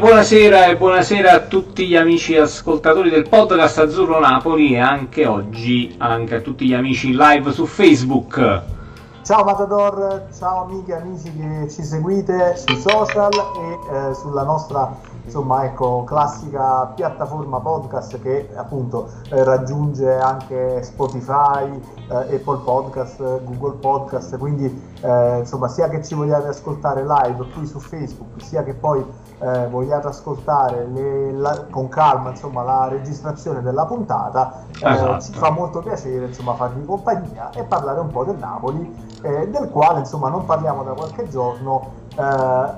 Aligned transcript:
Buonasera 0.00 0.64
e 0.68 0.78
buonasera 0.78 1.30
a 1.30 1.40
tutti 1.40 1.86
gli 1.86 1.94
amici 1.94 2.34
ascoltatori 2.34 3.10
del 3.10 3.28
podcast 3.28 3.80
Azzurro 3.80 4.18
Napoli 4.18 4.72
e 4.72 4.78
anche 4.78 5.26
oggi 5.26 5.94
anche 5.98 6.36
a 6.36 6.40
tutti 6.40 6.66
gli 6.66 6.72
amici 6.72 7.14
live 7.14 7.52
su 7.52 7.66
Facebook. 7.66 8.62
Ciao 9.22 9.44
Matador, 9.44 10.28
ciao 10.34 10.64
amiche 10.64 10.92
e 10.92 10.96
amici 10.96 11.30
che 11.36 11.68
ci 11.68 11.84
seguite 11.84 12.56
sui 12.56 12.80
social 12.80 13.30
e 13.30 14.08
eh, 14.10 14.14
sulla 14.14 14.42
nostra 14.42 14.90
insomma, 15.22 15.64
ecco, 15.64 16.02
classica 16.04 16.86
piattaforma 16.94 17.60
podcast 17.60 18.20
che 18.20 18.48
appunto 18.54 19.10
eh, 19.30 19.44
raggiunge 19.44 20.12
anche 20.18 20.82
Spotify, 20.82 21.78
eh, 22.08 22.36
Apple 22.36 22.60
Podcast, 22.64 23.18
Google 23.44 23.76
Podcast, 23.80 24.38
quindi 24.38 24.64
eh, 25.02 25.38
insomma 25.38 25.68
sia 25.68 25.88
che 25.88 26.02
ci 26.02 26.14
vogliate 26.14 26.48
ascoltare 26.48 27.04
live 27.04 27.46
qui 27.52 27.66
su 27.66 27.78
Facebook, 27.78 28.42
sia 28.42 28.64
che 28.64 28.72
poi 28.74 29.04
eh, 29.40 29.68
vogliate 29.68 30.08
ascoltare 30.08 30.86
le, 30.86 31.32
la, 31.32 31.66
con 31.70 31.88
calma 31.88 32.30
insomma, 32.30 32.62
la 32.62 32.88
registrazione 32.88 33.62
della 33.62 33.86
puntata, 33.86 34.62
eh, 34.80 34.92
esatto. 34.92 35.20
ci 35.20 35.32
fa 35.32 35.50
molto 35.50 35.80
piacere 35.80 36.26
insomma, 36.26 36.54
farvi 36.54 36.84
compagnia 36.84 37.50
e 37.50 37.64
parlare 37.64 38.00
un 38.00 38.08
po' 38.08 38.24
del 38.24 38.36
Napoli, 38.36 39.18
eh, 39.22 39.48
del 39.48 39.70
quale 39.70 40.00
insomma, 40.00 40.28
non 40.28 40.44
parliamo 40.44 40.82
da 40.82 40.92
qualche 40.92 41.28
giorno 41.28 41.92
eh, 41.96 41.99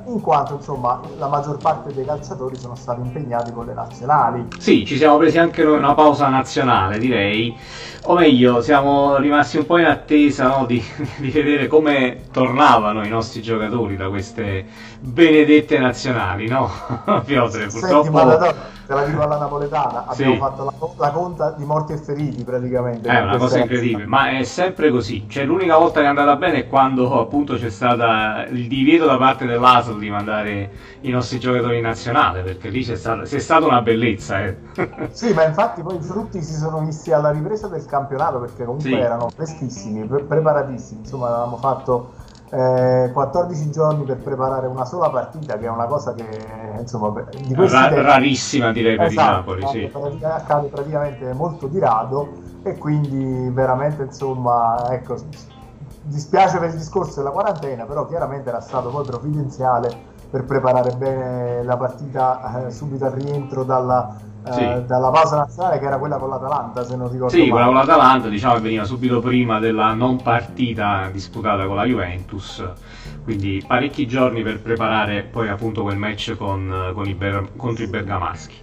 in 0.07 0.21
quanto 0.21 0.55
insomma 0.55 1.01
la 1.19 1.29
maggior 1.29 1.57
parte 1.57 1.93
dei 1.93 2.05
calciatori 2.05 2.57
sono 2.57 2.75
stati 2.75 3.01
impegnati 3.01 3.53
con 3.53 3.67
le 3.67 3.75
nazionali. 3.75 4.49
Sì, 4.59 4.85
ci 4.87 4.97
siamo 4.97 5.19
presi 5.19 5.39
anche 5.39 5.63
noi 5.65 5.79
una 5.79 5.95
pausa 5.95 6.29
nazionale 6.29 6.99
direi, 6.99 7.57
o 8.05 8.15
meglio 8.15 8.63
siamo 8.63 9.17
rimasti 9.19 9.59
un 9.59 9.67
po' 9.67 9.79
in 9.79 9.87
attesa 9.87 10.49
no, 10.49 10.67
di, 10.67 10.83
di, 11.19 11.31
vedere 11.31 11.67
come 11.67 12.23
tornavano 12.31 13.05
i 13.05 13.09
nostri 13.09 13.43
giocatori 13.43 13.97
da 13.97 14.09
queste 14.09 14.65
benedette 15.01 15.79
nazionali, 15.79 16.49
no? 16.49 16.71
Piotr, 17.25 17.67
purtroppo 17.69 18.71
te 18.87 18.95
la 18.95 19.05
dico 19.05 19.23
alla 19.23 19.39
napoletana, 19.39 20.07
abbiamo 20.07 20.35
sì. 20.35 20.39
fatto 20.39 20.65
la, 20.65 20.73
la, 20.97 21.11
conta 21.11 21.55
di 21.57 21.65
morti 21.65 21.93
e 21.93 21.97
feriti 21.99 22.43
praticamente. 22.45 23.09
È 23.09 23.21
una 23.21 23.37
cosa 23.37 23.59
incredibile, 23.59 24.07
ma 24.07 24.31
è 24.31 24.43
sempre 24.45 24.91
così. 24.91 25.27
Cioè, 25.29 25.45
l'unica 25.45 25.77
volta 25.77 26.01
che 26.01 26.07
è 26.07 26.09
andata 26.09 26.37
bene 26.37 26.59
è 26.59 26.69
quando 26.69 27.21
appunto 27.21 27.57
c'è 27.57 27.71
stato 27.71 28.51
il 28.53 28.67
divieto 28.69 29.07
da 29.07 29.17
parte 29.17 29.47
dell'ASL 29.47 29.99
di 29.99 30.11
mandare 30.11 30.71
i 31.03 31.11
nostri 31.11 31.39
giocatori 31.39 31.77
in 31.77 31.83
nazionale, 31.83 32.43
perché 32.43 32.69
lì 32.69 32.85
c'è 32.85 32.97
stata, 32.97 33.23
c'è 33.23 33.39
stata 33.39 33.67
una 33.67 33.83
bellezza. 33.83 34.45
Eh. 34.45 34.57
sì, 35.13 35.33
ma 35.33 35.45
infatti 35.45 35.83
poi 35.83 35.97
i 35.97 36.03
frutti 36.03 36.43
si 36.43 36.55
sono 36.55 36.81
visti 36.81 37.13
alla 37.13 37.31
ripresa 37.31 37.69
del 37.69 37.85
campionato, 37.87 38.41
perché 38.41 38.65
comunque 38.65 38.91
sì. 38.91 38.97
erano 38.97 39.29
freschissimi, 39.29 40.05
pre- 40.07 40.25
preparatissimi, 40.25 41.01
insomma 41.01 41.29
avevamo 41.29 41.57
fatto 41.57 42.21
eh, 42.55 43.11
14 43.11 43.71
giorni 43.71 44.05
per 44.05 44.19
preparare 44.19 44.67
una 44.67 44.85
sola 44.85 45.09
partita, 45.09 45.57
che 45.57 45.65
è 45.65 45.71
una 45.71 45.87
cosa 45.87 46.13
che 46.13 46.27
insomma 46.79 47.25
di 47.31 47.55
Ra- 47.55 47.89
tempi, 47.89 48.03
rarissima 48.03 48.73
direi 48.73 48.97
per 48.97 49.07
esatto, 49.07 49.57
Napoli. 49.57 49.67
Sì. 49.69 49.91
Accade 50.23 50.69
praticamente 50.69 51.33
molto 51.33 51.67
di 51.67 51.79
rado 51.79 52.29
e 52.63 52.77
quindi 52.77 53.49
veramente 53.51 54.03
insomma 54.03 54.87
ecco 54.91 55.17
dispiace 56.03 56.59
per 56.59 56.69
il 56.69 56.77
discorso 56.77 57.21
della 57.21 57.31
quarantena, 57.31 57.87
però 57.87 58.07
chiaramente 58.07 58.51
era 58.51 58.61
stato 58.61 58.91
poi 58.91 59.07
provvidenziale 59.07 60.11
per 60.31 60.45
preparare 60.45 60.93
bene 60.93 61.63
la 61.63 61.77
partita 61.79 62.67
eh, 62.67 62.71
subito 62.71 63.07
al 63.07 63.13
rientro 63.13 63.65
dalla, 63.65 64.15
eh, 64.45 64.53
sì. 64.53 64.87
dalla 64.87 65.11
pausa 65.11 65.37
nazionale 65.37 65.79
che 65.79 65.87
era 65.87 65.99
quella 65.99 66.17
con 66.17 66.29
l'Atalanta 66.29 66.85
se 66.85 66.97
non 66.97 67.11
ricordo 67.11 67.33
sì, 67.33 67.39
male. 67.39 67.51
quella 67.51 67.67
con 67.67 67.75
l'Atalanta 67.75 68.29
diciamo 68.29 68.55
che 68.55 68.61
veniva 68.61 68.85
subito 68.85 69.21
prima 69.21 69.59
della 69.61 69.95
non 69.95 70.21
partita 70.21 71.09
disputata 71.13 71.67
con 71.67 71.77
la 71.77 71.85
Juventus 71.85 72.65
quindi 73.23 73.63
parecchi 73.67 74.07
giorni 74.07 74.43
per 74.43 74.61
preparare 74.61 75.23
poi 75.23 75.49
appunto 75.49 75.83
quel 75.83 75.97
match 75.97 76.37
con, 76.37 76.91
con 76.93 77.07
i 77.07 77.15
Ber- 77.15 77.51
contro 77.57 77.85
i 77.85 77.87
bergamaschi 77.87 78.59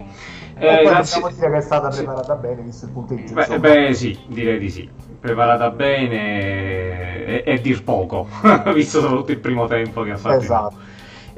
eh, 0.56 0.82
grazie... 0.82 1.20
possiamo 1.20 1.30
dire 1.30 1.50
che 1.50 1.56
è 1.56 1.62
stata 1.62 1.88
preparata 1.88 2.34
sì. 2.34 2.40
bene 2.46 2.62
visto 2.62 2.84
il 2.84 2.92
punteggio 2.92 3.34
beh, 3.34 3.58
beh, 3.58 3.94
sì 3.94 4.18
direi 4.26 4.58
di 4.58 4.68
sì 4.68 4.88
preparata 5.18 5.70
bene 5.70 7.24
e, 7.24 7.42
e 7.46 7.60
dir 7.60 7.82
poco 7.82 8.28
visto 8.74 9.00
soprattutto 9.00 9.32
il 9.32 9.38
primo 9.38 9.66
tempo 9.66 10.02
che 10.02 10.10
ha 10.10 10.16
fatto 10.18 10.36
esatto 10.36 10.89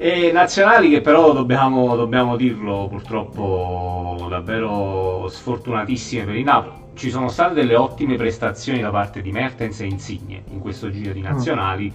e 0.02 0.32
nazionali 0.32 0.90
che 0.90 1.00
però 1.00 1.32
dobbiamo, 1.32 1.94
dobbiamo 1.94 2.34
dirlo 2.34 2.88
purtroppo 2.90 4.26
davvero 4.28 5.28
sfortunatissime 5.28 6.24
per 6.24 6.34
il 6.34 6.42
Napoli. 6.42 6.74
Ci 6.94 7.08
sono 7.08 7.28
state 7.28 7.54
delle 7.54 7.76
ottime 7.76 8.16
prestazioni 8.16 8.80
da 8.80 8.90
parte 8.90 9.22
di 9.22 9.30
Mertens 9.30 9.80
e 9.80 9.84
Insigne 9.84 10.42
in 10.50 10.58
questo 10.58 10.90
giro 10.90 11.12
di 11.12 11.20
mm. 11.20 11.24
nazionali. 11.24 11.94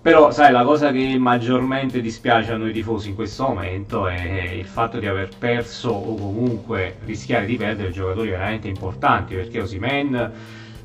Però, 0.00 0.30
sai, 0.30 0.52
la 0.52 0.64
cosa 0.64 0.90
che 0.90 1.18
maggiormente 1.18 2.00
dispiace 2.00 2.52
a 2.52 2.56
noi 2.56 2.72
tifosi 2.72 3.10
in 3.10 3.14
questo 3.14 3.42
momento 3.48 4.08
è 4.08 4.50
il 4.54 4.66
fatto 4.66 4.98
di 4.98 5.06
aver 5.06 5.28
perso 5.38 5.90
o 5.90 6.14
comunque 6.14 6.96
rischiare 7.04 7.44
di 7.44 7.56
perdere 7.56 7.90
giocatori 7.90 8.30
veramente 8.30 8.68
importanti 8.68 9.34
perché 9.34 9.60
Osimen 9.60 10.32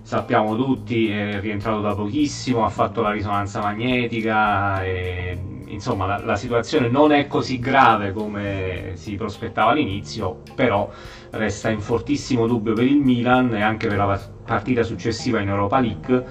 sappiamo 0.10 0.56
tutti 0.56 1.08
è 1.12 1.40
rientrato 1.40 1.82
da 1.82 1.94
pochissimo, 1.94 2.66
ha 2.66 2.70
fatto 2.70 3.04
la 3.04 3.12
risonanza 3.12 3.62
magnetica 3.62 4.84
e 4.84 5.38
insomma 5.68 6.08
la, 6.08 6.20
la, 6.26 6.36
situazione 6.36 6.88
non 6.88 7.12
è 7.12 7.28
così 7.28 7.60
grave 7.60 8.12
come 8.12 8.94
si 8.96 9.14
prospettava 9.14 9.70
all'inizio, 9.70 10.42
però 10.56 10.90
resta 11.30 11.70
in 11.70 11.80
fortissimo 11.80 12.48
dubbio 12.48 12.74
per 12.74 12.86
il 12.86 12.98
Milan 12.98 13.54
e 13.54 13.62
anche 13.62 13.88
per 13.88 13.98
la 13.98 14.20
partita 14.44 14.82
successiva 14.82 15.42
in 15.42 15.50
Europa 15.50 15.80
League. 15.80 16.26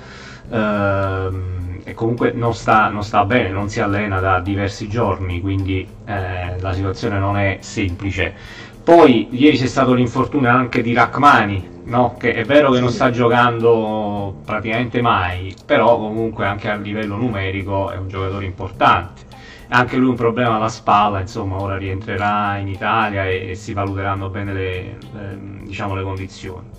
Ehm, 0.51 1.81
e 1.85 1.95
comunque 1.95 2.33
non 2.33 2.55
sta, 2.55 2.89
non 2.89 3.05
sta, 3.05 3.25
bene, 3.25 3.51
non 3.51 3.69
si 3.69 3.81
allena 3.81 4.19
da 4.19 4.41
diversi 4.41 4.89
giorni, 4.89 5.41
quindi 5.41 5.87
eh, 6.05 6.59
la 6.59 6.73
situazione 6.73 7.21
non 7.21 7.37
è 7.37 7.59
semplice. 7.61 8.35
Poi 8.83 9.29
ieri 9.31 9.57
c'è 9.57 9.67
stato 9.67 9.95
l'infortunio 9.95 10.51
anche 10.51 10.83
di 10.83 10.93
Rachmani, 10.95 11.77
no? 11.89 12.15
che 12.17 12.33
è 12.35 12.45
vero 12.45 12.71
che 12.71 12.81
non 12.81 12.91
sta 12.91 13.11
giocando 13.11 14.37
praticamente 14.45 15.01
mai, 15.03 15.55
però 15.65 15.99
comunque 15.99 16.47
anche 16.47 16.71
a 16.71 16.77
livello 16.77 17.17
numerico 17.17 17.91
è 17.91 17.97
un 17.97 18.09
giocatore 18.09 18.45
importante 18.45 19.27
anche 19.71 19.97
lui 19.97 20.09
un 20.11 20.17
problema 20.17 20.57
alla 20.57 20.69
spalla, 20.69 21.21
insomma, 21.21 21.61
ora 21.61 21.77
rientrerà 21.77 22.57
in 22.57 22.69
Italia 22.69 23.27
e, 23.27 23.51
e 23.51 23.55
si 23.55 23.75
valuteranno 23.75 24.31
bene 24.31 24.53
le, 24.53 24.99
le, 25.13 25.39
diciamo, 25.65 25.95
le 25.95 26.03
condizioni. 26.03 26.71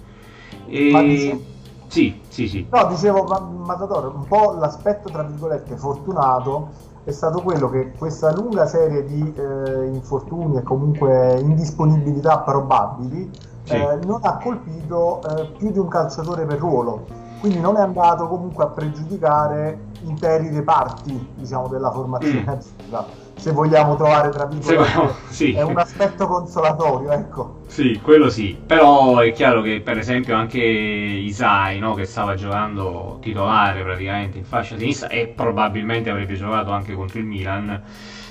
E... 0.68 0.90
Ma 0.92 1.02
dice... 1.02 1.40
Sì, 1.88 2.22
sì, 2.28 2.48
sì. 2.48 2.68
No, 2.70 2.86
dicevo, 2.86 3.24
Matador, 3.66 4.14
un 4.16 4.26
po' 4.28 4.56
l'aspetto, 4.60 5.10
tra 5.10 5.24
virgolette, 5.24 5.76
fortunato 5.76 6.88
è 7.04 7.12
stato 7.12 7.42
quello 7.42 7.70
che 7.70 7.94
questa 7.98 8.32
lunga 8.32 8.68
serie 8.68 9.04
di 9.04 9.34
eh, 9.36 9.86
infortuni 9.88 10.58
e 10.58 10.64
comunque 10.64 11.40
indisponibilità 11.40 12.40
probabili 12.40 13.32
sì. 13.70 13.76
eh, 13.76 14.00
non 14.06 14.20
ha 14.24 14.38
colpito 14.38 15.22
eh, 15.22 15.46
più 15.58 15.72
di 15.72 15.78
un 15.78 15.88
calciatore 15.88 16.46
per 16.46 16.58
ruolo 16.58 17.28
quindi 17.40 17.60
non 17.60 17.78
è 17.78 17.80
andato 17.80 18.28
comunque 18.28 18.66
a 18.66 18.68
pregiudicare 18.68 19.88
interi 20.02 20.50
reparti 20.50 21.28
diciamo, 21.36 21.68
della 21.68 21.92
formazione 21.92 22.60
mm. 22.60 22.96
se 23.36 23.52
vogliamo 23.52 23.96
trovare 23.96 24.30
tra 24.30 24.46
virgolette 24.46 25.14
sì. 25.30 25.54
è 25.54 25.62
un 25.62 25.78
aspetto 25.78 26.28
consolatorio 26.28 27.12
ecco 27.12 27.60
sì 27.68 28.00
quello 28.04 28.30
sì 28.30 28.58
però 28.66 29.20
è 29.20 29.32
chiaro 29.32 29.62
che 29.62 29.82
per 29.82 29.98
esempio 29.98 30.36
anche 30.36 30.60
Isai 30.60 31.80
no, 31.80 31.94
che 31.94 32.06
stava 32.06 32.36
giocando 32.36 33.20
titolare 33.22 33.84
praticamente 33.84 34.38
in 34.38 34.44
fascia 34.44 34.78
sinistra 34.78 35.08
e 35.10 35.28
probabilmente 35.28 36.10
avrebbe 36.10 36.36
giocato 36.36 36.72
anche 36.72 36.94
contro 36.94 37.20
il 37.20 37.26
Milan 37.26 37.82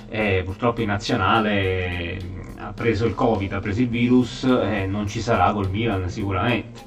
eh, 0.09 0.43
purtroppo 0.45 0.81
in 0.81 0.89
nazionale 0.89 2.19
ha 2.57 2.73
preso 2.73 3.07
il 3.07 3.15
covid 3.15 3.53
ha 3.53 3.61
preso 3.61 3.81
il 3.83 3.89
virus 3.89 4.45
e 4.45 4.87
non 4.87 5.07
ci 5.07 5.21
sarà 5.21 5.53
col 5.53 5.71
Milan 5.71 6.09
sicuramente. 6.09 6.87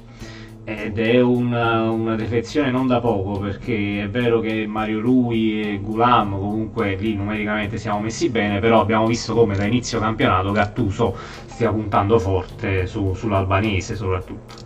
Ed 0.64 0.96
è 0.96 1.20
una, 1.20 1.90
una, 1.90 2.14
defezione 2.14 2.70
non 2.70 2.86
da 2.86 3.00
poco 3.00 3.40
perché 3.40 4.04
è 4.04 4.08
vero 4.08 4.38
che 4.38 4.64
Mario 4.68 5.00
Rui 5.00 5.60
e 5.60 5.78
Gulam 5.78 6.38
comunque 6.38 6.94
lì 6.94 7.16
numericamente 7.16 7.78
siamo 7.78 7.98
messi 7.98 8.28
bene 8.28 8.60
però 8.60 8.80
abbiamo 8.80 9.06
visto 9.06 9.34
come 9.34 9.56
da 9.56 9.64
inizio 9.64 9.98
campionato 9.98 10.52
Gattuso 10.52 11.16
stia 11.46 11.72
puntando 11.72 12.16
forte 12.20 12.86
su, 12.86 13.12
sull'albanese 13.12 13.96
soprattutto 13.96 14.61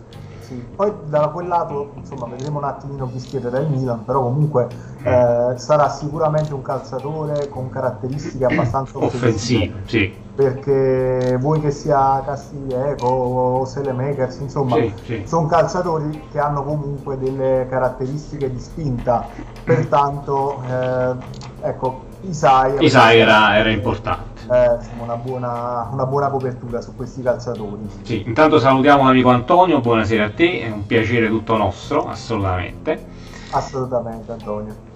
sì. 0.47 0.65
Poi 0.75 0.91
da 1.07 1.27
quel 1.27 1.47
lato 1.47 1.91
insomma, 1.95 2.25
vedremo 2.27 2.59
un 2.59 2.63
attimino 2.63 3.09
chi 3.11 3.19
schiererà 3.19 3.59
il 3.59 3.67
Milan, 3.67 4.05
però 4.05 4.21
comunque 4.23 4.67
eh, 5.03 5.53
sarà 5.57 5.89
sicuramente 5.89 6.53
un 6.53 6.61
calciatore 6.61 7.49
con 7.49 7.69
caratteristiche 7.69 8.45
abbastanza 8.45 8.97
offensive. 9.03 9.81
Sì. 9.85 10.25
Perché 10.33 11.35
vuoi 11.39 11.59
che 11.59 11.71
sia 11.71 12.21
Castiglieco 12.23 13.07
o 13.07 13.65
Selemakers, 13.65 14.37
insomma, 14.39 14.75
sì, 14.75 14.93
sì. 15.03 15.23
sono 15.25 15.47
calciatori 15.47 16.27
che 16.31 16.39
hanno 16.39 16.63
comunque 16.63 17.17
delle 17.17 17.65
caratteristiche 17.69 18.49
di 18.49 18.59
spinta. 18.59 19.27
Pertanto, 19.65 20.61
eh, 20.69 21.15
ecco, 21.61 22.05
Isai, 22.21 22.83
Isai 22.83 23.19
era, 23.19 23.57
era 23.57 23.69
importante 23.69 24.36
eh, 24.49 24.77
una, 24.99 25.15
buona, 25.15 25.89
una, 25.91 26.05
buona, 26.05 26.29
copertura 26.29 26.81
su 26.81 26.95
questi 26.95 27.21
calciatori. 27.21 27.87
Sì, 28.03 28.23
intanto 28.25 28.59
salutiamo 28.59 29.03
l'amico 29.03 29.29
Antonio, 29.29 29.79
buonasera 29.79 30.25
a 30.25 30.31
te, 30.31 30.61
è 30.61 30.69
un 30.69 30.85
piacere 30.85 31.27
tutto 31.27 31.57
nostro, 31.57 32.07
assolutamente. 32.07 33.15
Assolutamente 33.51 34.31
Antonio. 34.31 34.87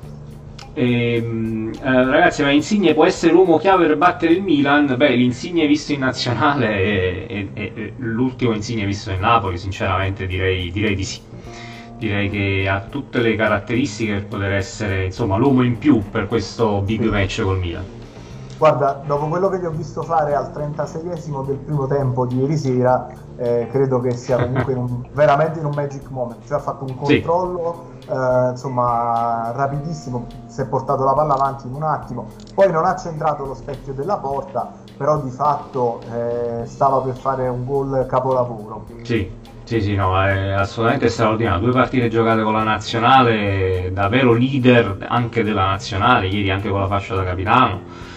E, 0.74 1.15
ehm, 1.15 1.71
eh, 1.81 2.06
ragazzi, 2.06 2.44
ma 2.44 2.51
Insigne 2.51 2.94
può 2.94 3.06
essere 3.06 3.33
l'uomo 3.33 3.57
chiave 3.57 3.88
per 3.88 3.98
battere 3.98 4.33
il 4.33 4.42
Milan? 4.42 4.94
Beh, 4.95 5.15
l'Insigne 5.15 5.68
visto 5.68 5.92
in 5.92 6.00
nazionale 6.00 7.27
è, 7.27 7.47
è, 7.54 7.74
è 7.74 7.94
l'ultimo 7.97 8.54
Insigne 8.54 8.86
visto 8.86 9.12
in 9.12 9.19
Napoli, 9.19 9.57
sinceramente 9.57 10.25
direi, 10.25 10.71
direi, 10.71 10.95
di 10.95 11.04
sì. 11.04 11.19
Direi 11.97 12.30
che 12.30 12.68
ha 12.68 12.80
tutte 12.80 13.19
le 13.19 13.36
caratteristiche 13.36 14.13
per 14.13 14.25
poter 14.25 14.54
essere 14.54 15.06
insomma, 15.06 15.38
l'uomo 15.38 15.62
in 15.62 15.77
più 15.77 16.01
per 16.09 16.27
questo 16.27 16.81
big 16.81 17.07
match 17.07 17.42
col 17.44 17.59
Milan. 17.59 18.00
Guarda, 18.62 19.02
dopo 19.04 19.25
quello 19.25 19.50
che 19.50 19.58
gli 19.58 19.66
ho 19.66 19.72
visto 19.72 20.04
fare 20.04 20.36
al 20.36 20.52
36esimo 20.56 21.44
del 21.44 21.56
primo 21.56 21.88
tempo 21.88 22.28
di 22.28 22.42
ieri 22.42 22.56
sera, 22.56 23.08
eh, 23.36 23.68
credo 23.72 24.00
che 24.00 24.12
sia 24.12 24.38
comunque 24.38 24.74
in 24.74 24.78
un, 24.78 25.04
veramente 25.13 25.58
in 25.58 25.66
un 25.66 25.72
magic 25.74 26.08
moment. 26.12 26.46
Cioè 26.46 26.58
ha 26.58 26.62
fatto 26.62 26.86
un 26.86 26.96
controllo 26.96 27.86
sì. 27.98 28.10
eh, 28.12 28.50
insomma 28.52 29.52
rapidissimo, 29.56 30.28
si 30.46 30.62
è 30.62 30.68
portato 30.68 31.04
la 31.04 31.13
palla 31.13 31.34
avanti 31.34 31.66
in 31.66 31.74
un 31.74 31.81
attimo, 31.81 32.28
poi 32.54 32.72
non 32.72 32.86
ha 32.86 32.96
centrato 32.96 33.46
lo 33.46 33.56
specchio 33.56 33.94
della 33.94 34.18
porta, 34.18 34.72
però 34.96 35.19
di 35.19 35.31
fatto 35.31 36.00
eh, 36.14 36.64
stava 36.68 37.00
per 37.00 37.16
fare 37.16 37.48
un 37.48 37.66
gol 37.66 38.06
capolavoro. 38.07 38.86
Sì. 39.02 39.40
Sì, 39.64 39.80
sì, 39.81 39.96
no, 39.96 40.22
è 40.22 40.52
assolutamente 40.52 41.07
straordinario. 41.07 41.62
Due 41.62 41.72
partite 41.72 42.10
giocate 42.10 42.44
con 42.44 42.54
la 42.54 42.64
nazionale, 42.64 43.90
davvero 43.94 44.34
leader 44.34 45.06
anche 45.07 45.44
della 45.44 45.66
nazionale, 45.66 46.28
ieri 46.28 46.52
anche 46.52 46.69
con 46.69 46.81
la 46.81 46.88
fascia 46.88 47.16
da 47.16 47.24
capitano 47.24 48.10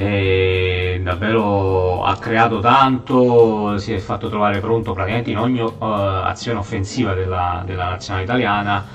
e 0.00 1.00
davvero 1.02 2.04
ha 2.04 2.16
creato 2.18 2.60
tanto, 2.60 3.78
si 3.78 3.92
è 3.92 3.98
fatto 3.98 4.28
trovare 4.28 4.60
pronto 4.60 4.92
praticamente 4.92 5.32
in 5.32 5.38
ogni 5.38 5.60
uh, 5.60 5.74
azione 5.78 6.60
offensiva 6.60 7.14
della, 7.14 7.64
della 7.66 7.88
nazionale 7.88 8.24
italiana, 8.24 8.86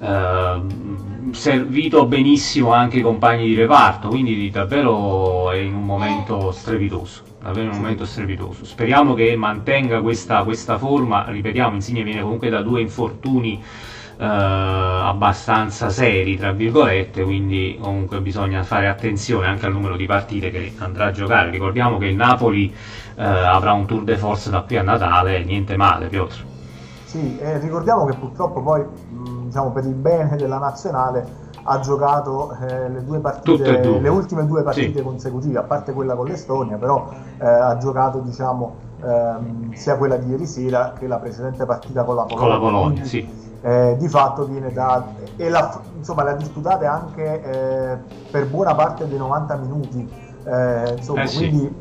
uh, 0.00 1.30
servito 1.32 2.06
benissimo 2.06 2.72
anche 2.72 2.98
i 2.98 3.02
compagni 3.02 3.46
di 3.46 3.54
reparto, 3.54 4.08
quindi 4.08 4.50
davvero 4.50 5.52
è 5.52 5.58
in 5.58 5.74
un 5.74 5.84
momento 5.84 6.50
strepitoso. 6.50 7.22
Davvero 7.40 7.66
in 7.66 7.74
un 7.74 7.80
momento 7.80 8.04
strepitoso. 8.04 8.64
Speriamo 8.64 9.14
che 9.14 9.36
mantenga 9.36 10.00
questa, 10.00 10.42
questa 10.42 10.76
forma. 10.76 11.24
Ripetiamo, 11.28 11.74
Insigne 11.74 12.02
viene 12.02 12.22
comunque 12.22 12.48
da 12.48 12.62
due 12.62 12.80
infortuni 12.80 13.62
eh, 14.22 14.24
abbastanza 14.24 15.88
seri, 15.90 16.36
tra 16.36 16.52
virgolette, 16.52 17.24
quindi 17.24 17.76
comunque 17.82 18.20
bisogna 18.20 18.62
fare 18.62 18.86
attenzione 18.86 19.48
anche 19.48 19.66
al 19.66 19.72
numero 19.72 19.96
di 19.96 20.06
partite 20.06 20.52
che 20.52 20.74
andrà 20.78 21.06
a 21.06 21.10
giocare. 21.10 21.50
Ricordiamo 21.50 21.98
che 21.98 22.06
il 22.06 22.14
Napoli 22.14 22.72
eh, 23.16 23.24
avrà 23.24 23.72
un 23.72 23.84
tour 23.84 24.04
de 24.04 24.16
force 24.16 24.48
da 24.48 24.60
qui 24.60 24.76
a 24.76 24.82
Natale, 24.82 25.42
niente 25.42 25.76
male, 25.76 26.06
Piotr. 26.06 26.44
Sì, 27.04 27.36
eh, 27.40 27.58
ricordiamo 27.58 28.04
che 28.04 28.14
purtroppo 28.14 28.62
poi, 28.62 28.82
mh, 28.82 29.46
diciamo, 29.46 29.72
per 29.72 29.86
il 29.86 29.94
bene 29.94 30.36
della 30.36 30.58
nazionale, 30.58 31.50
ha 31.64 31.80
giocato 31.80 32.56
eh, 32.60 32.88
le, 32.90 33.04
due 33.04 33.18
partite, 33.18 33.82
le 33.82 34.08
ultime 34.08 34.46
due 34.46 34.62
partite 34.62 34.98
sì. 34.98 35.02
consecutive, 35.02 35.58
a 35.58 35.62
parte 35.62 35.92
quella 35.92 36.14
con 36.14 36.28
l'Estonia, 36.28 36.76
però 36.76 37.08
eh, 37.38 37.44
ha 37.44 37.76
giocato 37.76 38.20
diciamo, 38.20 38.76
ehm, 39.02 39.72
sia 39.72 39.96
quella 39.96 40.16
di 40.16 40.30
ieri 40.30 40.46
sera 40.46 40.92
che 40.96 41.08
la 41.08 41.18
precedente 41.18 41.64
partita 41.64 42.04
con 42.04 42.14
la 42.14 42.22
Polonia. 42.22 42.46
Con 42.46 42.48
la 42.48 42.58
Polonia, 42.58 43.04
sì 43.04 43.50
eh, 43.62 43.96
di 43.98 44.08
fatto 44.08 44.44
viene 44.46 44.72
da 44.72 45.04
e 45.36 45.48
la, 45.48 45.80
insomma 45.96 46.24
la 46.24 46.34
disputate 46.34 46.84
anche 46.84 47.42
eh, 47.42 47.98
per 48.30 48.48
buona 48.48 48.74
parte 48.74 49.06
dei 49.08 49.18
90 49.18 49.56
minuti. 49.56 50.08
Eh, 50.44 50.94
insomma, 50.96 51.22
eh 51.22 51.26
sì. 51.28 51.36
quindi 51.36 51.74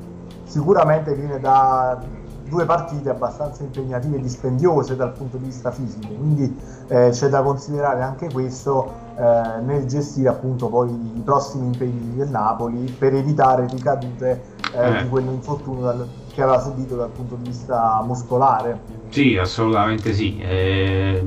sicuramente 0.43 1.13
viene 1.15 1.39
da 1.39 1.99
due 2.47 2.65
partite 2.65 3.09
abbastanza 3.09 3.63
impegnative 3.63 4.17
e 4.17 4.21
dispendiose 4.21 4.95
dal 4.95 5.13
punto 5.13 5.37
di 5.37 5.45
vista 5.45 5.71
fisico. 5.71 6.13
Quindi 6.13 6.55
eh, 6.87 7.09
c'è 7.11 7.29
da 7.29 7.41
considerare 7.41 8.01
anche 8.01 8.29
questo 8.31 8.91
eh, 9.15 9.61
nel 9.61 9.85
gestire 9.85 10.29
appunto 10.29 10.67
poi 10.67 10.89
i 10.89 11.21
prossimi 11.23 11.67
impegni 11.67 12.15
del 12.15 12.29
Napoli 12.29 12.91
per 12.91 13.13
evitare 13.15 13.67
ricadute 13.67 14.59
di 14.71 15.09
quell'infortunio 15.09 16.07
che 16.33 16.41
aveva 16.41 16.59
subito 16.59 16.95
dal 16.95 17.09
punto 17.09 17.35
di 17.35 17.49
vista 17.49 18.01
muscolare. 18.05 18.79
Sì 19.09 19.37
assolutamente 19.37 20.13
sì. 20.13 20.37
Eh 20.39 21.23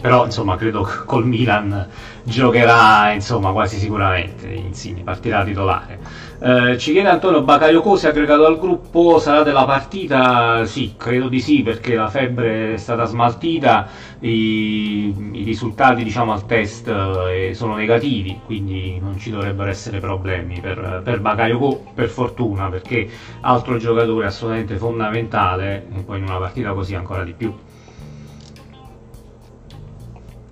però 0.00 0.24
insomma 0.24 0.56
credo 0.56 0.82
che 0.82 1.04
col 1.04 1.26
Milan 1.26 1.86
giocherà 2.22 3.10
insomma 3.12 3.50
quasi 3.50 3.78
sicuramente. 3.78 4.48
Insigne 4.48 5.02
partirà 5.02 5.44
titolare 5.44 5.98
eh, 6.40 6.78
ci 6.78 6.92
chiede 6.92 7.08
Antonio 7.08 7.42
Bakayoko 7.42 7.96
se 7.96 8.08
aggregato 8.08 8.46
al 8.46 8.58
gruppo 8.58 9.18
sarà 9.18 9.42
della 9.42 9.64
partita 9.64 10.64
sì 10.64 10.94
credo 10.96 11.28
di 11.28 11.40
sì 11.40 11.62
perché 11.62 11.94
la 11.96 12.08
febbre 12.08 12.74
è 12.74 12.76
stata 12.76 13.04
smaltita 13.04 13.88
i, 14.20 15.12
i 15.32 15.42
risultati 15.42 16.04
diciamo 16.04 16.32
al 16.32 16.46
test 16.46 16.86
eh, 16.88 17.52
sono 17.54 17.74
negativi 17.74 18.38
quindi 18.44 18.98
non 19.00 19.18
ci 19.18 19.30
dovrebbero 19.30 19.68
essere 19.68 19.98
problemi 19.98 20.60
per, 20.60 21.00
per 21.02 21.20
Bakayoko 21.20 21.82
per 21.94 22.08
fortuna 22.08 22.68
perché 22.68 23.08
altro 23.40 23.76
giocatore 23.76 24.26
assolutamente 24.26 24.76
fondamentale 24.76 25.86
e 25.92 26.02
poi 26.02 26.18
in 26.18 26.24
una 26.24 26.38
partita 26.38 26.72
così 26.72 26.94
ancora 26.94 27.24
di 27.24 27.32
più 27.32 27.52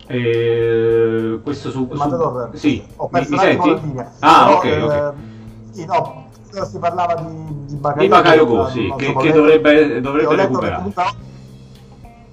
eh, 0.09 1.39
questo 1.43 1.71
su, 1.71 1.89
su... 1.95 2.09
Sì, 2.53 2.85
ho 2.97 3.09
perso 3.09 3.31
mi, 3.31 3.37
mi 3.37 3.43
senti? 3.43 3.83
Ah, 4.21 4.53
ok, 4.53 4.79
ok. 4.83 5.13
Eh, 5.83 5.87
no, 5.87 6.27
si 6.65 6.79
parlava 6.79 7.15
di, 7.15 7.67
di 7.67 7.75
Bakayoko, 7.77 8.69
sì, 8.69 8.93
che, 8.97 9.15
che 9.15 9.33
dovrebbe, 9.33 10.01
dovrebbe 10.01 10.37
recuperare 10.37 10.93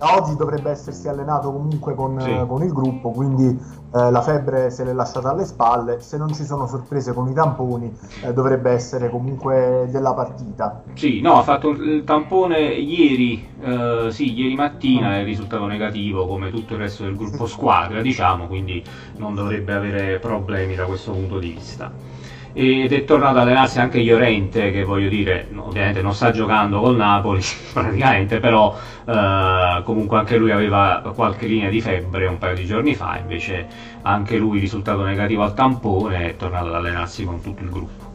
oggi 0.03 0.35
dovrebbe 0.35 0.69
essersi 0.71 1.07
allenato 1.07 1.51
comunque 1.51 1.95
con, 1.95 2.19
sì. 2.19 2.35
con 2.47 2.63
il 2.63 2.73
gruppo, 2.73 3.11
quindi 3.11 3.45
eh, 3.45 4.11
la 4.11 4.21
febbre 4.21 4.69
se 4.69 4.83
l'è 4.83 4.93
lasciata 4.93 5.29
alle 5.29 5.45
spalle, 5.45 5.99
se 6.01 6.17
non 6.17 6.33
ci 6.33 6.43
sono 6.43 6.67
sorprese 6.67 7.13
con 7.13 7.29
i 7.29 7.33
tamponi 7.33 7.91
eh, 8.23 8.33
dovrebbe 8.33 8.71
essere 8.71 9.09
comunque 9.09 9.87
della 9.89 10.13
partita. 10.13 10.83
Sì, 10.93 11.21
no, 11.21 11.37
ha 11.37 11.43
fatto 11.43 11.69
il 11.69 12.03
tampone 12.03 12.59
ieri, 12.59 13.47
eh, 13.61 14.07
sì, 14.11 14.33
ieri 14.33 14.55
mattina 14.55 15.09
mm. 15.09 15.13
è 15.13 15.23
risultato 15.23 15.65
negativo 15.65 16.27
come 16.27 16.49
tutto 16.49 16.73
il 16.73 16.79
resto 16.79 17.03
del 17.03 17.15
gruppo 17.15 17.45
sì. 17.45 17.53
squadra, 17.53 18.01
diciamo, 18.01 18.47
quindi 18.47 18.83
non 19.17 19.35
dovrebbe 19.35 19.73
avere 19.73 20.19
problemi 20.19 20.75
da 20.75 20.85
questo 20.85 21.11
punto 21.11 21.39
di 21.39 21.49
vista 21.51 22.12
ed 22.53 22.93
è 22.93 23.03
tornato 23.03 23.39
ad 23.39 23.47
allenarsi 23.47 23.79
anche 23.79 23.99
Llorente 24.03 24.71
che 24.71 24.83
voglio 24.83 25.09
dire 25.09 25.47
ovviamente 25.55 26.03
non 26.03 26.13
sta 26.13 26.29
giocando 26.29 26.79
col 26.79 26.95
Napoli 26.95 27.41
praticamente 27.73 28.39
però 28.39 28.75
eh, 29.05 29.81
comunque 29.83 30.17
anche 30.17 30.37
lui 30.37 30.51
aveva 30.51 31.01
qualche 31.15 31.47
linea 31.47 31.69
di 31.69 31.81
febbre 31.81 32.27
un 32.27 32.37
paio 32.37 32.55
di 32.55 32.65
giorni 32.65 32.93
fa 32.93 33.17
invece 33.17 33.67
anche 34.03 34.37
lui 34.37 34.59
risultato 34.59 35.03
negativo 35.03 35.43
al 35.43 35.53
tampone 35.53 36.29
è 36.29 36.35
tornato 36.35 36.67
ad 36.67 36.75
allenarsi 36.75 37.23
con 37.25 37.41
tutto 37.41 37.63
il 37.63 37.69
gruppo. 37.69 38.11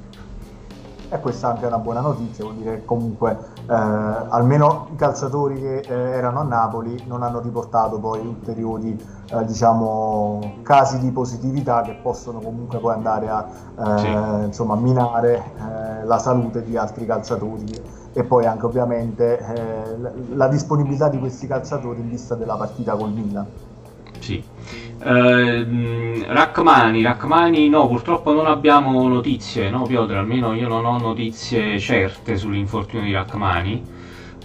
E 1.10 1.18
questa 1.20 1.48
è 1.48 1.54
anche 1.54 1.66
una 1.66 1.78
buona 1.78 2.00
notizia, 2.00 2.44
vuol 2.44 2.56
dire 2.56 2.74
che 2.76 2.84
comunque 2.84 3.36
eh, 3.68 3.74
almeno 3.74 4.88
i 4.92 4.96
calciatori 4.96 5.60
che 5.60 5.78
eh, 5.80 5.92
erano 5.92 6.40
a 6.40 6.42
Napoli 6.42 7.04
non 7.06 7.22
hanno 7.22 7.40
riportato 7.40 7.98
poi 7.98 8.20
ulteriori 8.20 8.98
eh, 9.30 9.44
diciamo, 9.44 10.60
casi 10.62 10.98
di 10.98 11.10
positività 11.10 11.82
che 11.82 11.92
possono 12.00 12.40
comunque 12.40 12.78
poi 12.78 12.94
andare 12.94 13.28
a 13.28 13.46
eh, 13.78 13.98
sì. 13.98 14.44
insomma, 14.46 14.74
minare 14.74 15.36
eh, 15.36 16.04
la 16.06 16.18
salute 16.18 16.62
di 16.62 16.78
altri 16.78 17.04
calciatori 17.04 17.66
e 18.14 18.24
poi 18.24 18.46
anche 18.46 18.64
ovviamente 18.64 19.38
eh, 19.38 19.96
la 20.34 20.48
disponibilità 20.48 21.08
di 21.10 21.18
questi 21.18 21.46
calciatori 21.46 22.00
in 22.00 22.08
vista 22.08 22.34
della 22.34 22.56
partita 22.56 22.96
col 22.96 23.10
Milan. 23.10 23.46
Sì. 24.18 24.42
Uh, 25.00 26.24
Rachmani, 26.26 27.02
Rachmani 27.02 27.68
no, 27.68 27.86
purtroppo 27.86 28.32
non 28.32 28.46
abbiamo 28.46 29.06
notizie, 29.06 29.70
no 29.70 29.82
Piotr? 29.82 30.14
Almeno 30.14 30.54
io 30.54 30.68
non 30.68 30.84
ho 30.84 30.98
notizie 30.98 31.78
certe 31.78 32.36
sull'infortunio 32.36 33.04
di 33.04 33.12
Rachmani. 33.12 33.96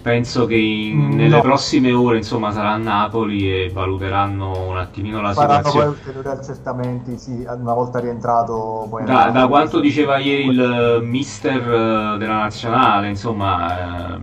Penso 0.03 0.45
che 0.45 0.55
in, 0.55 0.97
mm, 0.97 1.11
nelle 1.13 1.39
prossime 1.39 1.93
ore 1.93 2.17
insomma 2.17 2.51
sarà 2.51 2.71
a 2.71 2.77
Napoli 2.77 3.49
e 3.49 3.69
valuteranno 3.71 4.67
un 4.67 4.77
attimino 4.77 5.21
la 5.21 5.31
Faranno 5.31 5.63
situazione. 5.63 5.85
poi 5.85 5.95
ulteriori 5.95 6.27
accertamenti, 6.27 7.17
sì, 7.17 7.45
una 7.47 7.73
volta 7.73 7.99
rientrato 7.99 8.85
poi 8.89 9.05
Da, 9.05 9.29
da 9.29 9.47
quanto 9.47 9.79
diceva 9.79 10.17
ieri 10.17 10.47
il 10.47 10.99
mister 11.03 11.61
eh, 11.61 12.17
della 12.17 12.37
nazionale, 12.37 13.07
insomma, 13.07 14.15
eh, 14.15 14.19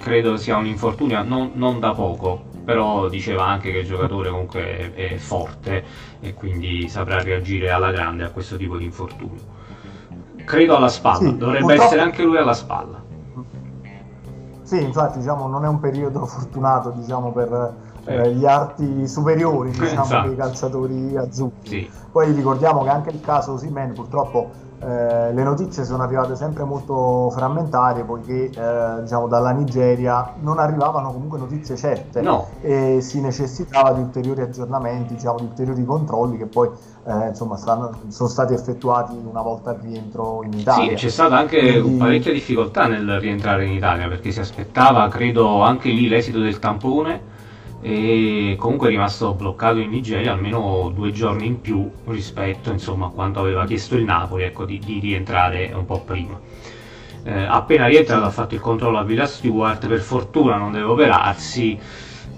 credo 0.00 0.36
sia 0.36 0.58
un 0.58 0.66
infortunio 0.66 1.22
non, 1.22 1.52
non 1.54 1.80
da 1.80 1.92
poco, 1.94 2.42
però 2.66 3.08
diceva 3.08 3.46
anche 3.46 3.70
che 3.70 3.78
il 3.78 3.86
giocatore 3.86 4.28
comunque 4.28 4.92
è, 4.92 5.12
è 5.12 5.16
forte 5.18 5.84
e 6.18 6.34
quindi 6.34 6.88
saprà 6.88 7.22
reagire 7.22 7.70
alla 7.70 7.92
grande 7.92 8.24
a 8.24 8.30
questo 8.30 8.56
tipo 8.56 8.76
di 8.76 8.84
infortunio. 8.84 9.54
Credo 10.44 10.76
alla 10.76 10.88
spalla, 10.88 11.18
sì, 11.18 11.36
dovrebbe 11.36 11.60
purtroppo... 11.60 11.82
essere 11.84 12.00
anche 12.00 12.24
lui 12.24 12.36
alla 12.38 12.54
spalla. 12.54 13.04
Sì, 14.62 14.82
infatti 14.82 15.18
diciamo, 15.18 15.46
non 15.46 15.64
è 15.64 15.68
un 15.68 15.78
periodo 15.78 16.26
fortunato 16.26 16.90
diciamo, 16.90 17.30
per 17.30 17.72
eh, 18.04 18.32
gli 18.32 18.44
arti 18.44 19.06
superiori 19.06 19.70
diciamo, 19.70 20.02
esatto. 20.02 20.26
dei 20.26 20.36
calciatori 20.36 21.16
azzurri. 21.16 21.54
Sì. 21.62 21.90
Poi 22.10 22.32
ricordiamo 22.32 22.82
che 22.82 22.88
anche 22.88 23.10
il 23.10 23.20
caso 23.20 23.56
Simen 23.58 23.92
purtroppo 23.92 24.50
eh, 24.78 25.32
le 25.32 25.42
notizie 25.42 25.84
sono 25.84 26.02
arrivate 26.02 26.36
sempre 26.36 26.64
molto 26.64 27.30
frammentarie 27.30 28.04
poiché 28.04 28.50
eh, 28.50 29.02
diciamo, 29.02 29.26
dalla 29.26 29.50
Nigeria 29.50 30.34
non 30.40 30.58
arrivavano 30.58 31.12
comunque 31.12 31.38
notizie 31.38 31.76
certe 31.76 32.20
no. 32.20 32.48
e 32.60 32.98
si 33.00 33.20
necessitava 33.20 33.92
di 33.92 34.00
ulteriori 34.00 34.42
aggiornamenti, 34.42 35.14
diciamo, 35.14 35.38
di 35.38 35.44
ulteriori 35.44 35.84
controlli 35.84 36.36
che 36.36 36.46
poi 36.46 36.68
eh, 37.06 37.28
insomma, 37.28 37.56
stanno, 37.56 37.90
sono 38.08 38.28
stati 38.28 38.52
effettuati 38.52 39.16
una 39.24 39.40
volta 39.42 39.70
al 39.70 39.78
rientro 39.80 40.42
in 40.44 40.52
Italia. 40.52 40.90
Sì, 40.90 41.06
c'è 41.06 41.10
stata 41.10 41.38
anche 41.38 41.80
Quindi... 41.80 41.96
parecchia 41.96 42.32
difficoltà 42.32 42.86
nel 42.86 43.18
rientrare 43.18 43.64
in 43.64 43.72
Italia 43.72 44.08
perché 44.08 44.30
si 44.30 44.40
aspettava, 44.40 45.08
credo, 45.08 45.62
anche 45.62 45.88
lì 45.88 46.06
l'esito 46.08 46.40
del 46.40 46.58
tampone 46.58 47.34
e 47.80 48.56
comunque 48.58 48.88
è 48.88 48.90
rimasto 48.90 49.34
bloccato 49.34 49.78
in 49.78 49.90
Nigeria 49.90 50.32
almeno 50.32 50.90
due 50.94 51.12
giorni 51.12 51.46
in 51.46 51.60
più 51.60 51.90
rispetto 52.06 52.70
insomma, 52.70 53.06
a 53.06 53.10
quanto 53.10 53.40
aveva 53.40 53.64
chiesto 53.64 53.96
il 53.96 54.04
Napoli 54.04 54.44
ecco, 54.44 54.64
di, 54.64 54.78
di, 54.78 54.98
rientrare 54.98 55.72
un 55.74 55.84
po' 55.84 56.00
prima. 56.00 56.40
Eh, 57.22 57.32
appena 57.32 57.86
rientrato 57.86 58.24
ha 58.24 58.30
fatto 58.30 58.54
il 58.54 58.60
controllo 58.60 58.98
a 58.98 59.02
Villa 59.02 59.26
Stewart, 59.26 59.86
per 59.86 60.00
fortuna 60.00 60.56
non 60.56 60.72
deve 60.72 60.84
operarsi. 60.84 61.78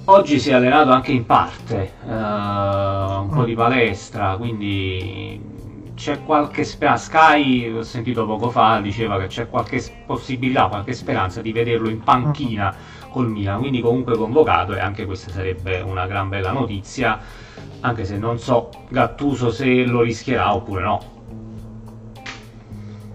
Oggi 0.07 0.39
si 0.39 0.51
è 0.51 0.55
allenato 0.55 0.91
anche 0.91 1.13
in 1.13 1.27
parte, 1.27 1.93
eh, 2.07 2.11
un 2.11 3.31
po' 3.31 3.45
di 3.45 3.55
palestra, 3.55 4.37
quindi 4.37 5.39
c'è 5.95 6.25
qualche 6.25 6.65
speranza. 6.65 7.05
Sky, 7.05 7.71
ho 7.71 7.83
sentito 7.83 8.25
poco 8.25 8.49
fa, 8.49 8.81
diceva 8.81 9.19
che 9.19 9.27
c'è 9.27 9.49
qualche 9.51 9.83
possibilità, 10.07 10.69
qualche 10.69 10.95
speranza 10.95 11.43
di 11.43 11.53
vederlo 11.53 11.91
in 11.91 12.01
panchina 12.01 12.75
col 13.19 13.29
Milan, 13.31 13.59
quindi 13.59 13.81
comunque 13.81 14.17
convocato 14.17 14.75
e 14.75 14.81
anche 14.81 15.05
questa 15.05 15.33
sarebbe 15.33 15.81
una 15.81 16.07
gran 16.07 16.29
bella 16.29 16.53
notizia, 16.53 17.19
anche 17.81 18.05
se 18.05 18.17
non 18.17 18.39
so 18.39 18.71
Gattuso 18.89 19.51
se 19.51 19.85
lo 19.85 20.03
rischierà 20.03 20.55
oppure 20.55 20.83
no. 20.83 21.01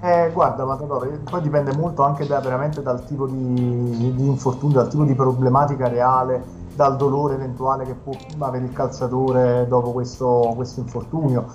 Eh, 0.01 0.29
guarda, 0.33 0.65
Matador, 0.65 1.19
poi 1.19 1.41
dipende 1.41 1.73
molto 1.73 2.03
anche 2.03 2.27
da, 2.27 2.39
dal 2.39 3.05
tipo 3.05 3.25
di, 3.27 4.13
di 4.13 4.25
infortunio, 4.25 4.75
dal 4.75 4.89
tipo 4.89 5.05
di 5.05 5.15
problematica 5.15 5.87
reale, 5.87 6.43
dal 6.75 6.97
dolore 6.97 7.35
eventuale 7.35 7.85
che 7.85 7.93
può 7.93 8.13
avere 8.39 8.65
il 8.65 8.73
calciatore 8.73 9.65
dopo 9.69 9.93
questo, 9.93 10.51
questo 10.55 10.81
infortunio 10.81 11.45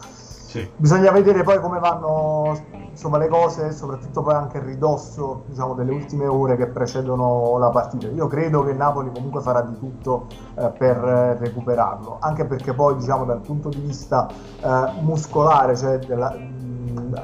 sì. 0.49 0.67
Bisogna 0.76 1.11
vedere 1.11 1.43
poi 1.43 1.61
come 1.61 1.78
vanno 1.78 2.59
insomma, 2.88 3.19
le 3.19 3.28
cose, 3.28 3.71
soprattutto 3.71 4.23
poi 4.23 4.33
anche 4.33 4.57
il 4.57 4.64
ridosso 4.64 5.43
diciamo, 5.47 5.75
delle 5.75 5.93
ultime 5.93 6.26
ore 6.26 6.57
che 6.57 6.69
precedono 6.69 7.59
la 7.59 7.69
partita. 7.69 8.07
Io 8.09 8.26
credo 8.28 8.64
che 8.64 8.73
Napoli 8.73 9.11
comunque 9.12 9.43
farà 9.43 9.61
di 9.61 9.78
tutto 9.78 10.25
eh, 10.57 10.71
per 10.71 10.97
recuperarlo, 11.38 12.17
anche 12.21 12.47
perché 12.47 12.73
poi 12.73 12.97
diciamo, 12.97 13.26
dal 13.26 13.40
punto 13.40 13.69
di 13.69 13.78
vista 13.78 14.26
eh, 14.26 15.02
muscolare, 15.02 15.76
cioè 15.76 15.99
della, 15.99 16.35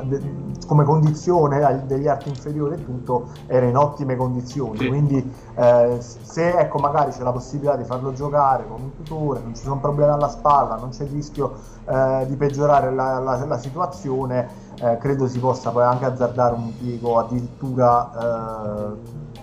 de, 0.03 0.21
come 0.67 0.85
condizione 0.85 1.85
degli 1.87 2.09
arti 2.09 2.29
inferiori 2.29 2.75
e 2.75 2.85
tutto 2.85 3.29
era 3.47 3.67
in 3.67 3.77
ottime 3.77 4.17
condizioni. 4.17 4.79
Sì. 4.79 4.89
quindi 4.89 5.35
eh, 5.55 5.99
se 6.01 6.51
ecco 6.59 6.79
magari 6.79 7.11
c'è 7.11 7.23
la 7.23 7.33
possibilità 7.33 7.77
di 7.77 7.85
farlo 7.85 8.13
giocare 8.13 8.67
con 8.67 8.81
un 8.81 8.97
tutore 8.97 9.41
non 9.41 9.55
ci 9.55 9.63
sono 9.63 9.79
problemi 9.79 10.13
alla 10.13 10.29
spalla 10.29 10.77
non 10.77 10.91
c'è 10.91 11.05
il 11.05 11.11
rischio 11.11 11.55
eh, 11.87 12.25
di 12.27 12.37
peggiorare 12.37 12.93
la, 12.93 13.19
la, 13.19 13.45
la 13.45 13.59
situazione 13.59 14.49
eh, 14.79 14.99
credo 14.99 15.27
si 15.27 15.39
possa 15.39 15.71
poi 15.71 15.85
anche 15.85 16.05
azzardare 16.05 16.55
un 16.55 16.63
impiego 16.63 17.19
addirittura 17.19 18.11
eh, 18.13 18.97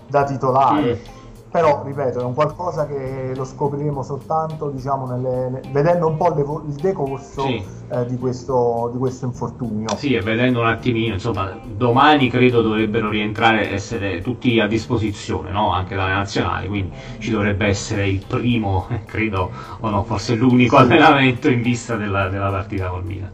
da 0.08 0.24
titolare. 0.24 0.96
Mm 0.96 1.20
però 1.51 1.84
ripeto 1.84 2.22
è 2.22 2.24
un 2.24 2.34
qualcosa 2.34 2.88
che 2.88 3.34
lo 3.36 3.43
scopriremo 3.43 4.01
soltanto 4.03 4.70
diciamo, 4.70 5.05
nelle, 5.05 5.62
vedendo 5.72 6.08
un 6.08 6.15
po' 6.15 6.34
le, 6.34 6.41
il 6.70 6.75
decorso 6.75 7.46
sì. 7.46 7.62
eh, 7.89 8.05
di, 8.05 8.17
questo, 8.17 8.89
di, 8.93 8.98
questo, 8.98 9.25
infortunio 9.25 9.89
sì 9.98 10.13
e 10.13 10.22
vedendo 10.22 10.62
un 10.62 10.67
attimino 10.67 11.13
insomma 11.13 11.53
domani 11.65 12.29
credo 12.29 12.62
dovrebbero 12.62 13.10
rientrare 13.10 13.70
essere 13.70 14.22
tutti 14.22 14.62
a 14.62 14.67
disposizione 14.67 15.51
no? 15.51 15.74
anche 15.74 15.93
dalle 15.93 16.13
nazionali 16.13 16.70
quindi 16.70 16.96
ci 17.20 17.31
dovrebbe 17.31 17.65
essere 17.65 18.08
il 18.08 18.24
primo 18.25 18.88
credo 19.05 19.51
o 19.81 19.89
no 19.89 20.03
forse 20.03 20.36
l'unico 20.36 20.77
sì. 20.77 20.84
allenamento 20.84 21.50
in 21.50 21.62
vista 21.62 21.98
della, 21.98 22.29
della 22.29 22.50
partita 22.50 22.88
col 22.88 23.03
Milan 23.03 23.31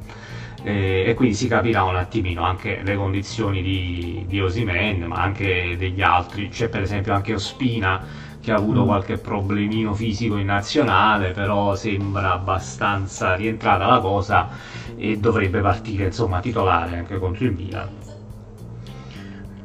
eh, 0.68 1.06
e 1.08 1.14
quindi 1.14 1.34
si 1.34 1.48
capirà 1.48 1.84
un 1.84 1.96
attimino 1.96 2.44
anche 2.44 2.82
le 2.84 2.98
condizioni 2.98 3.62
di, 3.62 4.26
di 4.28 4.42
Osimen 4.42 5.04
ma 5.04 5.16
anche 5.16 5.78
degli 5.78 6.02
altri. 6.02 6.50
C'è 6.50 6.68
per 6.68 6.82
esempio 6.82 7.14
anche 7.14 7.34
Ospina 7.34 8.04
che 8.42 8.52
ha 8.52 8.58
avuto 8.58 8.84
mm. 8.84 8.86
qualche 8.86 9.18
problemino 9.18 9.94
fisico 9.94 10.36
in 10.36 10.48
nazionale 10.48 11.32
però 11.32 11.74
sembra 11.76 12.34
abbastanza 12.34 13.36
rientrata 13.36 13.86
la 13.86 14.00
cosa 14.00 14.50
e 14.98 15.18
dovrebbe 15.18 15.62
partire 15.62 16.06
insomma 16.06 16.42
titolare 16.42 16.98
anche 16.98 17.18
contro 17.18 17.46
il 17.46 17.54
Milan. 17.54 17.90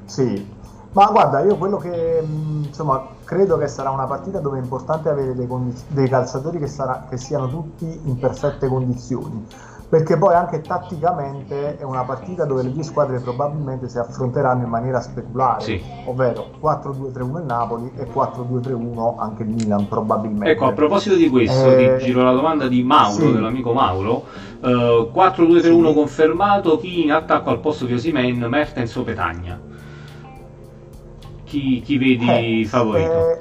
Sì. 0.04 0.61
Ma 0.92 1.06
guarda 1.06 1.40
io 1.40 1.56
quello 1.56 1.78
che 1.78 2.23
mm, 2.23 2.64
insomma 2.64 3.09
credo 3.25 3.59
che 3.59 3.66
sarà 3.66 3.90
una 3.90 4.04
partita 4.04 4.38
dove 4.38 4.59
è 4.59 4.62
importante 4.62 5.09
avere 5.09 5.35
dei, 5.35 5.49
condiz- 5.49 5.85
dei 5.88 6.09
calciatori 6.09 6.59
che, 6.59 6.66
sarà, 6.68 7.06
che 7.09 7.16
siano 7.16 7.49
tutti 7.49 7.87
in 8.04 8.18
perfette 8.18 8.68
condizioni 8.68 9.47
perché 9.93 10.17
poi 10.17 10.33
anche 10.33 10.63
tatticamente 10.63 11.77
è 11.77 11.83
una 11.83 12.05
partita 12.05 12.47
dove 12.47 12.63
le 12.63 12.73
due 12.73 12.83
squadre 12.83 13.21
probabilmente 13.21 13.91
si 13.91 13.99
affronteranno 13.99 14.65
in 14.65 14.71
maniera 14.71 15.03
speculare, 15.03 15.61
sì. 15.61 15.83
ovvero 16.07 16.47
4-2-3-1 16.63 17.37
il 17.37 17.45
Napoli 17.45 17.93
e 17.99 18.07
4-2-3-1 18.11 19.19
anche 19.19 19.43
il 19.43 19.51
Milan 19.51 19.87
probabilmente. 19.89 20.51
Ecco, 20.51 20.65
a 20.65 20.73
proposito 20.73 21.15
di 21.15 21.29
questo, 21.29 21.77
eh... 21.77 21.99
ti 21.99 22.07
giro 22.07 22.23
la 22.23 22.33
domanda 22.33 22.69
di 22.69 22.83
Mauro, 22.83 23.27
sì. 23.27 23.33
dell'amico 23.33 23.75
Mauro, 23.75 24.25
uh, 24.61 25.11
4-2-3-1 25.15 25.61
sì. 25.61 25.95
confermato, 25.95 26.79
chi 26.79 27.03
in 27.03 27.13
attacco 27.13 27.51
al 27.51 27.61
posto 27.61 27.85
di 27.85 27.93
Osimen, 27.93 28.39
Mertens 28.39 28.97
o 28.97 29.03
Petagna? 29.03 29.61
Chi, 31.45 31.83
chi 31.83 31.99
vedi 31.99 32.63
eh, 32.63 32.65
favorito? 32.65 33.31
Eh... 33.31 33.41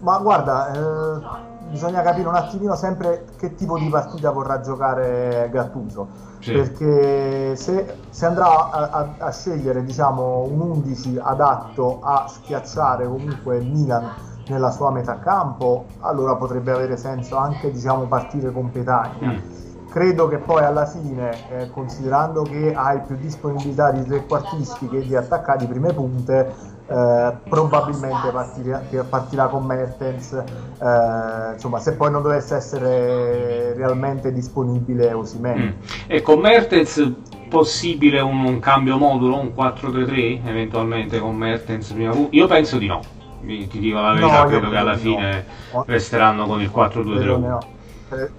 Ma 0.00 0.16
guarda... 0.16 1.46
Bisogna 1.70 2.02
capire 2.02 2.28
un 2.28 2.34
attimino 2.34 2.74
sempre 2.74 3.26
che 3.36 3.54
tipo 3.54 3.78
di 3.78 3.88
partita 3.88 4.30
vorrà 4.30 4.60
giocare 4.60 5.48
Gattuso 5.52 6.08
sì. 6.40 6.52
perché 6.52 7.56
se, 7.56 7.94
se 8.08 8.26
andrà 8.26 8.70
a, 8.70 8.88
a, 8.90 9.14
a, 9.18 9.30
scegliere 9.30 9.84
diciamo, 9.84 10.44
un 10.48 10.60
11 10.60 11.18
adatto 11.20 12.00
a 12.02 12.26
schiacciare 12.26 13.06
comunque 13.06 13.58
il 13.58 13.66
Milan 13.70 14.10
nella 14.48 14.70
sua 14.70 14.90
metà 14.90 15.18
campo 15.18 15.84
allora 16.00 16.36
potrebbe 16.36 16.72
avere 16.72 16.96
senso 16.96 17.36
anche 17.36 17.70
diciamo, 17.70 18.04
partire 18.04 18.50
con 18.50 18.70
Petagna 18.70 19.26
mm. 19.26 19.66
Credo 19.90 20.28
che 20.28 20.36
poi 20.36 20.62
alla 20.62 20.84
fine, 20.84 21.48
eh, 21.48 21.70
considerando 21.70 22.42
che 22.42 22.74
hai 22.74 23.00
più 23.00 23.16
disponibilità 23.16 23.90
di 23.90 24.04
trequartisti 24.04 24.86
che 24.86 25.00
di 25.00 25.16
attaccati 25.16 25.66
prime 25.66 25.94
punte, 25.94 26.52
eh, 26.90 27.32
probabilmente 27.46 28.30
partirà, 28.32 28.82
partirà, 29.06 29.46
con 29.48 29.66
Mertens 29.66 30.32
eh, 30.32 31.52
insomma 31.52 31.80
se 31.80 31.92
poi 31.92 32.10
non 32.10 32.22
dovesse 32.22 32.56
essere 32.56 33.74
realmente 33.74 34.32
disponibile 34.32 35.12
Osimene 35.12 35.64
mm. 35.64 35.90
e 36.06 36.22
con 36.22 36.40
Mertens 36.40 37.12
possibile 37.50 38.20
un, 38.20 38.42
un, 38.42 38.58
cambio 38.58 38.96
modulo 38.96 39.38
un 39.38 39.52
4-3-3 39.54 40.46
eventualmente 40.46 41.18
con 41.18 41.36
Mertens 41.36 41.92
prima 41.92 42.14
io 42.30 42.46
penso 42.46 42.78
di 42.78 42.86
no. 42.86 43.00
Ti 43.40 43.78
dico 43.78 44.00
la 44.00 44.14
verità 44.14 44.42
no, 44.42 44.48
credo 44.48 44.70
che 44.70 44.76
alla 44.76 44.96
fine 44.96 45.44
no. 45.72 45.84
resteranno 45.86 46.46
con 46.46 46.60
il 46.62 46.70
4-2-3-1 46.74 47.38
no. 47.38 47.58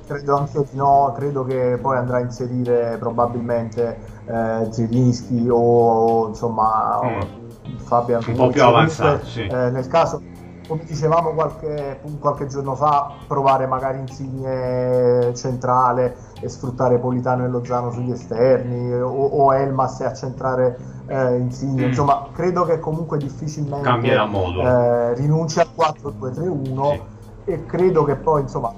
credo 0.08 0.38
anche 0.38 0.66
di 0.72 0.78
no. 0.78 1.14
Credo 1.16 1.46
che 1.46 1.78
poi 1.80 1.98
andrà 1.98 2.18
a 2.18 2.22
inserire 2.22 2.98
probabilmente 3.00 3.98
eh, 4.26 4.68
Zelinski 4.72 5.48
o 5.50 6.28
insomma 6.28 7.00
mm 7.04 7.39
Fabian 7.78 8.24
un 8.26 8.36
po' 8.36 8.48
più 8.48 8.64
avanzato 8.64 9.26
sì. 9.26 9.46
eh, 9.46 9.70
nel 9.70 9.88
caso 9.88 10.22
come 10.70 10.84
dicevamo 10.86 11.32
qualche, 11.32 12.00
qualche, 12.20 12.46
giorno 12.46 12.76
fa 12.76 13.12
provare 13.26 13.66
magari 13.66 13.98
Insigne 13.98 15.34
centrale 15.36 16.16
e 16.40 16.48
sfruttare 16.48 17.00
Politano 17.00 17.44
e 17.44 17.48
Lozano 17.48 17.92
sugli 17.92 18.12
esterni 18.12 18.94
o, 18.94 19.10
o 19.10 19.54
Elmas 19.56 20.00
e 20.02 20.06
accentrare 20.06 20.78
eh, 21.08 21.38
Insigne 21.38 21.86
mm. 21.86 21.88
insomma 21.88 22.28
credo 22.32 22.66
che 22.66 22.78
comunque 22.80 23.18
difficilmente 23.18 23.84
cambierà 23.84 24.26
modo 24.26 24.62
eh, 24.62 25.16
rinunci 25.16 25.60
al 25.60 25.70
4-2-3-1 25.76 26.92
sì. 26.92 27.02
e 27.46 27.66
credo 27.66 28.04
che 28.04 28.16
poi 28.16 28.42
insomma 28.42 28.72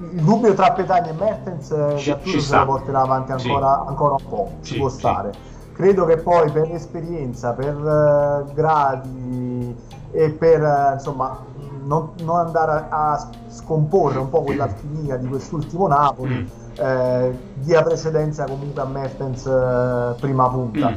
il 0.00 0.22
dubbio 0.22 0.54
tra 0.54 0.72
Petagna 0.72 1.10
e 1.10 1.12
Mertens 1.12 1.70
eh, 1.70 1.98
se 2.40 2.56
lo 2.56 2.64
porterà 2.64 3.02
avanti 3.02 3.30
ancora, 3.30 3.82
sì. 3.82 3.88
ancora 3.88 4.14
un 4.14 4.28
po' 4.28 4.50
ci 4.62 4.76
può 4.76 4.88
stare 4.88 5.56
credo 5.78 6.06
che 6.06 6.16
poi 6.16 6.50
per 6.50 6.68
esperienza, 6.72 7.52
per 7.52 7.76
uh, 7.76 8.52
gradi 8.52 9.76
e 10.10 10.30
per 10.30 10.60
uh, 10.60 10.94
insomma 10.94 11.44
non, 11.84 12.10
non, 12.24 12.36
andare 12.36 12.86
a, 12.88 13.12
a, 13.12 13.30
scomporre 13.46 14.18
un 14.18 14.28
po' 14.28 14.42
quell'alchimia 14.42 15.16
di 15.16 15.28
quest'ultimo 15.28 15.86
Napoli, 15.86 16.34
mm. 16.34 16.84
eh, 16.84 17.38
dia 17.60 17.82
precedenza 17.82 18.44
comunque 18.44 18.82
a 18.82 18.84
Mertens 18.86 19.46
eh, 19.46 20.14
prima 20.20 20.48
punta. 20.48 20.90
Mm. 20.90 20.94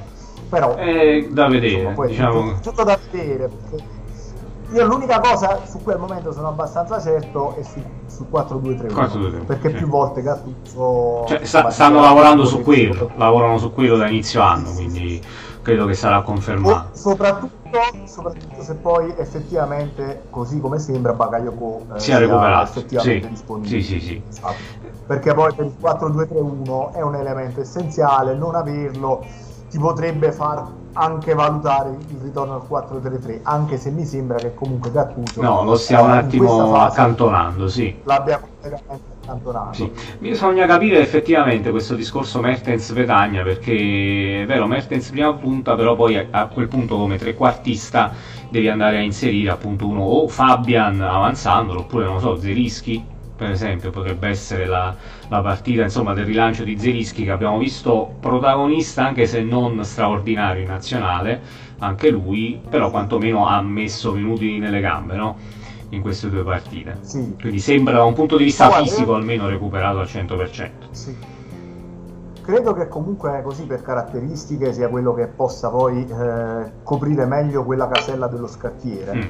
Però 0.50 0.76
è 0.76 1.28
da 1.30 1.48
vedere, 1.48 1.90
insomma, 1.90 2.08
diciamo... 2.08 2.42
tutto, 2.42 2.70
tutto, 2.70 2.84
da 2.84 3.00
vedere. 3.10 3.48
Perché 3.48 4.01
io 4.72 4.86
l'unica 4.86 5.20
cosa 5.20 5.62
su 5.66 5.82
cui 5.82 5.94
al 5.94 6.00
momento 6.00 6.32
sono 6.32 6.48
abbastanza 6.48 7.00
certo 7.02 7.56
è 7.56 7.64
su, 7.64 7.82
su 8.08 8.28
4-2-3-1 8.32 9.46
perché 9.46 9.70
sì. 9.70 9.76
più 9.76 9.88
volte 9.88 10.22
Gattuso 10.22 11.26
cioè, 11.28 11.44
sta, 11.46 11.70
stanno 11.70 12.00
lavorando 12.00 12.46
su 12.46 12.62
quello 12.62 13.12
lavorano 13.16 13.58
su 13.58 13.74
quello 13.74 13.98
da 13.98 14.08
inizio 14.08 14.42
anno 14.42 14.72
quindi 14.72 15.22
credo 15.62 15.86
che 15.86 15.94
sarà 15.94 16.22
confermato 16.22 16.90
soprattutto, 16.94 17.80
soprattutto, 18.06 18.64
se 18.64 18.76
poi 18.76 19.14
effettivamente 19.18 20.24
così 20.30 20.60
come 20.60 20.80
sembra 20.80 21.14
Bakayoko 21.14 21.86
eh, 21.96 22.00
sia 22.00 22.18
recuperato 22.18 22.80
effettivamente 22.80 23.28
sì. 23.28 23.30
disponibile 23.30 23.82
sì, 23.82 24.00
sì, 24.00 24.00
sì. 24.00 24.24
Esatto. 24.28 24.56
perché 25.06 25.34
poi 25.34 25.54
per 25.54 25.66
il 25.66 25.76
4-2-3-1 25.82 26.94
è 26.94 27.02
un 27.02 27.16
elemento 27.16 27.62
essenziale 27.62 28.34
non 28.36 28.56
averlo 28.56 29.50
ti 29.72 29.80
potrebbe 29.80 30.34
far 30.34 30.68
anche 30.94 31.34
valutare 31.34 31.98
il 32.10 32.18
ritorno 32.22 32.56
al 32.56 32.64
4-3-3 32.70 33.40
anche 33.44 33.78
se 33.78 33.90
mi 33.90 34.04
sembra 34.04 34.38
che 34.38 34.54
comunque 34.54 34.92
Gattuso 34.92 35.42
no 35.42 35.64
lo 35.64 35.76
stiamo 35.76 36.04
un 36.04 36.12
attimo 36.12 36.76
accantonando 36.76 37.70
sì. 37.70 37.96
l'abbia 38.04 38.40
completamente 38.40 39.10
accantonato. 39.22 39.74
Sì. 39.74 39.92
bisogna 40.20 40.66
capire 40.66 41.00
effettivamente 41.00 41.72
questo 41.72 41.96
discorso 41.96 42.42
Mertens-Vedagna 42.42 43.44
perché 43.44 44.42
è 44.42 44.46
vero 44.46 44.68
Mertens 44.68 45.10
prima 45.12 45.34
punta 45.34 45.76
però 45.76 45.96
poi 45.96 46.28
a 46.30 46.48
quel 46.48 46.68
punto 46.68 46.98
come 46.98 47.18
trequartista 47.18 48.12
devi 48.50 48.68
andare 48.68 48.98
a 48.98 49.02
inserire 49.02 49.52
appunto 49.52 49.88
uno 49.88 50.02
o 50.02 50.28
Fabian 50.28 51.00
avanzandolo 51.00 51.80
oppure 51.80 52.04
non 52.04 52.20
so 52.20 52.36
Zerischi 52.36 53.11
per 53.42 53.50
esempio 53.50 53.90
potrebbe 53.90 54.28
essere 54.28 54.68
la, 54.68 54.96
la, 55.28 55.42
partita 55.42 55.82
insomma, 55.82 56.14
del 56.14 56.26
rilancio 56.26 56.64
di 56.64 56.78
Zerischi 56.78 57.24
che 57.24 57.32
abbiamo 57.32 57.58
visto 57.58 58.14
protagonista 58.20 59.04
anche 59.04 59.26
se 59.26 59.42
non 59.42 59.84
straordinario 59.84 60.62
in 60.62 60.68
nazionale 60.68 61.42
anche 61.80 62.12
lui 62.12 62.62
però 62.70 62.92
quantomeno 62.92 63.48
ha 63.48 63.60
messo 63.64 64.12
minuti 64.12 64.60
nelle 64.60 64.80
gambe 64.80 65.16
no? 65.16 65.38
in 65.90 66.02
queste 66.02 66.30
due 66.30 66.44
partite 66.44 67.00
sì. 67.02 67.36
quindi 67.40 67.58
sembra 67.58 67.96
da 67.96 68.04
un 68.04 68.14
punto 68.14 68.38
di 68.38 68.44
vista 68.44 68.68
Guarda, 68.68 68.84
fisico 68.86 69.16
almeno 69.16 69.50
recuperato 69.50 69.98
al 69.98 70.06
100% 70.06 70.70
sì. 70.92 71.18
credo 72.44 72.74
che 72.74 72.88
comunque 72.90 73.42
così 73.42 73.64
per 73.64 73.82
caratteristiche 73.82 74.72
sia 74.72 74.88
quello 74.88 75.16
che 75.16 75.26
possa 75.26 75.72
poi 75.72 76.08
eh, 76.08 76.72
coprire 76.84 77.26
meglio 77.26 77.64
quella 77.64 77.88
casella 77.88 78.28
dello 78.28 78.48
scacchiere 78.48 79.16
mm. 79.16 79.22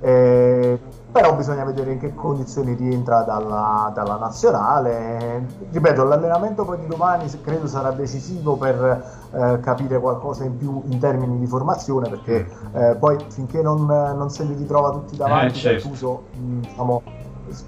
eh, 0.00 0.78
però 1.10 1.34
bisogna 1.34 1.64
vedere 1.64 1.92
in 1.92 1.98
che 1.98 2.14
condizioni 2.14 2.74
rientra 2.74 3.22
dalla, 3.22 3.90
dalla, 3.94 4.16
nazionale. 4.16 5.46
Ripeto, 5.70 6.04
l'allenamento 6.04 6.64
poi 6.64 6.78
di 6.78 6.86
domani 6.86 7.28
credo 7.42 7.66
sarà 7.66 7.90
decisivo 7.92 8.56
per 8.56 9.04
eh, 9.32 9.60
capire 9.60 9.98
qualcosa 9.98 10.44
in 10.44 10.56
più 10.56 10.82
in 10.88 10.98
termini 10.98 11.38
di 11.38 11.46
formazione, 11.46 12.10
perché 12.10 12.46
mm. 12.46 12.76
eh, 12.76 12.96
poi 12.96 13.16
finché 13.28 13.62
non, 13.62 13.86
non, 13.86 14.30
se 14.30 14.44
li 14.44 14.54
ritrova 14.54 14.90
tutti 14.90 15.16
davanti, 15.16 15.56
eh, 15.56 15.60
certo. 15.60 15.88
Tuso, 15.88 16.22
mm, 16.36 16.60
diciamo, 16.60 17.02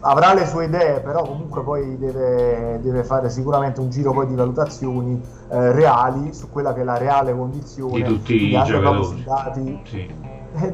avrà 0.01 0.35
le 0.35 0.47
sue 0.47 0.67
idee, 0.67 1.01
però 1.01 1.23
comunque 1.23 1.63
poi 1.63 1.97
deve, 1.97 2.79
deve 2.83 3.05
fare 3.05 3.31
sicuramente 3.31 3.81
un 3.81 3.89
giro 3.89 4.13
poi 4.13 4.27
di 4.27 4.35
valutazioni 4.35 5.19
eh, 5.49 5.73
reali 5.73 6.35
su 6.35 6.51
quella 6.51 6.75
che 6.75 6.83
è 6.83 6.85
la 6.85 6.99
reale 6.99 7.35
condizione 7.35 7.95
di 7.95 8.03
tutti 8.03 8.35
i 8.35 8.63
giocatori. 8.65 9.25
Dati, 9.25 9.81
sì 9.85 10.20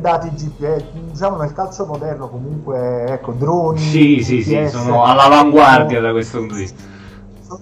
dati 0.01 0.31
GPS, 0.31 0.85
diciamo 1.11 1.37
nel 1.37 1.53
calcio 1.53 1.87
moderno 1.87 2.29
comunque, 2.29 3.05
ecco, 3.07 3.33
droni. 3.33 3.79
Sì, 3.79 4.23
sì, 4.23 4.43
sì, 4.43 4.69
sono 4.69 5.05
all'avanguardia 5.05 5.97
sono, 5.97 6.07
da 6.07 6.13
questo 6.13 6.39
punto 6.39 6.55
di 6.55 6.61
vista. 6.61 6.95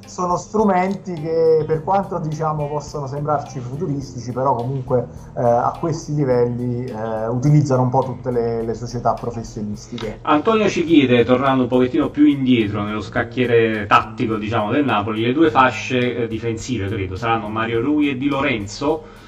Sono 0.06 0.36
strumenti 0.36 1.12
che 1.12 1.62
per 1.66 1.84
quanto 1.84 2.18
diciamo 2.18 2.68
possono 2.68 3.06
sembrarci 3.06 3.60
futuristici, 3.60 4.32
però 4.32 4.54
comunque 4.54 5.06
eh, 5.36 5.42
a 5.42 5.76
questi 5.78 6.14
livelli 6.14 6.86
eh, 6.86 7.26
utilizzano 7.26 7.82
un 7.82 7.90
po' 7.90 8.02
tutte 8.02 8.30
le, 8.30 8.62
le, 8.62 8.74
società 8.74 9.12
professionistiche. 9.12 10.20
Antonio 10.22 10.68
ci 10.68 10.84
chiede, 10.84 11.24
tornando 11.24 11.64
un 11.64 11.68
pochettino 11.68 12.08
più 12.08 12.24
indietro 12.24 12.82
nello 12.82 13.02
scacchiere 13.02 13.84
tattico 13.86 14.36
diciamo, 14.36 14.70
del 14.70 14.84
Napoli, 14.86 15.22
le 15.22 15.32
due 15.34 15.50
fasce 15.50 16.16
eh, 16.16 16.28
difensive 16.28 16.88
credo 16.88 17.16
saranno 17.16 17.48
Mario 17.48 17.82
Rui 17.82 18.08
e 18.08 18.16
Di 18.16 18.28
Lorenzo 18.28 19.22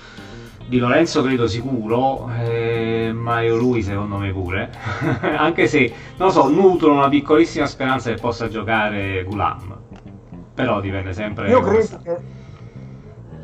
di 0.68 0.78
Lorenzo 0.78 1.22
credo 1.22 1.46
sicuro, 1.46 2.28
eh, 2.38 3.12
Mario 3.14 3.56
lui 3.56 3.82
secondo 3.82 4.16
me 4.16 4.32
pure, 4.32 4.70
anche 5.36 5.66
se, 5.66 5.92
non 6.16 6.30
so, 6.30 6.48
nutro 6.48 6.92
una 6.92 7.08
piccolissima 7.08 7.66
speranza 7.66 8.10
che 8.10 8.20
possa 8.20 8.48
giocare 8.48 9.22
Gulam, 9.24 9.78
però 10.54 10.80
dipende 10.80 11.12
sempre... 11.12 11.48
Io 11.48 11.60
credo 11.60 11.98
che, 12.02 12.18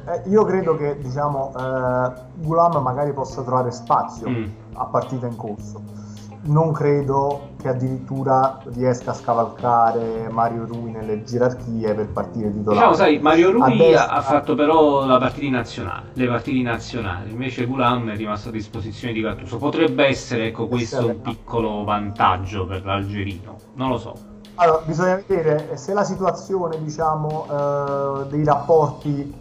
eh, 0.06 0.22
io 0.28 0.44
credo 0.44 0.76
che 0.76 0.98
diciamo, 0.98 1.52
eh, 1.56 2.12
Gulam 2.34 2.82
magari 2.82 3.12
possa 3.12 3.42
trovare 3.42 3.70
spazio 3.70 4.28
mm. 4.28 4.44
a 4.74 4.84
partita 4.86 5.26
in 5.26 5.36
corso 5.36 6.01
non 6.44 6.72
credo 6.72 7.50
che 7.60 7.68
addirittura 7.68 8.58
riesca 8.74 9.12
a 9.12 9.14
scavalcare 9.14 10.28
Mario 10.30 10.66
Rui 10.66 10.90
nelle 10.90 11.22
gerarchie 11.22 11.94
per 11.94 12.08
partire 12.08 12.50
titolare. 12.50 12.74
Diciamo, 12.74 12.94
sai, 12.94 13.18
Mario 13.20 13.52
Rui 13.52 13.76
destra... 13.76 14.08
ha 14.08 14.20
fatto 14.22 14.54
però 14.54 15.04
la 15.06 15.18
partita 15.18 15.56
nazionale, 15.56 16.08
le 16.14 16.26
partite 16.26 16.62
nazionali, 16.62 17.30
invece 17.30 17.66
Gulam 17.66 18.10
è 18.10 18.16
rimasto 18.16 18.48
a 18.48 18.52
disposizione 18.52 19.12
di 19.12 19.20
Gattuso. 19.20 19.58
Potrebbe 19.58 20.06
essere 20.06 20.46
ecco, 20.48 20.66
questo 20.66 21.06
un 21.06 21.20
piccolo 21.20 21.84
vantaggio 21.84 22.66
per 22.66 22.84
l'Algerino, 22.84 23.56
non 23.74 23.90
lo 23.90 23.98
so. 23.98 24.14
Allora, 24.56 24.82
bisogna 24.84 25.22
vedere 25.26 25.76
se 25.76 25.92
la 25.92 26.04
situazione, 26.04 26.82
diciamo, 26.82 27.46
eh, 27.50 28.26
dei 28.28 28.44
rapporti 28.44 29.32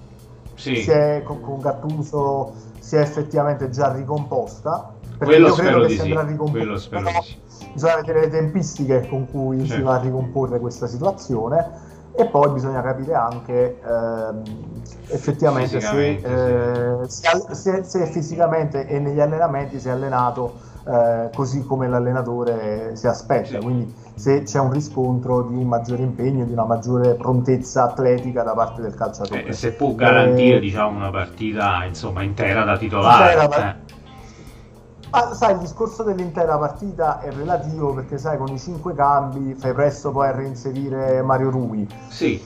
sì. 0.54 0.86
con, 1.24 1.42
con 1.42 1.60
Gattuso 1.60 2.54
si 2.80 2.96
è 2.96 3.00
effettivamente 3.00 3.70
già 3.70 3.92
ricomposta 3.92 5.00
quello 5.25 5.47
io 5.47 5.53
credo 5.53 5.86
che 5.86 5.89
si 5.89 6.01
andrà 6.01 6.21
a 6.21 6.25
ricomporre. 6.25 6.79
Sì. 6.79 7.69
Bisogna 7.73 7.95
vedere 7.95 8.19
le 8.21 8.29
tempistiche 8.29 9.07
con 9.07 9.29
cui 9.29 9.60
certo. 9.60 9.73
si 9.75 9.81
va 9.81 9.95
a 9.95 9.99
ricomporre 9.99 10.60
questa 10.60 10.88
situazione 10.88 11.89
e 12.13 12.25
poi 12.25 12.49
bisogna 12.51 12.81
capire 12.81 13.13
anche 13.13 13.79
ehm, 13.81 14.43
effettivamente 15.07 15.79
se, 15.79 16.10
eh, 16.10 17.07
se, 17.07 17.84
se, 17.84 18.05
fisicamente 18.07 18.86
e 18.86 18.99
negli 18.99 19.21
allenamenti 19.21 19.79
si 19.79 19.88
è 19.88 19.91
allenato 19.91 20.69
eh, 20.86 21.29
così 21.34 21.63
come 21.63 21.88
l'allenatore 21.88 22.95
si 22.95 23.07
aspetta, 23.07 23.60
sì. 23.60 23.63
quindi 23.63 23.93
se 24.15 24.43
c'è 24.43 24.60
un 24.60 24.71
riscontro 24.71 25.43
di 25.43 25.55
un 25.55 25.67
maggiore 25.67 26.01
impegno, 26.01 26.43
di 26.43 26.51
una 26.51 26.65
maggiore 26.65 27.15
prontezza 27.15 27.84
atletica 27.84 28.43
da 28.43 28.53
parte 28.53 28.81
del 28.81 28.93
calciatore. 28.93 29.45
E 29.45 29.53
se 29.53 29.71
può 29.73 29.93
garantire 29.95 30.57
eh, 30.57 30.60
diciamo, 30.60 30.97
una 30.97 31.12
partita 31.12 31.86
insomma, 31.86 32.23
intera 32.23 32.63
da 32.63 32.77
titolare. 32.77 33.43
Intera 33.43 33.71
eh. 33.71 33.90
Ah, 35.13 35.34
sai, 35.34 35.54
il 35.54 35.60
discorso 35.60 36.04
dell'intera 36.04 36.58
partita 36.58 37.19
è 37.19 37.32
relativo 37.32 37.93
perché, 37.93 38.17
sai, 38.17 38.38
con 38.38 38.47
i 38.47 38.58
cinque 38.58 38.93
cambi 38.93 39.54
fai 39.56 39.74
presto 39.74 40.12
poi 40.12 40.30
a 40.30 40.32
reinserire 40.32 41.21
Mario 41.21 41.50
Rui. 41.50 41.86
Sì. 42.08 42.41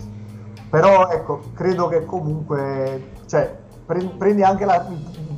Però, 0.69 1.07
ecco, 1.09 1.41
credo 1.53 1.87
che 1.87 2.05
comunque, 2.05 3.11
cioè, 3.27 3.55
prendi 3.85 4.41
anche 4.41 4.65
la, 4.65 4.83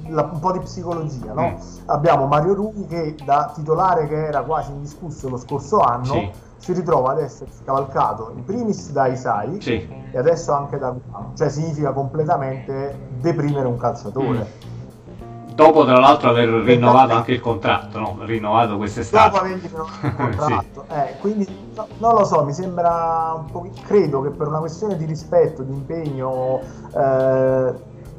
la, 0.08 0.30
un 0.32 0.40
po' 0.40 0.54
di 0.54 0.60
psicologia, 0.60 1.34
no? 1.34 1.50
Mm. 1.50 1.56
Abbiamo 1.88 2.28
Mario 2.28 2.54
Rui 2.54 2.86
che 2.88 3.16
da 3.26 3.52
titolare 3.54 4.08
che 4.08 4.28
era 4.28 4.44
quasi 4.44 4.72
indiscusso 4.72 5.28
lo 5.28 5.38
scorso 5.38 5.80
anno 5.80 6.06
sì. 6.06 6.32
si 6.56 6.72
ritrova 6.72 7.12
ad 7.12 7.20
essere 7.20 7.52
scavalcato 7.52 8.32
in 8.34 8.46
primis 8.46 8.90
da 8.92 9.08
Isai 9.08 9.62
sì. 9.62 9.86
e 10.12 10.18
adesso 10.18 10.54
anche 10.54 10.78
da 10.78 10.92
Guano. 10.92 11.34
Cioè 11.36 11.50
significa 11.50 11.92
completamente 11.92 12.98
deprimere 13.20 13.68
un 13.68 13.78
calciatore. 13.78 14.40
Mm 14.40 14.67
dopo 15.58 15.86
tra 15.86 15.98
l'altro 15.98 16.30
aver 16.30 16.50
rinnovato 16.50 17.14
anche 17.14 17.32
il 17.32 17.40
contratto, 17.40 17.98
no? 17.98 18.18
rinnovato 18.22 18.78
quest'estate. 18.78 19.32
Dopo 19.32 19.44
aver 19.44 19.60
rinnovato 19.60 20.06
il 20.06 20.14
contratto, 20.16 20.86
sì. 20.88 20.96
eh, 20.96 21.18
quindi 21.20 21.48
no, 21.74 21.88
non 21.98 22.14
lo 22.14 22.26
so, 22.26 22.44
mi 22.44 22.54
sembra 22.54 23.34
un 23.36 23.52
po', 23.52 23.68
credo 23.82 24.22
che 24.22 24.30
per 24.30 24.48
una 24.48 24.60
questione 24.60 24.96
di 24.96 25.06
rispetto, 25.06 25.64
di 25.64 25.74
impegno, 25.74 26.62
eh, 26.96 27.74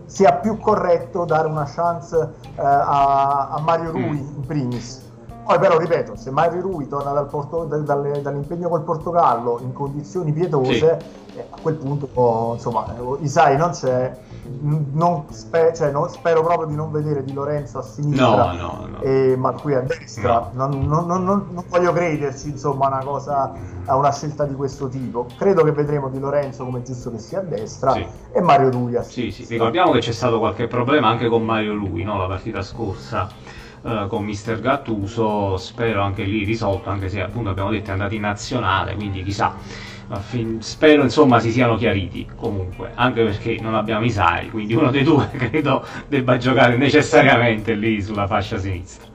sia 0.07 0.33
più 0.35 0.59
corretto 0.59 1.25
dare 1.25 1.47
una 1.47 1.65
chance 1.65 2.35
eh, 2.57 2.61
a, 2.61 3.51
a, 3.51 3.61
Mario 3.61 3.93
Rui 3.93 4.21
mm. 4.21 4.35
in 4.35 4.45
primis. 4.45 5.07
Poi 5.49 5.59
però 5.59 5.79
ripeto, 5.79 6.15
se 6.15 6.31
Mario 6.31 6.61
Rui 6.61 6.87
torna 6.89 7.13
dal 7.13 7.27
Porto, 7.27 7.65
dal, 7.65 7.83
dall'impegno 7.83 8.69
col 8.69 8.83
Portogallo 8.83 9.61
in 9.63 9.73
condizioni 9.73 10.31
pietose, 10.31 10.99
sì. 11.33 11.39
eh, 11.39 11.47
a 11.49 11.59
quel 11.59 11.77
punto 11.77 12.07
oh, 12.13 12.53
insomma 12.53 12.95
Isai 13.21 13.57
non 13.57 13.71
c'è 13.71 14.15
non 14.93 15.25
spe- 15.31 15.73
cioè, 15.75 15.91
non, 15.91 16.11
spero 16.11 16.43
proprio 16.43 16.67
di 16.67 16.75
non 16.75 16.91
vedere 16.91 17.25
Di 17.25 17.33
Lorenzo 17.33 17.79
a 17.79 17.83
sinistra 17.83 18.53
no, 18.53 18.57
no, 18.59 18.89
no. 18.91 19.01
E, 19.01 19.37
ma 19.39 19.53
qui 19.53 19.73
a 19.75 19.81
destra 19.81 20.51
non, 20.53 20.87
non, 20.87 21.65
voglio 21.67 21.93
crederci 21.95 22.51
insomma 22.51 22.89
una 22.89 23.03
cosa 23.03 23.51
a 23.87 23.97
una 23.97 24.13
scelta 24.13 24.45
di 24.45 24.55
questo 24.55 24.89
tipo 24.89 25.29
credo 25.39 25.63
che 25.65 25.73
vedremo 25.73 26.11
Di 26.11 26.19
Lorenzo 26.19 26.63
come 26.67 26.83
giusto 26.83 27.11
che 27.11 27.19
sia 27.21 27.39
a 27.39 27.43
destra 27.43 27.93
sì. 27.93 28.07
e 28.33 28.41
Mario 28.43 28.69
Lui 28.69 28.97
a 28.97 29.03
sì, 29.03 29.31
sì. 29.31 29.47
ricordiamo 29.49 29.93
che 29.93 30.01
c'è 30.01 30.13
stato 30.13 30.39
qualche 30.39 30.67
problema 30.67 31.09
anche 31.09 31.27
con 31.29 31.43
Mario 31.43 31.73
Lui 31.73 32.05
la 32.05 32.27
partita 32.27 32.61
scorsa 32.61 33.29
uh, 33.83 34.07
con 34.09 34.25
Mister 34.25 34.61
Gattuso 34.61 35.57
spero 35.57 36.03
anche 36.03 36.25
lì 36.25 36.45
risolto 36.45 36.91
anche 36.91 37.09
se 37.09 37.21
appunto 37.21 37.51
abbiamo 37.51 37.71
detto 37.71 37.91
è 37.91 37.93
andato 37.93 38.15
in 38.15 38.23
nazionale 38.23 38.95
quindi 38.95 39.23
chissà 39.23 39.55
spero 40.61 41.03
insomma 41.03 41.39
si 41.39 41.51
siano 41.51 41.77
chiariti 41.77 42.27
comunque, 42.35 42.93
anche 42.95 43.23
perché 43.25 43.59
non 43.61 43.75
abbiamo 43.75 44.05
i 44.05 44.11
Sai, 44.11 44.49
quindi 44.51 44.75
uno 44.75 44.91
dei 44.91 45.03
due 45.03 45.29
credo 45.37 45.85
debba 46.09 46.39
giocare 46.39 46.77
necessariamente 46.77 47.75
lì 47.75 48.01
sulla 48.01 48.27
fascia 48.27 48.57
sinistra. 48.57 49.07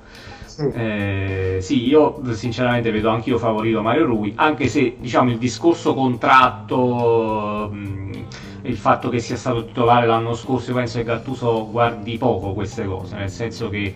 Sì. 0.46 0.70
Eh, 0.72 1.58
sì, 1.62 1.88
io 1.88 2.22
sinceramente 2.34 2.92
vedo 2.92 3.10
anch'io 3.10 3.40
favorito 3.40 3.82
Mario 3.82 4.06
Rui, 4.06 4.34
anche 4.36 4.68
se 4.68 4.98
diciamo 5.00 5.32
il 5.32 5.40
discorso 5.40 5.96
contratto, 5.96 7.70
mh, 7.74 8.26
il 8.64 8.78
fatto 8.78 9.10
che 9.10 9.20
sia 9.20 9.36
stato 9.36 9.66
titolare 9.66 10.06
l'anno 10.06 10.34
scorso, 10.34 10.70
io 10.72 10.78
penso 10.78 10.98
che 10.98 11.04
Gattuso 11.04 11.70
guardi 11.70 12.18
poco 12.18 12.54
queste 12.54 12.86
cose, 12.86 13.16
nel 13.16 13.30
senso 13.30 13.70
che 13.70 13.94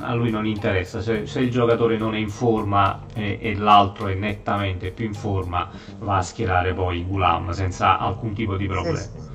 a 0.00 0.14
lui 0.14 0.30
non 0.30 0.46
interessa, 0.46 1.00
se, 1.00 1.26
se, 1.26 1.40
il 1.40 1.50
giocatore 1.50 1.96
non 1.96 2.14
è 2.14 2.18
in 2.18 2.28
forma 2.28 3.00
e, 3.14 3.38
e, 3.40 3.54
l'altro 3.56 4.08
è 4.08 4.14
nettamente 4.14 4.90
più 4.90 5.06
in 5.06 5.14
forma, 5.14 5.68
va 6.00 6.18
a 6.18 6.22
schierare 6.22 6.74
poi 6.74 7.04
Gulam 7.04 7.50
senza 7.50 7.98
alcun 7.98 8.34
tipo 8.34 8.56
di 8.56 8.66
problema. 8.66 8.98
Sì, 8.98 9.08
sì. 9.14 9.28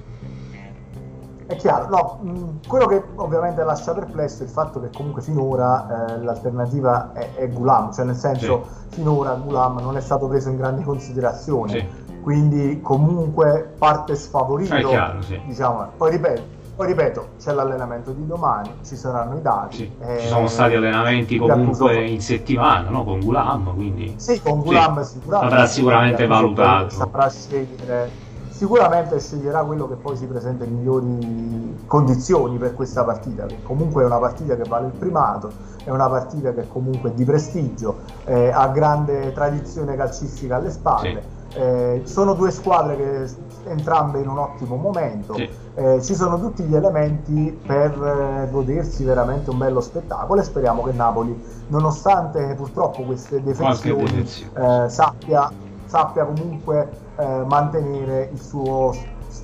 È 1.48 1.56
chiaro, 1.58 1.88
no, 1.89 2.60
quello 2.67 2.88
che 2.88 3.04
ovviamente 3.15 3.63
lascia 3.63 3.93
perplesso 3.93 4.41
è 4.41 4.45
il 4.45 4.52
fatto 4.52 4.82
che 4.82 4.89
comunque 4.91 5.21
finora 5.21 6.15
eh, 6.15 6.24
l'alternativa 6.24 7.13
è, 7.13 7.36
è, 7.36 7.50
Gulam, 7.50 7.93
cioè 7.93 8.06
nel 8.06 8.15
senso 8.15 8.65
sì. 8.89 8.95
finora 8.95 9.34
Gulam 9.34 9.80
non 9.80 9.95
è 9.95 10.02
stato 10.02 10.28
preso 10.28 10.50
in 10.50 10.58
grande 10.58 10.84
considerazione. 10.84 12.04
Quindi 12.25 12.79
comunque 12.81 13.75
parte 13.77 14.15
sfavorito, 14.15 14.75
chiaro, 14.75 15.21
sì. 15.21 15.39
diciamo, 15.45 15.91
poi 15.95 16.09
ripeto, 16.09 16.41
poi 16.75 16.88
ripeto, 16.88 17.27
c'è 17.39 17.53
l'allenamento 17.53 18.13
di 18.13 18.25
domani, 18.25 18.71
ci 18.83 18.95
saranno 18.95 19.38
i 19.38 19.43
dati. 19.43 19.75
Sì, 19.75 19.91
eh, 19.99 20.21
ci 20.21 20.27
sono 20.29 20.47
stati 20.47 20.73
allenamenti 20.73 21.38
comunque 21.38 22.03
in 22.03 22.19
settimana 22.19 22.89
no? 22.89 23.03
con 23.03 23.19
Gulam, 23.19 23.75
quindi... 23.75 24.15
Sì, 24.17 24.41
con 24.41 24.61
Gulam 24.61 25.03
sì. 25.03 25.19
sicuramente. 25.19 25.51
Saprà 25.51 25.67
sicuramente 25.67 26.25
valutato. 26.25 26.89
Saprà 26.89 27.29
scegliere 27.29 28.09
sicuramente 28.49 29.19
sceglierà 29.19 29.63
quello 29.63 29.88
che 29.88 29.95
poi 29.95 30.15
si 30.15 30.25
presenta 30.25 30.63
in 30.63 30.77
migliori 30.77 31.75
condizioni 31.85 32.57
per 32.57 32.73
questa 32.73 33.03
partita, 33.03 33.45
che 33.45 33.61
comunque 33.61 34.01
è 34.01 34.05
una 34.07 34.17
partita 34.17 34.55
che 34.55 34.63
vale 34.67 34.88
il 34.88 34.93
primato, 34.93 35.51
è 35.83 35.91
una 35.91 36.09
partita 36.09 36.53
che 36.53 36.67
comunque 36.69 37.11
è 37.11 37.13
di 37.13 37.23
prestigio, 37.23 37.99
eh, 38.23 38.49
ha 38.49 38.67
grande 38.69 39.31
tradizione 39.33 39.95
calcistica 39.95 40.55
alle 40.55 40.71
spalle. 40.71 41.21
Sì. 41.21 41.35
Eh, 41.56 42.02
sono 42.04 42.34
due 42.34 42.52
squadre 42.52 42.98
che 42.98 43.70
entrambe 43.70 44.20
in 44.20 44.28
un 44.28 44.38
ottimo 44.38 44.76
momento, 44.76 45.36
sì. 45.36 45.50
eh, 45.76 46.02
ci 46.04 46.13
sono 46.13 46.38
tutti 46.38 46.63
gli 46.63 46.76
elementi 46.76 47.58
per 47.65 47.91
eh, 47.91 48.50
godersi 48.52 49.06
veramente 49.06 49.52
un 49.52 49.58
bello 49.58 49.80
spettacolo 49.80 50.41
e 50.41 50.44
speriamo 50.44 50.84
che 50.84 50.91
Napoli, 50.91 51.41
nonostante 51.68 52.56
purtroppo 52.56 53.04
queste 53.04 53.41
defezioni, 53.41 54.28
eh, 54.54 54.89
sappia, 54.89 55.50
sappia 55.86 56.26
comunque 56.26 56.89
eh, 57.15 57.44
mantenere 57.46 58.30
il 58.34 58.41
suo 58.41 58.94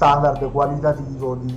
standard 0.01 0.49
qualitativo 0.49 1.35
di, 1.35 1.53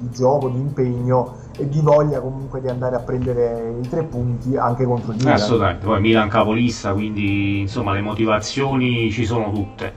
di, 0.00 0.10
gioco, 0.10 0.48
di 0.48 0.58
impegno 0.58 1.36
e 1.56 1.68
di 1.68 1.80
voglia 1.80 2.18
comunque 2.18 2.60
di 2.60 2.66
andare 2.66 2.96
a 2.96 2.98
prendere 2.98 3.76
i 3.80 3.88
tre 3.88 4.02
punti 4.02 4.56
anche 4.56 4.84
contro 4.84 5.12
il 5.12 5.18
Milan. 5.18 5.34
Assolutamente, 5.34 5.86
poi 5.86 6.00
Milan 6.00 6.28
capolista, 6.28 6.92
quindi 6.92 7.60
insomma 7.60 7.92
le 7.92 8.00
motivazioni 8.00 9.12
ci 9.12 9.24
sono 9.24 9.52
tutte 9.52 9.92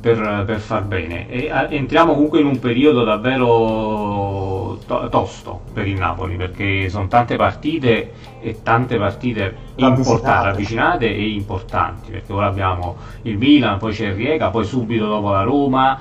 per, 0.00 0.44
per 0.46 0.60
far 0.60 0.84
bene. 0.84 1.28
E 1.28 1.50
a, 1.50 1.66
entriamo 1.68 2.12
comunque 2.12 2.38
in 2.38 2.46
un 2.46 2.60
periodo 2.60 3.02
davvero 3.02 4.78
to- 4.86 5.08
tosto 5.08 5.62
per 5.72 5.88
il 5.88 5.98
Napoli 5.98 6.36
perché 6.36 6.88
sono 6.88 7.08
tante 7.08 7.34
partite 7.34 8.12
e 8.40 8.62
tante 8.62 8.96
partite 8.96 9.56
importanti, 9.74 10.46
ravvicinate 10.46 11.06
e 11.06 11.30
importanti 11.30 12.12
perché 12.12 12.32
ora 12.32 12.46
abbiamo 12.46 12.94
il 13.22 13.36
Milan, 13.38 13.78
poi 13.78 13.92
c'è 13.92 14.06
il 14.06 14.14
Riega, 14.14 14.50
poi 14.50 14.64
subito 14.64 15.08
dopo 15.08 15.30
la 15.30 15.42
Roma 15.42 15.98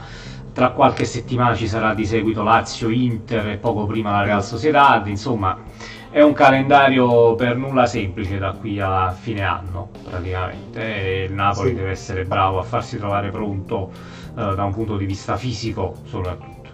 tra 0.54 0.70
qualche 0.70 1.06
settimana 1.06 1.56
ci 1.56 1.68
sarà 1.68 1.94
di 1.94 2.06
seguito 2.06 2.44
Lazio, 2.44 2.90
Inter 2.90 3.50
e 3.50 3.58
poco 3.58 3.86
prima 3.86 4.12
la 4.12 4.24
Real 4.24 4.44
Sociedad, 4.44 5.06
insomma 5.08 5.58
è 6.12 6.22
un 6.22 6.34
calendario 6.34 7.34
per 7.34 7.58
nulla 7.58 7.88
semplice 7.88 8.38
da 8.38 8.52
qui 8.52 8.80
a 8.80 9.12
fine 9.12 9.42
anno 9.42 9.90
praticamente 10.08 11.02
e 11.02 11.24
il 11.24 11.34
Napoli 11.34 11.70
sì. 11.70 11.76
deve 11.76 11.90
essere 11.90 12.24
bravo 12.24 12.60
a 12.60 12.64
farsi 12.64 12.98
trovare 12.98 13.32
pronto 13.32 13.92
eh, 14.38 14.54
da 14.56 14.64
un 14.64 14.72
punto 14.72 14.96
di 14.96 15.06
vista 15.06 15.36
fisico 15.38 15.96
soprattutto. 16.06 16.70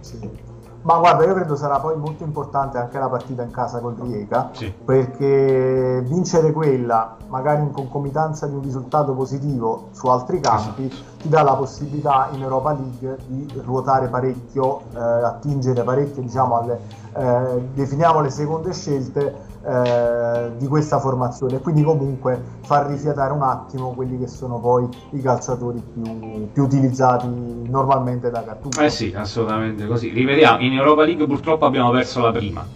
Sì. 0.00 0.41
Ma 0.82 0.98
guarda, 0.98 1.24
io 1.24 1.34
credo 1.34 1.54
sarà 1.54 1.78
poi 1.78 1.96
molto 1.96 2.24
importante 2.24 2.76
anche 2.76 2.98
la 2.98 3.08
partita 3.08 3.42
in 3.42 3.52
casa 3.52 3.78
col 3.78 3.94
Rijeka, 3.94 4.50
sì. 4.52 4.72
perché 4.72 6.02
vincere 6.04 6.50
quella, 6.50 7.16
magari 7.28 7.62
in 7.62 7.70
concomitanza 7.70 8.48
di 8.48 8.54
un 8.56 8.62
risultato 8.62 9.12
positivo 9.12 9.88
su 9.92 10.08
altri 10.08 10.40
campi, 10.40 10.86
esatto. 10.86 11.20
ti 11.22 11.28
dà 11.28 11.42
la 11.42 11.54
possibilità 11.54 12.28
in 12.32 12.42
Europa 12.42 12.72
League 12.72 13.16
di 13.26 13.62
ruotare 13.64 14.08
parecchio, 14.08 14.80
eh, 14.92 14.98
attingere 14.98 15.84
parecchio, 15.84 16.20
diciamo, 16.20 16.58
alle, 16.58 16.80
eh, 17.14 17.68
definiamo 17.74 18.20
le 18.20 18.30
seconde 18.30 18.72
scelte 18.72 19.50
eh, 19.64 20.56
di 20.56 20.66
questa 20.66 20.98
formazione 20.98 21.56
e 21.56 21.60
quindi 21.60 21.84
comunque 21.84 22.42
far 22.62 22.86
rifiatare 22.86 23.32
un 23.32 23.42
attimo 23.42 23.92
quelli 23.92 24.18
che 24.18 24.26
sono 24.26 24.58
poi 24.58 24.88
i 25.10 25.20
calciatori 25.20 25.80
più, 25.92 26.50
più 26.52 26.62
utilizzati 26.64 27.28
normalmente 27.68 28.30
da 28.30 28.42
Gattuso. 28.42 28.80
Eh 28.80 28.90
sì, 28.90 29.12
assolutamente 29.14 29.86
così. 29.86 30.10
Rivediamo, 30.10 30.60
in 30.62 30.72
Europa 30.72 31.04
League 31.04 31.26
purtroppo 31.26 31.64
abbiamo 31.64 31.90
perso 31.92 32.20
la 32.20 32.32
prima 32.32 32.66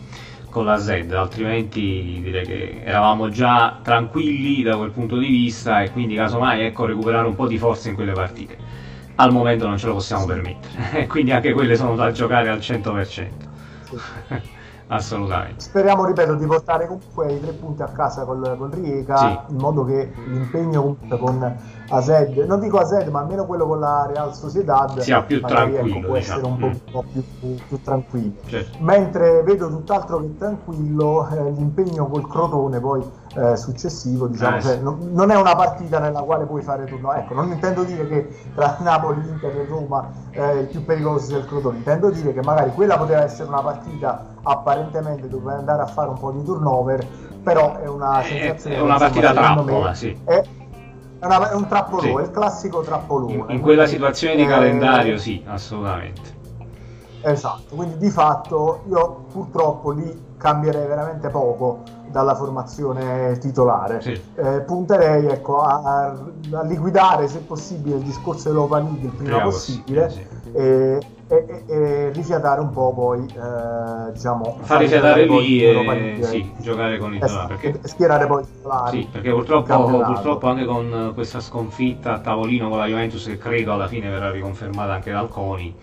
con 0.48 0.64
la 0.64 0.78
Z, 0.78 1.08
altrimenti 1.12 2.20
direi 2.22 2.46
che 2.46 2.80
eravamo 2.84 3.28
già 3.30 3.80
tranquilli 3.82 4.62
da 4.62 4.76
quel 4.76 4.90
punto 4.90 5.18
di 5.18 5.26
vista 5.26 5.82
e 5.82 5.90
quindi 5.90 6.14
casomai 6.14 6.62
ecco 6.62 6.86
recuperare 6.86 7.26
un 7.26 7.34
po' 7.34 7.48
di 7.48 7.58
forza 7.58 7.88
in 7.88 7.94
quelle 7.94 8.12
partite. 8.12 8.56
Al 9.16 9.32
momento 9.32 9.66
non 9.66 9.76
ce 9.76 9.88
lo 9.88 9.94
possiamo 9.94 10.24
permettere, 10.24 11.06
quindi 11.08 11.32
anche 11.32 11.52
quelle 11.52 11.74
sono 11.74 11.96
da 11.96 12.12
giocare 12.12 12.48
al 12.48 12.58
100%. 12.58 13.02
Sì. 13.02 13.26
Assolutamente. 14.88 15.60
Speriamo, 15.60 16.04
ripeto, 16.04 16.34
di 16.34 16.46
portare 16.46 16.86
comunque 16.86 17.32
i 17.32 17.40
tre 17.40 17.52
punti 17.52 17.82
a 17.82 17.86
casa 17.86 18.24
col, 18.24 18.54
col 18.56 18.70
Riega, 18.70 19.16
sì. 19.16 19.52
in 19.52 19.58
modo 19.58 19.84
che 19.84 20.12
l'impegno 20.26 20.96
comunque 21.18 21.74
Azed, 21.88 22.36
non 22.46 22.60
dico 22.60 22.78
Azed, 22.78 23.08
ma 23.08 23.20
almeno 23.20 23.46
quello 23.46 23.66
con 23.66 23.80
la 23.80 24.06
Real 24.06 24.34
Sociedad 24.34 24.98
sia 24.98 25.22
più 25.22 25.40
magari, 25.40 25.74
ecco, 25.74 25.76
tranquillo. 25.76 25.98
Ecco, 25.98 26.06
può 26.06 26.16
diciamo. 26.16 26.38
essere 26.38 26.52
un 26.52 26.68
mm. 26.68 26.92
po' 26.92 27.04
più, 27.12 27.24
più, 27.40 27.54
più 27.68 27.82
tranquillo. 27.82 28.32
Certo. 28.46 28.78
Mentre 28.80 29.42
vedo 29.42 29.68
tutt'altro 29.68 30.20
che 30.20 30.36
tranquillo 30.36 31.28
eh, 31.28 31.50
l'impegno 31.52 32.06
col 32.06 32.28
Crotone 32.28 32.80
poi 32.80 33.04
eh, 33.36 33.56
successivo, 33.56 34.26
diciamo, 34.26 34.56
eh, 34.56 34.62
cioè, 34.62 34.76
non, 34.78 35.10
non, 35.12 35.30
è 35.30 35.36
una 35.36 35.54
partita 35.54 35.98
nella 35.98 36.22
quale 36.22 36.44
puoi 36.44 36.62
fare 36.62 36.84
turno. 36.86 37.12
Ecco, 37.12 37.34
non 37.34 37.50
intendo 37.50 37.84
dire 37.84 38.06
che 38.08 38.28
tra 38.54 38.76
Napoli, 38.80 39.26
Inter 39.28 39.56
e 39.56 39.66
Roma 39.66 40.08
eh, 40.30 40.60
il 40.60 40.66
più 40.66 40.84
pericoloso 40.84 41.26
sia 41.26 41.38
il 41.38 41.46
Crotone, 41.46 41.78
intendo 41.78 42.10
dire 42.10 42.32
che 42.32 42.42
magari 42.42 42.72
quella 42.72 42.96
poteva 42.96 43.22
essere 43.22 43.48
una 43.48 43.62
partita 43.62 44.34
apparentemente 44.42 45.28
dove 45.28 45.52
andare 45.52 45.82
a 45.82 45.86
fare 45.86 46.08
un 46.08 46.18
po' 46.18 46.30
di 46.32 46.42
turnover, 46.42 47.06
però 47.42 47.76
è 47.78 47.86
una 47.86 48.22
sensazione... 48.22 48.76
È 48.76 48.80
una 48.80 48.98
partita 48.98 49.32
trappola, 49.32 49.94
sì. 49.94 50.18
È, 50.24 50.30
è, 50.32 50.55
una, 51.20 51.50
è, 51.50 51.54
un 51.54 51.66
trappolone, 51.66 52.24
sì. 52.24 52.28
il 52.28 52.30
classico 52.30 52.80
trappolone. 52.80 53.32
In, 53.32 53.44
in 53.48 53.60
quella 53.60 53.86
situazione 53.86 54.36
di 54.36 54.42
eh, 54.42 54.46
calendario, 54.46 55.16
sì, 55.18 55.42
assolutamente. 55.46 56.34
Esatto, 57.22 57.74
quindi 57.74 57.96
di 57.98 58.10
fatto 58.10 58.82
io 58.88 59.24
purtroppo 59.32 59.90
lì 59.90 60.24
cambierei 60.36 60.86
veramente 60.86 61.28
poco 61.28 61.82
dalla 62.10 62.34
formazione 62.34 63.36
titolare. 63.38 64.00
Sì. 64.00 64.20
Eh, 64.36 64.60
punterei 64.60 65.26
ecco, 65.26 65.60
a, 65.62 66.14
a, 66.52 66.62
liquidare 66.62 67.26
se 67.28 67.40
possibile 67.40 67.96
il 67.96 68.02
discorso 68.02 68.48
dell'Open 68.48 68.84
League 68.84 69.06
il 69.06 69.12
prima, 69.12 69.30
prima 69.30 69.42
possibile, 69.42 70.04
possibile 70.04 70.40
sì. 70.42 70.52
e, 70.52 71.00
e, 71.28 71.64
e, 71.66 72.10
rifiatare 72.12 72.60
un 72.60 72.70
po' 72.70 72.94
poi 72.94 73.26
eh, 73.26 74.12
diciamo 74.12 74.58
far 74.62 74.78
rifiatare 74.80 75.26
lì 75.26 75.64
e 75.64 76.18
sì, 76.22 76.52
giocare 76.58 76.98
con 76.98 77.14
i 77.14 77.18
titolari 77.18 77.56
perché... 77.56 77.88
schierare 77.88 78.26
poi 78.26 78.42
i 78.42 78.46
titolari 78.46 79.00
sì, 79.00 79.08
perché 79.10 79.30
purtroppo, 79.30 80.02
purtroppo, 80.04 80.46
anche 80.46 80.64
con 80.64 81.10
questa 81.14 81.40
sconfitta 81.40 82.14
a 82.14 82.18
tavolino 82.20 82.68
con 82.68 82.78
la 82.78 82.86
Juventus 82.86 83.24
che 83.24 83.38
credo 83.38 83.72
alla 83.72 83.88
fine 83.88 84.08
verrà 84.08 84.30
riconfermata 84.30 84.92
anche 84.92 85.10
dal 85.10 85.28
CONI 85.28 85.74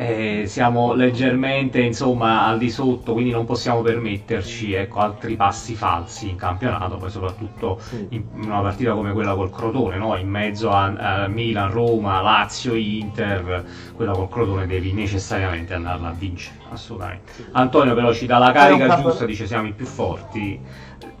eh, 0.00 0.44
siamo 0.46 0.92
leggermente 0.92 1.80
insomma 1.80 2.46
al 2.46 2.56
di 2.56 2.70
sotto, 2.70 3.14
quindi 3.14 3.32
non 3.32 3.44
possiamo 3.44 3.82
permetterci 3.82 4.72
ecco, 4.72 5.00
altri 5.00 5.34
passi 5.34 5.74
falsi 5.74 6.28
in 6.28 6.36
campionato, 6.36 6.98
poi 6.98 7.10
soprattutto 7.10 7.80
in 8.10 8.22
una 8.32 8.60
partita 8.60 8.92
come 8.92 9.12
quella 9.12 9.34
col 9.34 9.50
Crotone, 9.50 9.96
no? 9.96 10.16
in 10.16 10.28
mezzo 10.28 10.70
a, 10.70 10.84
a, 10.84 11.26
Milan, 11.26 11.72
Roma, 11.72 12.20
Lazio, 12.20 12.76
Inter, 12.76 13.64
quella 13.92 14.12
col 14.12 14.28
Crotone 14.28 14.68
devi 14.68 14.92
necessariamente 14.92 15.74
andarla 15.74 16.10
a 16.10 16.12
vincere, 16.12 16.58
assolutamente. 16.70 17.32
Antonio 17.50 17.92
però 17.94 18.12
ci 18.12 18.26
dà 18.26 18.38
la 18.38 18.52
carica 18.52 19.02
giusta, 19.02 19.24
dice 19.24 19.48
siamo 19.48 19.66
i 19.66 19.72
più 19.72 19.86
forti. 19.86 20.60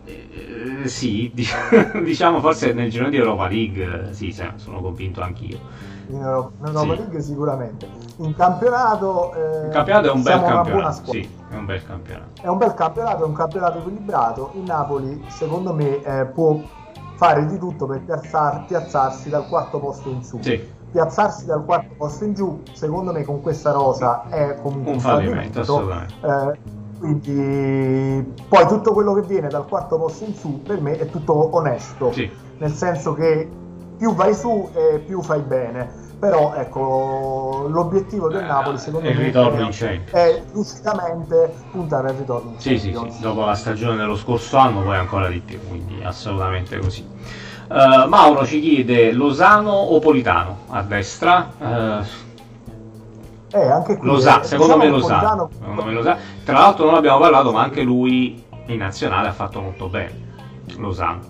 Eh, 0.04 0.86
sì, 0.86 1.32
diciamo 1.34 2.38
forse 2.38 2.72
nel 2.72 2.90
girone 2.90 3.10
di 3.10 3.16
Europa 3.16 3.48
League, 3.48 4.10
sì, 4.12 4.32
sono 4.54 4.80
convinto 4.80 5.20
anch'io 5.20 5.96
in 6.08 6.20
Europa, 6.20 6.50
in 6.58 6.66
Europa 6.66 6.92
sì. 6.92 6.98
League 6.98 7.20
sicuramente. 7.20 7.88
In 8.16 8.34
campionato, 8.34 9.34
eh, 9.34 9.66
il 9.66 9.72
campionato 9.72 10.08
è 10.08 10.10
un 10.10 10.22
bel 10.22 10.42
campionato. 10.42 11.10
Sì, 11.12 11.30
è 11.50 11.54
un 11.54 11.64
bel 11.64 11.84
campionato. 11.84 12.42
È 12.42 12.46
un 12.48 12.58
bel 12.58 12.74
campionato, 12.74 13.22
è 13.22 13.26
un 13.26 13.32
campionato 13.32 13.78
equilibrato. 13.78 14.50
Il 14.54 14.62
Napoli, 14.62 15.24
secondo 15.28 15.72
me, 15.72 16.02
eh, 16.02 16.24
può 16.26 16.60
fare 17.16 17.46
di 17.46 17.58
tutto 17.58 17.86
per 17.86 18.02
piazzar, 18.02 18.64
piazzarsi 18.66 19.28
dal 19.28 19.46
quarto 19.48 19.78
posto 19.78 20.08
in 20.08 20.22
su. 20.22 20.38
Sì. 20.40 20.76
Piazzarsi 20.90 21.44
dal 21.44 21.64
quarto 21.64 21.94
posto 21.96 22.24
in 22.24 22.34
giù, 22.34 22.62
secondo 22.72 23.12
me, 23.12 23.24
con 23.24 23.42
questa 23.42 23.72
rosa 23.72 24.28
è 24.28 24.58
comunque 24.62 24.92
un, 24.92 25.00
fallimento. 25.00 25.62
fallimento. 25.62 26.26
Eh, 26.26 26.76
quindi 26.98 28.34
poi 28.48 28.66
tutto 28.66 28.92
quello 28.92 29.14
che 29.14 29.22
viene 29.22 29.48
dal 29.48 29.66
quarto 29.66 29.98
posto 29.98 30.24
in 30.24 30.34
su 30.34 30.62
per 30.62 30.80
me 30.80 30.98
è 30.98 31.08
tutto 31.08 31.54
onesto, 31.54 32.12
Sì. 32.12 32.28
nel 32.58 32.72
senso 32.72 33.12
che 33.12 33.48
più 33.98 34.14
vai 34.14 34.34
su 34.34 34.70
e 34.74 35.00
più 35.00 35.20
fai 35.20 35.40
bene. 35.40 36.06
Però 36.18 36.52
ecco, 36.54 37.66
l'obiettivo 37.68 38.28
del 38.28 38.42
Eh, 38.42 38.46
Napoli 38.46 38.78
secondo 38.78 39.08
il 39.08 39.16
me 39.16 39.30
è, 39.30 40.10
è 40.10 40.42
lucidamente 40.52 41.54
puntare 41.70 42.08
al 42.08 42.14
ritorno 42.16 42.50
in 42.50 42.58
Sì, 42.58 42.76
sì, 42.76 42.92
sì, 42.92 43.20
dopo 43.20 43.44
la 43.44 43.54
stagione 43.54 43.96
dello 43.96 44.16
scorso 44.16 44.56
anno 44.56 44.82
poi 44.82 44.96
ancora 44.96 45.28
di 45.28 45.38
più, 45.38 45.60
quindi 45.68 46.02
assolutamente 46.02 46.76
così. 46.78 47.06
Eh, 47.70 48.04
Mauro 48.08 48.44
ci 48.46 48.60
chiede 48.60 49.12
Losano 49.12 49.70
o 49.70 49.98
Politano 50.00 50.58
a 50.70 50.82
destra? 50.82 51.50
Eh, 51.60 52.26
Eh, 53.50 53.66
anche 53.70 53.96
qui, 53.96 54.06
Losa- 54.08 54.40
eh, 54.40 54.44
secondo 54.44 54.74
diciamo 54.76 54.92
me 54.92 54.98
Losano. 54.98 55.18
Politano- 55.20 55.50
Secondo 55.58 55.84
me 55.84 55.92
Losano. 55.92 56.18
Tra 56.44 56.58
l'altro 56.58 56.84
non 56.84 56.94
abbiamo 56.96 57.18
parlato, 57.18 57.52
ma 57.52 57.62
anche 57.62 57.82
lui 57.82 58.44
in 58.66 58.76
nazionale 58.76 59.28
ha 59.28 59.32
fatto 59.32 59.60
molto 59.60 59.88
bene. 59.88 60.26
Losano, 60.76 61.20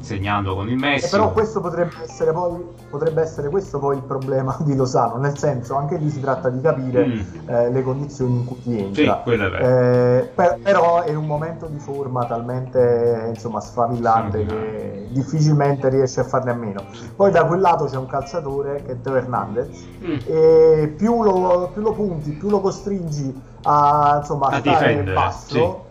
segnando 0.00 0.54
con 0.54 0.66
il 0.68 0.72
Eh, 0.74 0.76
Messi. 0.76 1.10
però 1.10 1.32
questo 1.32 1.60
potrebbe 1.60 1.92
essere, 2.02 2.32
poi, 2.32 2.64
potrebbe 2.88 3.22
essere 3.22 3.48
questo 3.48 3.78
poi 3.78 3.96
il 3.96 4.02
problema 4.02 4.56
di 4.60 4.74
Lozano, 4.74 5.16
nel 5.16 5.36
senso 5.38 5.74
anche 5.76 5.96
lì 5.96 6.10
si 6.10 6.20
tratta 6.20 6.48
di 6.48 6.60
capire 6.60 7.06
Mm. 7.06 7.20
eh, 7.48 7.70
le 7.70 7.82
condizioni 7.82 8.32
in 8.36 8.44
cui 8.44 8.60
ti 8.62 8.72
Sì, 8.92 9.00
entra. 9.02 9.16
quello 9.22 9.52
è. 9.52 9.62
Eh, 9.62 10.22
per- 10.34 10.58
però 10.62 11.02
è 11.02 11.14
un 11.14 11.26
momento 11.26 11.66
di 11.66 11.78
forma 11.78 12.24
talmente 12.26 13.26
insomma, 13.28 13.60
sfavillante 13.60 14.38
Sfavillante. 14.42 14.78
che 14.80 15.06
difficilmente 15.10 15.88
riesce 15.88 16.20
a 16.20 16.24
farne 16.24 16.50
a 16.50 16.54
meno. 16.54 16.84
Poi 17.16 17.30
da 17.30 17.44
quel 17.44 17.60
lato 17.60 17.84
c'è 17.86 17.96
un 17.96 18.06
calciatore 18.06 18.82
che 18.84 18.92
è 18.92 19.00
Teo 19.00 19.16
Hernandez 19.16 19.88
Mm. 20.04 20.16
e 20.26 20.94
più 20.96 21.22
lo, 21.22 21.70
più 21.72 21.82
lo 21.82 21.92
punti, 21.92 22.30
più 22.32 22.48
lo 22.48 22.60
costringi 22.60 23.48
a, 23.62 24.16
insomma, 24.20 24.46
a 24.46 24.56
A 24.56 24.58
stare 24.60 24.78
difendere, 24.88 25.14
basso 25.14 25.88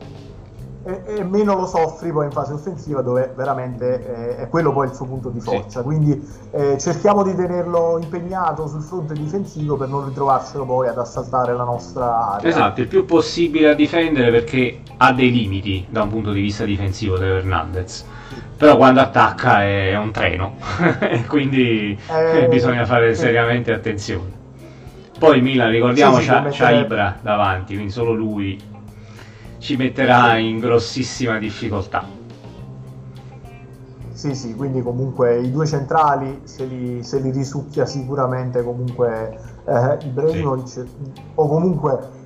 e, 0.89 1.17
e 1.17 1.23
meno 1.23 1.55
lo 1.55 1.65
soffri 1.65 2.11
poi 2.11 2.25
in 2.25 2.31
fase 2.31 2.53
offensiva 2.53 3.01
dove 3.01 3.31
veramente 3.35 4.37
eh, 4.37 4.37
è 4.37 4.49
quello 4.49 4.71
poi 4.73 4.87
il 4.87 4.93
suo 4.93 5.05
punto 5.05 5.29
di 5.29 5.39
forza. 5.39 5.81
Quindi 5.83 6.21
eh, 6.51 6.77
cerchiamo 6.79 7.23
di 7.23 7.35
tenerlo 7.35 7.99
impegnato 8.01 8.67
sul 8.67 8.81
fronte 8.81 9.13
difensivo 9.13 9.75
per 9.77 9.89
non 9.89 10.05
ritrovarcelo 10.05 10.65
poi 10.65 10.87
ad 10.87 10.97
assaltare 10.97 11.53
la 11.53 11.63
nostra 11.63 12.33
area. 12.33 12.49
Esatto, 12.49 12.81
il 12.81 12.87
più 12.87 13.05
possibile 13.05 13.69
a 13.69 13.73
difendere 13.73 14.31
perché 14.31 14.79
ha 14.97 15.13
dei 15.13 15.31
limiti 15.31 15.85
da 15.89 16.03
un 16.03 16.09
punto 16.09 16.31
di 16.31 16.41
vista 16.41 16.65
difensivo 16.65 17.17
Teo 17.17 17.37
Hernandez. 17.37 18.05
Però 18.57 18.75
quando 18.75 18.99
attacca 18.99 19.63
è 19.63 19.95
un 19.97 20.11
treno, 20.11 20.55
e 20.99 21.25
quindi 21.25 21.97
Eh, 22.09 22.47
bisogna 22.49 22.85
fare 22.85 23.15
sì. 23.15 23.21
seriamente 23.21 23.71
attenzione. 23.71 24.37
Poi 25.17 25.37
il 25.37 25.43
Milan, 25.43 25.69
ricordiamo, 25.69 26.15
Sì, 26.15 26.23
sì, 26.23 26.27
c'ha, 26.29 26.47
c'ha 26.49 26.71
Ibra 26.71 27.17
davanti, 27.21 27.73
quindi 27.73 27.91
solo 27.91 28.13
lui 28.13 28.61
ci 29.59 29.75
metterà 29.75 30.37
in 30.37 30.59
grossissima 30.59 31.37
difficoltà. 31.37 32.03
Sì, 34.13 34.35
sì, 34.35 34.53
quindi 34.53 34.81
comunque 34.81 35.39
i 35.39 35.49
due 35.51 35.65
centrali 35.65 36.41
se 36.43 36.65
li, 36.65 37.03
se 37.03 37.19
li 37.19 37.31
risucchia 37.31 37.85
sicuramente 37.85 38.61
comunque 38.63 39.39
eh, 39.65 39.97
Ibrahimovic 40.05 40.85
o 41.35 41.47
comunque 41.47 42.17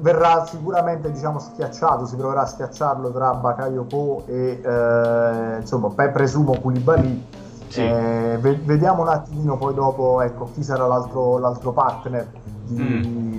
verrà 0.00 0.44
sicuramente 0.46 1.12
diciamo 1.12 1.38
schiacciato, 1.38 2.06
si 2.06 2.16
proverà 2.16 2.42
a 2.42 2.46
schiacciarlo 2.46 3.12
tra 3.12 3.34
Bakayoko 3.34 4.24
e 4.26 4.60
eh, 4.64 5.56
insomma 5.60 5.90
pe- 5.90 6.10
presumo 6.10 6.58
Koulibaly. 6.60 7.24
Sì. 7.68 7.80
Eh, 7.80 8.38
ve- 8.40 8.60
vediamo 8.64 9.02
un 9.02 9.08
attimino 9.08 9.56
poi 9.56 9.74
dopo 9.74 10.20
ecco, 10.20 10.50
chi 10.52 10.62
sarà 10.62 10.86
l'altro, 10.86 11.38
l'altro 11.38 11.72
partner 11.72 12.28
di, 12.66 12.80
Mm. 12.82 13.31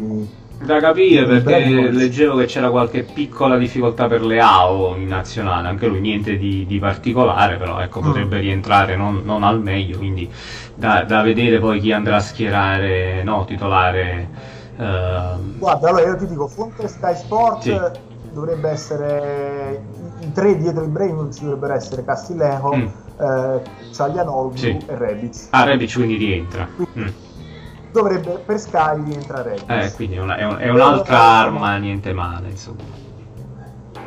Da 0.65 0.79
capire 0.79 1.25
perché 1.25 1.91
leggevo 1.91 2.37
che 2.37 2.45
c'era 2.45 2.69
qualche 2.69 3.03
piccola 3.03 3.57
difficoltà 3.57 4.07
per 4.07 4.21
Leao 4.23 4.95
in 4.95 5.07
nazionale, 5.07 5.67
anche 5.67 5.87
lui 5.87 5.99
niente 5.99 6.37
di, 6.37 6.65
di 6.65 6.79
particolare, 6.79 7.57
però 7.57 7.79
ecco, 7.81 7.99
Mm. 7.99 8.03
potrebbe 8.05 8.39
rientrare 8.39 8.95
non, 8.95 9.21
non 9.25 9.43
al 9.43 9.61
meglio, 9.61 9.97
quindi 9.97 10.31
da, 10.73 11.03
da 11.03 11.21
vedere 11.21 11.59
poi 11.59 11.79
chi 11.79 11.91
andrà 11.91 12.15
a 12.17 12.19
schierare 12.21 13.23
no, 13.23 13.43
titolare. 13.45 14.29
ehm, 14.77 15.55
Guarda, 15.59 15.89
allora 15.89 16.05
io 16.07 16.15
ti 16.17 16.27
dico, 16.27 16.47
fonte 16.47 16.87
Sky 16.87 17.15
Sport 17.15 17.61
Sì. 17.61 17.79
dovrebbe 18.31 18.69
essere 18.69 19.83
i, 20.21 20.27
i 20.27 20.31
tre 20.31 20.57
dietro 20.57 20.83
Ibrahimovic 20.83 21.41
dovrebbero 21.41 21.73
essere 21.73 22.03
Castilejo, 22.05 22.75
Mm. 22.75 22.85
eh, 23.19 23.61
Ciaglianoglu 23.91 24.55
Sì. 24.55 24.69
e 24.69 24.95
Rebic. 24.97 25.47
Ah, 25.51 25.63
Rebic 25.65 25.93
quindi 25.93 26.15
rientra. 26.15 26.67
Mm. 26.97 27.07
Dovrebbe 27.93 28.41
per 28.45 28.59
Sky 28.59 29.03
rientra 29.03 29.41
Rebic. 29.43 29.69
Eh, 29.69 29.93
quindi 29.93 30.15
è, 30.15 30.19
una- 30.19 30.35
è 30.35 30.43
un- 30.45 30.57
è 30.57 30.69
un'altra 30.69 31.19
arma, 31.21 31.77
niente 31.77 32.11
male, 32.11 32.49
insomma. 32.49 32.81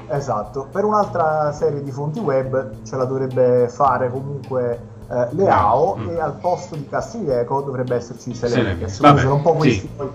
Esatto, 0.08 0.68
per 0.70 0.84
un'altra 0.84 1.50
serie 1.52 1.82
di 1.82 1.90
fonti 1.90 2.18
web 2.20 2.82
ce 2.84 2.96
la 2.96 3.04
dovrebbe 3.04 3.68
fare 3.68 4.08
comunque 4.10 4.94
eh, 5.08 5.28
Leao 5.30 5.96
Mm. 5.96 6.08
e 6.10 6.20
al 6.20 6.32
posto 6.34 6.74
di 6.74 6.86
Castiglieco 6.88 7.60
dovrebbe 7.62 7.94
esserci 7.94 8.32
Quindi 8.36 8.88
sono 9.20 9.34
un 9.36 9.42
po' 9.42 9.54
questi 9.54 9.80
sì. 9.80 9.86
poi 9.96 10.10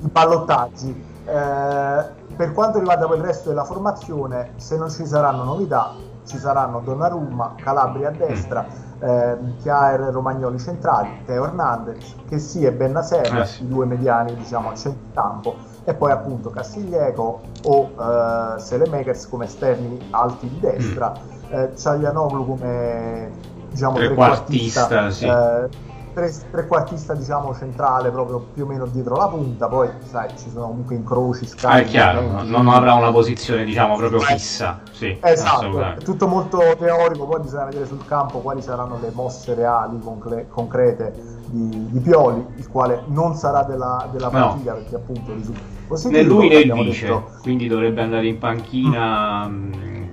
i 0.00 0.08
ballottaggi. 0.08 1.04
Eh, 1.24 2.04
per 2.36 2.52
quanto 2.52 2.78
riguarda 2.78 3.06
poi 3.06 3.18
il 3.18 3.22
resto 3.24 3.48
della 3.50 3.64
formazione, 3.64 4.50
se 4.56 4.76
non 4.76 4.90
ci 4.90 5.06
saranno 5.06 5.44
novità, 5.44 5.94
ci 6.26 6.38
saranno 6.38 6.80
Donnarumma, 6.80 7.54
Calabria 7.56 8.08
a 8.08 8.12
destra, 8.12 8.66
Mm. 8.66 9.08
ehm, 9.08 9.56
Chiaer 9.58 10.00
e 10.00 10.10
Romagnoli 10.10 10.58
centrali, 10.58 11.08
Teo 11.24 11.44
Hernandez, 11.44 12.14
che 12.28 12.38
sì 12.38 12.64
e 12.64 12.72
Bennaser, 12.72 13.36
Eh 13.38 13.44
sì. 13.44 13.64
i 13.64 13.68
due 13.68 13.84
mediani 13.86 14.34
diciamo 14.36 14.70
a 14.70 14.74
centrocampo, 14.74 15.56
e 15.84 15.94
poi 15.94 16.10
appunto 16.12 16.50
Castiglieco 16.50 17.40
o 17.64 17.90
eh, 17.98 18.58
Selemakers 18.58 19.28
come 19.28 19.44
esterni 19.44 19.98
alti 20.10 20.48
di 20.48 20.58
destra, 20.60 21.12
eh, 21.50 21.72
Ciaglianoglu 21.76 22.46
come 22.46 23.30
diciamo 23.70 23.96
Trequartista, 23.96 24.86
trequartista, 24.86 25.10
sì. 25.10 25.26
eh, 25.26 25.68
tre- 26.14 26.32
trequartista 26.50 27.14
diciamo 27.14 27.52
centrale 27.54 28.10
proprio 28.10 28.40
più 28.52 28.64
o 28.64 28.66
meno 28.66 28.86
dietro 28.86 29.16
la 29.16 29.28
punta, 29.28 29.68
poi 29.68 29.90
sai 30.04 30.30
ci 30.38 30.48
sono 30.48 30.68
comunque 30.68 30.94
incroci, 30.94 31.44
Ah, 31.44 31.48
scali, 31.48 31.82
è 31.82 31.86
chiaro, 31.86 32.20
movimenti. 32.22 32.50
non 32.50 32.68
avrà 32.68 32.94
una 32.94 33.10
posizione 33.10 33.64
diciamo 33.64 33.96
proprio 33.96 34.20
fissa. 34.20 34.80
Sì, 34.92 35.18
Esatto, 35.20 35.78
è 35.80 36.02
tutto 36.02 36.28
molto 36.28 36.58
teorico, 36.78 37.26
poi 37.26 37.40
bisogna 37.40 37.64
vedere 37.64 37.86
sul 37.86 38.04
campo 38.06 38.38
quali 38.40 38.62
saranno 38.62 38.98
le 39.00 39.10
mosse 39.12 39.54
reali, 39.54 39.98
concle- 39.98 40.46
concrete 40.48 41.42
di, 41.46 41.88
di 41.90 42.00
Pioli, 42.00 42.46
il 42.56 42.68
quale 42.68 43.02
non 43.08 43.34
sarà 43.34 43.64
della, 43.64 44.08
della 44.12 44.30
No. 44.30 44.30
partita 44.30 44.72
perché 44.74 44.94
appunto 44.94 45.34
risulta. 45.34 45.72
Né 46.08 46.22
lui 46.22 46.48
né 46.48 46.62
vice, 46.62 47.06
detto. 47.06 47.30
quindi 47.42 47.66
dovrebbe 47.68 48.00
andare 48.00 48.26
in 48.26 48.38
panchina. 48.38 49.46
mh, 49.46 50.03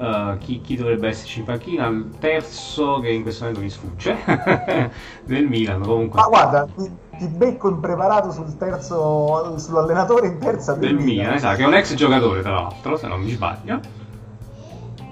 eh, 0.00 0.36
chi, 0.38 0.60
chi 0.62 0.76
dovrebbe 0.76 1.08
esserci 1.08 1.40
in 1.40 1.44
panchina? 1.44 1.86
Il 1.88 2.16
terzo 2.18 3.00
che 3.00 3.10
in 3.10 3.22
questo 3.22 3.44
momento 3.44 3.62
mi 3.62 3.70
sfugge 3.70 4.16
del 5.24 5.46
Milan. 5.46 5.82
Comunque, 5.82 6.20
Ma 6.20 6.26
guarda, 6.26 6.66
ti, 6.74 6.90
ti 7.18 7.26
becco 7.28 7.68
impreparato 7.68 8.30
sul 8.32 8.56
terzo, 8.56 9.58
sull'allenatore 9.58 10.26
in 10.28 10.38
terza 10.38 10.74
del 10.74 10.94
Milan, 10.94 11.34
esatto, 11.34 11.56
che 11.56 11.62
è 11.62 11.66
un 11.66 11.74
ex 11.74 11.94
giocatore 11.94 12.40
tra 12.42 12.52
l'altro, 12.52 12.96
se 12.96 13.06
non 13.06 13.20
mi 13.20 13.30
sbaglio. 13.30 13.80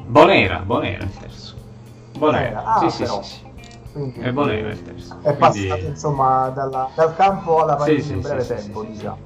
Bonera, 0.07 0.61
Bonera 0.61 1.05
il 1.05 1.12
terzo. 1.18 1.55
Bonera, 2.18 2.64
Ah, 2.64 2.79
sì, 2.81 2.90
sì, 2.90 3.03
però. 3.03 3.22
sì, 3.22 3.31
sì. 3.31 3.46
Quindi 3.92 4.20
È 4.20 4.33
Bonera 4.33 4.70
il 4.70 4.83
terzo. 4.83 5.16
È 5.22 5.37
Quindi- 5.37 5.66
passato 5.66 5.85
insomma 5.87 6.48
dalla- 6.51 6.90
dal 6.94 7.14
campo 7.14 7.62
alla 7.62 7.77
partita 7.77 8.03
sì, 8.03 8.12
in 8.12 8.22
sì, 8.22 8.27
breve 8.29 8.42
sì, 8.42 8.55
tempo, 8.55 8.83
diciamo. 8.85 9.18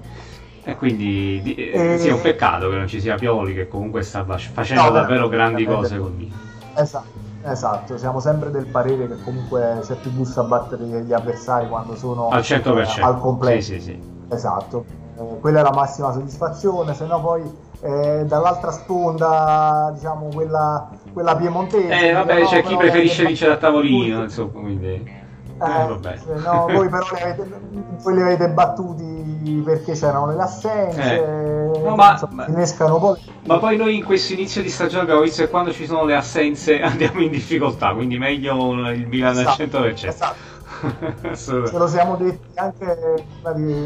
E 0.64 0.76
quindi 0.76 1.40
di- 1.42 1.54
E- 1.54 1.98
sì, 1.98 2.08
è 2.08 2.12
un 2.12 2.20
peccato 2.20 2.68
che 2.70 2.76
non 2.76 2.86
ci 2.86 3.00
sia 3.00 3.16
Pioli 3.16 3.52
che 3.52 3.66
comunque 3.68 4.02
sta 4.02 4.24
fa- 4.24 4.38
facendo 4.38 4.84
No, 4.84 4.90
davvero 4.90 5.28
grandi 5.28 5.64
cose 5.64 5.98
con 5.98 6.14
Milan. 6.14 6.38
Esatto, 6.76 7.08
esatto, 7.44 7.98
siamo 7.98 8.20
sempre 8.20 8.50
del 8.50 8.66
parere 8.66 9.08
che 9.08 9.16
comunque 9.22 9.80
c'è 9.82 9.96
più 9.96 10.12
gusto 10.14 10.40
a 10.40 10.44
battere 10.44 10.84
gli 11.02 11.12
avversari 11.12 11.68
quando 11.68 11.96
sono 11.96 12.28
Al 12.28 12.42
100%. 12.42 13.00
eh, 13.00 13.02
al 13.02 13.18
completo. 13.18 13.60
Sì, 13.60 13.72
sì, 13.74 13.80
sì. 13.80 14.00
Esatto, 14.30 14.84
Eh, 15.18 15.40
quella 15.40 15.60
è 15.60 15.62
la 15.62 15.72
massima 15.72 16.10
soddisfazione, 16.12 16.94
se 16.94 17.04
no 17.06 17.20
poi 17.20 17.42
eh, 17.82 18.24
dall'altra 18.26 18.70
sponda, 18.70 19.90
diciamo 19.92 20.28
quella, 20.32 20.88
quella 21.12 21.36
piemontese. 21.36 22.08
Eh, 22.08 22.12
vabbè, 22.12 22.40
no, 22.40 22.46
c'è 22.46 22.62
chi 22.62 22.68
però 22.68 22.78
preferisce 22.78 23.26
vincere 23.26 23.52
a 23.52 23.56
tavolino, 23.56 24.22
insomma, 24.22 24.60
quindi... 24.60 25.20
Eh, 25.60 26.08
Eh, 26.08 26.38
no, 26.44 26.66
voi 26.70 26.88
però 26.88 27.06
li 27.12 27.20
avete, 27.22 27.60
voi 28.02 28.14
li 28.14 28.22
avete 28.22 28.48
battuti 28.48 29.62
perché 29.64 29.92
c'erano 29.92 30.34
le 30.34 30.42
assenze, 30.42 31.14
Eh. 31.14 31.80
No, 31.84 31.94
ma- 31.96 32.12
insomma, 32.12 32.34
ma- 32.34 32.46
innescano 32.46 32.98
poi. 32.98 33.20
Ma 33.46 33.58
poi 33.58 33.76
noi 33.76 33.96
in 33.96 34.04
questo 34.04 34.32
inizio 34.32 34.62
di 34.62 34.68
stagione 34.68 35.02
abbiamo 35.02 35.20
visto 35.22 35.42
che 35.42 35.48
quando 35.48 35.72
ci 35.72 35.86
sono 35.86 36.04
le 36.04 36.14
assenze 36.16 36.80
andiamo 36.82 37.20
in 37.20 37.30
difficoltà, 37.30 37.92
quindi 37.94 38.18
meglio 38.18 38.72
il 38.90 39.06
Milan 39.06 39.36
al 39.36 39.42
Esatto, 39.42 39.78
100%. 39.78 40.06
esatto. 40.06 40.50
Ce 41.36 41.78
lo 41.78 41.86
siamo 41.86 42.16
detti 42.16 42.58
anche 42.58 43.24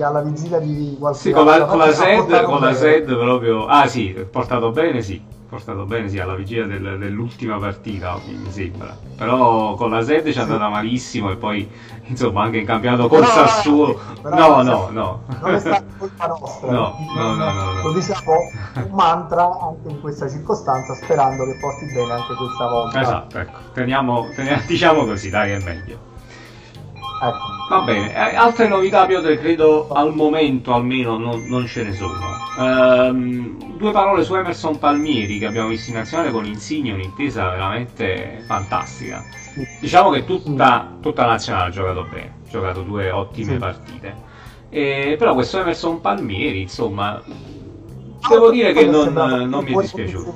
alla 0.01 0.23
vigilia 0.23 0.59
di 0.59 0.97
qualche 0.99 1.19
Sì, 1.19 1.31
con 1.31 1.45
la, 1.45 1.65
con 1.67 1.77
la 1.79 1.93
Z, 1.93 2.43
con 2.45 2.61
la. 2.61 2.73
Z 2.73 3.03
proprio... 3.05 3.67
Ah 3.67 3.87
sì, 3.87 4.15
portato 4.31 4.71
bene 4.71 5.03
sì, 5.03 5.23
portato 5.57 5.87
bene, 5.87 6.09
sì, 6.09 6.19
alla 6.19 6.35
vigilia 6.35 6.67
del, 6.67 6.99
dell'ultima 6.99 7.59
partita, 7.59 8.19
mi 8.27 8.51
sembra. 8.51 8.97
Però 9.17 9.75
con 9.75 9.91
la 9.91 10.03
Zed 10.03 10.31
ci 10.31 10.39
è 10.39 10.43
andata 10.43 10.69
malissimo 10.69 11.31
e 11.31 11.37
poi, 11.37 11.69
insomma, 12.07 12.43
anche 12.43 12.59
in 12.59 12.67
campionato 12.67 13.09
col 13.09 13.25
Sassuolo... 13.25 13.99
No, 14.23 14.63
no, 14.63 14.89
no. 14.91 15.23
Non 15.41 15.55
è 15.55 15.59
stata 15.59 15.83
colpa 15.99 16.27
nostra. 16.27 16.65
No, 16.77 16.95
no, 17.15 17.35
no, 17.35 17.53
no, 17.53 17.73
no. 17.73 17.83
Lo 17.83 17.93
diciamo 17.93 18.33
un 18.75 18.91
mantra 18.91 19.45
anche 19.61 19.89
in 19.89 20.01
questa 20.01 20.29
circostanza, 20.29 20.95
sperando 20.95 21.45
che 21.45 21.57
porti 21.59 21.87
bene 21.87 22.13
anche 22.13 22.35
questa 22.35 22.69
volta. 22.69 23.01
Esatto, 23.01 23.39
ecco. 23.39 23.59
Teniamo, 23.73 24.29
teniamo, 24.35 24.63
diciamo 24.67 25.05
così, 25.05 25.31
dai, 25.31 25.53
è 25.53 25.63
meglio. 25.63 26.15
Ecco. 27.23 27.55
Va 27.69 27.81
bene, 27.81 28.13
eh, 28.15 28.37
altre 28.37 28.69
novità 28.69 29.07
Piotr 29.07 29.39
credo 29.39 29.89
al 29.89 30.15
momento 30.15 30.73
almeno 30.75 31.17
non, 31.17 31.45
non 31.47 31.67
ce 31.67 31.83
ne 31.83 31.93
sono. 31.93 32.37
Ehm, 32.59 33.77
due 33.77 33.91
parole 33.91 34.23
su 34.23 34.35
Emerson 34.35 34.79
Palmieri 34.79 35.39
che 35.39 35.47
abbiamo 35.47 35.69
visto 35.69 35.91
in 35.91 35.97
nazionale 35.97 36.31
con 36.31 36.45
Insigne, 36.45 36.93
un'intesa 36.93 37.49
veramente 37.51 38.43
fantastica. 38.47 39.25
Diciamo 39.81 40.11
che 40.11 40.25
tutta, 40.25 40.97
tutta 41.01 41.25
la 41.25 41.33
nazionale 41.33 41.69
ha 41.69 41.71
giocato 41.71 42.07
bene, 42.11 42.33
ha 42.45 42.51
giocato 42.51 42.83
due 42.83 43.11
ottime 43.11 43.53
Sì. 43.53 43.59
partite. 43.59 44.15
E, 44.69 45.17
però 45.19 45.35
questo 45.35 45.59
Emerson 45.59 46.01
Palmieri, 46.01 46.61
insomma, 46.61 47.23
devo 48.29 48.51
dire 48.51 48.73
che 48.73 48.85
non, 48.87 49.13
non 49.13 49.65
mi 49.65 49.73
è 49.73 49.81
dispiaciuto. 49.81 50.35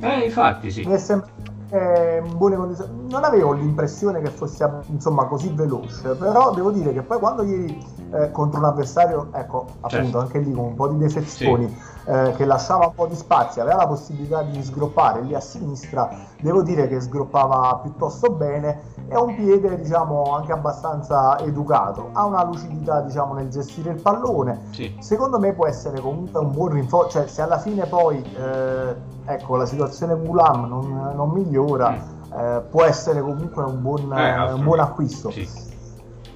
Eh, 0.00 0.24
infatti 0.24 0.70
sì. 0.70 0.84
Mi 0.84 0.94
è 0.94 0.98
sembrato 0.98 1.58
eh, 1.70 2.22
buone 2.36 2.56
condizioni. 2.56 3.06
Non 3.08 3.24
avevo 3.24 3.52
l'impressione 3.52 4.20
che 4.20 4.28
fosse 4.28 4.68
insomma 4.86 5.24
così 5.24 5.50
veloce, 5.52 6.14
però 6.14 6.52
devo 6.52 6.70
dire 6.70 6.92
che 6.92 7.02
poi 7.02 7.18
quando 7.18 7.42
ieri 7.42 7.84
eh, 8.12 8.30
contro 8.32 8.58
un 8.58 8.66
avversario, 8.66 9.28
ecco, 9.32 9.66
appunto, 9.80 9.88
Certo. 9.88 10.18
anche 10.18 10.38
lì 10.38 10.52
con 10.52 10.64
un 10.64 10.74
po' 10.74 10.88
di 10.88 10.98
defezioni, 10.98 11.74
eh, 12.04 12.32
che 12.36 12.44
lasciava 12.44 12.86
un 12.86 12.94
po' 12.94 13.06
di 13.06 13.14
spazio, 13.14 13.62
aveva 13.62 13.78
la 13.78 13.86
possibilità 13.86 14.42
di 14.42 14.62
sgroppare 14.62 15.22
lì 15.22 15.34
a 15.34 15.40
sinistra, 15.40 16.08
devo 16.40 16.62
dire 16.62 16.88
che 16.88 17.00
sgroppava 17.00 17.78
piuttosto 17.82 18.30
bene. 18.30 18.98
È 19.06 19.16
un 19.16 19.34
piede, 19.34 19.80
diciamo, 19.80 20.34
anche 20.34 20.52
abbastanza 20.52 21.38
educato, 21.40 22.10
ha 22.12 22.24
una 22.24 22.44
lucidità, 22.44 23.00
diciamo, 23.00 23.34
nel 23.34 23.48
gestire 23.48 23.90
il 23.90 24.00
pallone. 24.00 24.68
Sì. 24.70 24.96
Secondo 25.00 25.38
me 25.38 25.52
può 25.52 25.66
essere 25.66 26.00
comunque 26.00 26.38
un 26.38 26.52
buon 26.52 26.68
rinforzo, 26.70 27.18
cioè 27.18 27.26
se 27.26 27.42
alla 27.42 27.58
fine 27.58 27.86
poi 27.86 28.22
eh, 28.22 28.94
ecco, 29.24 29.56
la 29.56 29.66
situazione 29.66 30.14
Gulam 30.14 30.68
non, 30.68 31.12
non 31.14 31.30
migliora, 31.30 31.58
eh, 31.68 32.60
può 32.70 32.84
essere 32.84 33.20
comunque 33.20 33.62
un 33.64 33.80
buon, 33.82 34.06
Mm. 34.06 34.12
Eh, 34.12 34.34
eh, 34.48 34.52
un 34.52 34.64
buon 34.64 34.80
acquisto. 34.80 35.30
Sì. 35.30 35.68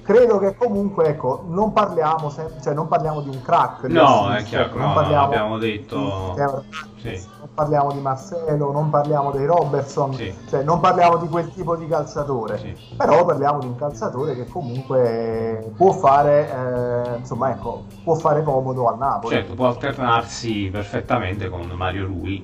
Credo 0.05 0.37
che 0.37 0.55
comunque 0.55 1.05
ecco, 1.07 1.45
non, 1.47 1.73
parliamo 1.73 2.29
se- 2.29 2.51
cioè, 2.61 2.75
non 2.75 2.87
parliamo 2.87 3.21
di 3.21 3.29
un 3.29 3.41
crack. 3.41 3.87
di 3.87 3.93
No, 3.93 4.31
è 4.35 4.43
chiaro, 4.43 4.73
no, 4.73 4.77
non 4.77 4.87
no, 4.89 4.93
parliamo 4.93 5.25
abbiamo 5.25 5.57
di 5.57 5.71
detto... 5.71 6.33
Theo 6.35 6.63
Sì. 6.97 7.23
Non 7.39 7.49
parliamo 7.55 7.91
di 7.91 7.99
Marcelo, 8.01 8.71
non 8.71 8.89
parliamo 8.91 9.31
dei 9.31 9.45
Robertson, 9.47 10.13
Sì. 10.13 10.31
cioè, 10.47 10.61
non 10.63 10.79
parliamo 10.79 11.17
di 11.17 11.27
quel 11.27 11.51
tipo 11.51 11.75
di 11.75 11.87
calciatore. 11.87 12.57
Sì. 12.59 12.75
Però 12.95 13.25
parliamo 13.25 13.59
di 13.59 13.65
un 13.65 13.75
calciatore 13.75 14.35
che 14.35 14.47
comunque 14.47 15.71
può 15.75 15.91
fare, 15.93 16.51
eh, 16.51 17.17
insomma, 17.17 17.49
ecco, 17.49 17.85
può 18.03 18.13
fare 18.15 18.43
comodo 18.43 18.87
al 18.87 18.97
Napoli. 18.99 19.33
Certo, 19.35 19.55
può 19.55 19.67
alternarsi 19.67 20.69
perfettamente 20.71 21.49
con 21.49 21.61
Mario 21.75 22.05
Rui 22.05 22.43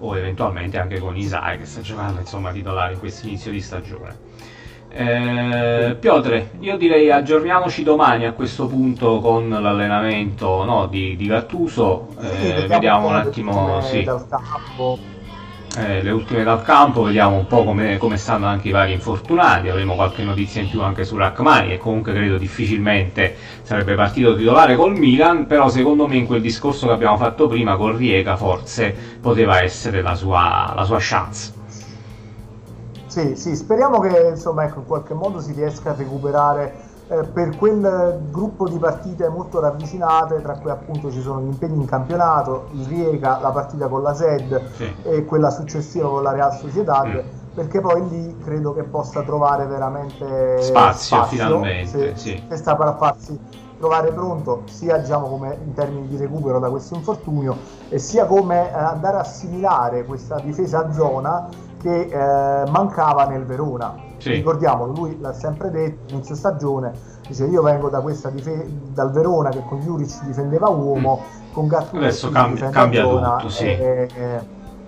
o 0.00 0.16
eventualmente 0.16 0.78
anche 0.78 0.98
con 0.98 1.16
Isai 1.16 1.58
che 1.58 1.64
sta 1.64 1.80
giocando 1.80 2.20
insomma 2.20 2.52
titolare 2.52 2.94
in 2.94 2.98
questo 2.98 3.26
inizio 3.26 3.50
di 3.50 3.60
stagione. 3.60 4.28
Eh, 4.92 5.96
Piotre, 6.00 6.50
io 6.58 6.76
direi 6.76 7.12
aggiorniamoci 7.12 7.84
domani 7.84 8.26
a 8.26 8.32
questo 8.32 8.66
punto 8.66 9.20
con 9.20 9.48
l'allenamento 9.48 10.64
no, 10.64 10.86
di, 10.86 11.14
di 11.14 11.26
Gattuso, 11.26 12.08
eh, 12.20 12.66
vediamo 12.66 13.06
un 13.08 13.14
attimo 13.14 13.80
sì, 13.82 14.02
dal 14.02 14.26
campo. 14.28 15.19
Eh, 15.76 16.02
le 16.02 16.10
ultime 16.10 16.42
dal 16.42 16.62
campo, 16.62 17.02
vediamo 17.02 17.36
un 17.36 17.46
po' 17.46 17.64
come, 17.64 17.96
come 17.98 18.16
stanno 18.16 18.46
anche 18.46 18.68
i 18.68 18.72
vari 18.72 18.92
infortunati, 18.92 19.68
avremo 19.68 19.94
qualche 19.94 20.24
notizia 20.24 20.60
in 20.60 20.68
più 20.68 20.82
anche 20.82 21.04
su 21.04 21.16
Rachmani 21.16 21.68
che 21.68 21.78
comunque 21.78 22.12
credo 22.12 22.38
difficilmente 22.38 23.36
sarebbe 23.62 23.94
partito 23.94 24.36
titolare 24.36 24.74
col 24.74 24.96
Milan, 24.96 25.46
però 25.46 25.68
secondo 25.68 26.08
me 26.08 26.16
in 26.16 26.26
quel 26.26 26.40
discorso 26.40 26.86
che 26.86 26.92
abbiamo 26.92 27.16
fatto 27.16 27.46
prima 27.46 27.76
con 27.76 27.96
Riega 27.96 28.36
forse 28.36 28.94
poteva 29.20 29.62
essere 29.62 30.02
la 30.02 30.14
sua, 30.14 30.72
la 30.74 30.84
sua 30.84 30.98
chance. 30.98 31.58
Sì, 33.06 33.34
sì, 33.34 33.56
speriamo 33.56 33.98
che 33.98 34.28
insomma, 34.30 34.64
ecco, 34.64 34.80
in 34.80 34.86
qualche 34.86 35.14
modo 35.14 35.40
si 35.40 35.52
riesca 35.52 35.90
a 35.90 35.94
recuperare 35.94 36.89
eh, 37.10 37.24
per 37.24 37.56
quel 37.56 38.20
gruppo 38.30 38.68
di 38.68 38.78
partite 38.78 39.28
molto 39.28 39.58
ravvicinate, 39.60 40.40
tra 40.42 40.54
cui 40.54 40.70
appunto 40.70 41.10
ci 41.10 41.20
sono 41.20 41.40
gli 41.40 41.46
impegni 41.46 41.80
in 41.80 41.86
campionato, 41.86 42.68
il 42.72 42.86
Riega, 42.86 43.40
la 43.40 43.50
partita 43.50 43.88
con 43.88 44.02
la 44.02 44.14
SED 44.14 44.60
Sì. 44.76 44.94
e 45.02 45.24
quella 45.24 45.50
successiva 45.50 46.08
con 46.08 46.22
la 46.22 46.32
Real 46.32 46.52
Sociedad, 46.52 47.06
Mm. 47.08 47.18
perché 47.54 47.80
poi 47.80 48.08
lì 48.08 48.36
credo 48.44 48.72
che 48.72 48.84
possa 48.84 49.22
trovare 49.22 49.66
veramente 49.66 50.62
Spazio, 50.62 51.24
finalmente, 51.24 51.86
se, 51.88 52.16
sì. 52.16 52.42
se 52.48 52.56
sta 52.56 52.76
per 52.76 52.94
farsi 52.96 53.38
trovare 53.76 54.12
pronto 54.12 54.62
sia 54.66 54.98
diciamo 54.98 55.26
come 55.26 55.58
in 55.64 55.72
termini 55.72 56.06
di 56.06 56.16
recupero 56.16 56.58
da 56.58 56.68
questo 56.68 56.94
infortunio 56.94 57.56
e 57.88 57.98
sia 57.98 58.26
come 58.26 58.70
eh, 58.70 58.74
andare 58.74 59.16
a 59.16 59.20
assimilare 59.20 60.04
questa 60.04 60.38
difesa 60.38 60.86
a 60.86 60.92
zona 60.92 61.48
che 61.80 62.00
eh, 62.10 62.70
mancava 62.70 63.26
nel 63.26 63.44
Verona. 63.44 63.94
Sì. 64.18 64.32
Ricordiamolo, 64.32 64.92
lui 64.92 65.18
l'ha 65.18 65.32
sempre 65.32 65.70
detto 65.70 66.12
inizio 66.12 66.34
stagione, 66.34 66.92
dice 67.26 67.46
io 67.46 67.62
vengo 67.62 67.88
da 67.88 68.00
questa 68.00 68.28
dife- 68.28 68.66
dal 68.92 69.10
Verona 69.12 69.48
che 69.48 69.62
con 69.66 69.80
Juric 69.80 70.24
difendeva 70.24 70.68
uomo, 70.68 71.20
con 71.52 71.66
Gattuso 71.66 71.96
Mm. 71.96 72.02
Adesso 72.02 72.30
cambia- 72.30 72.68
cambia 72.68 73.02
a 73.02 73.06
zona 73.06 73.36
tutto, 73.36 73.48
sì. 73.48 73.64
e- 73.64 74.08
e- 74.14 74.40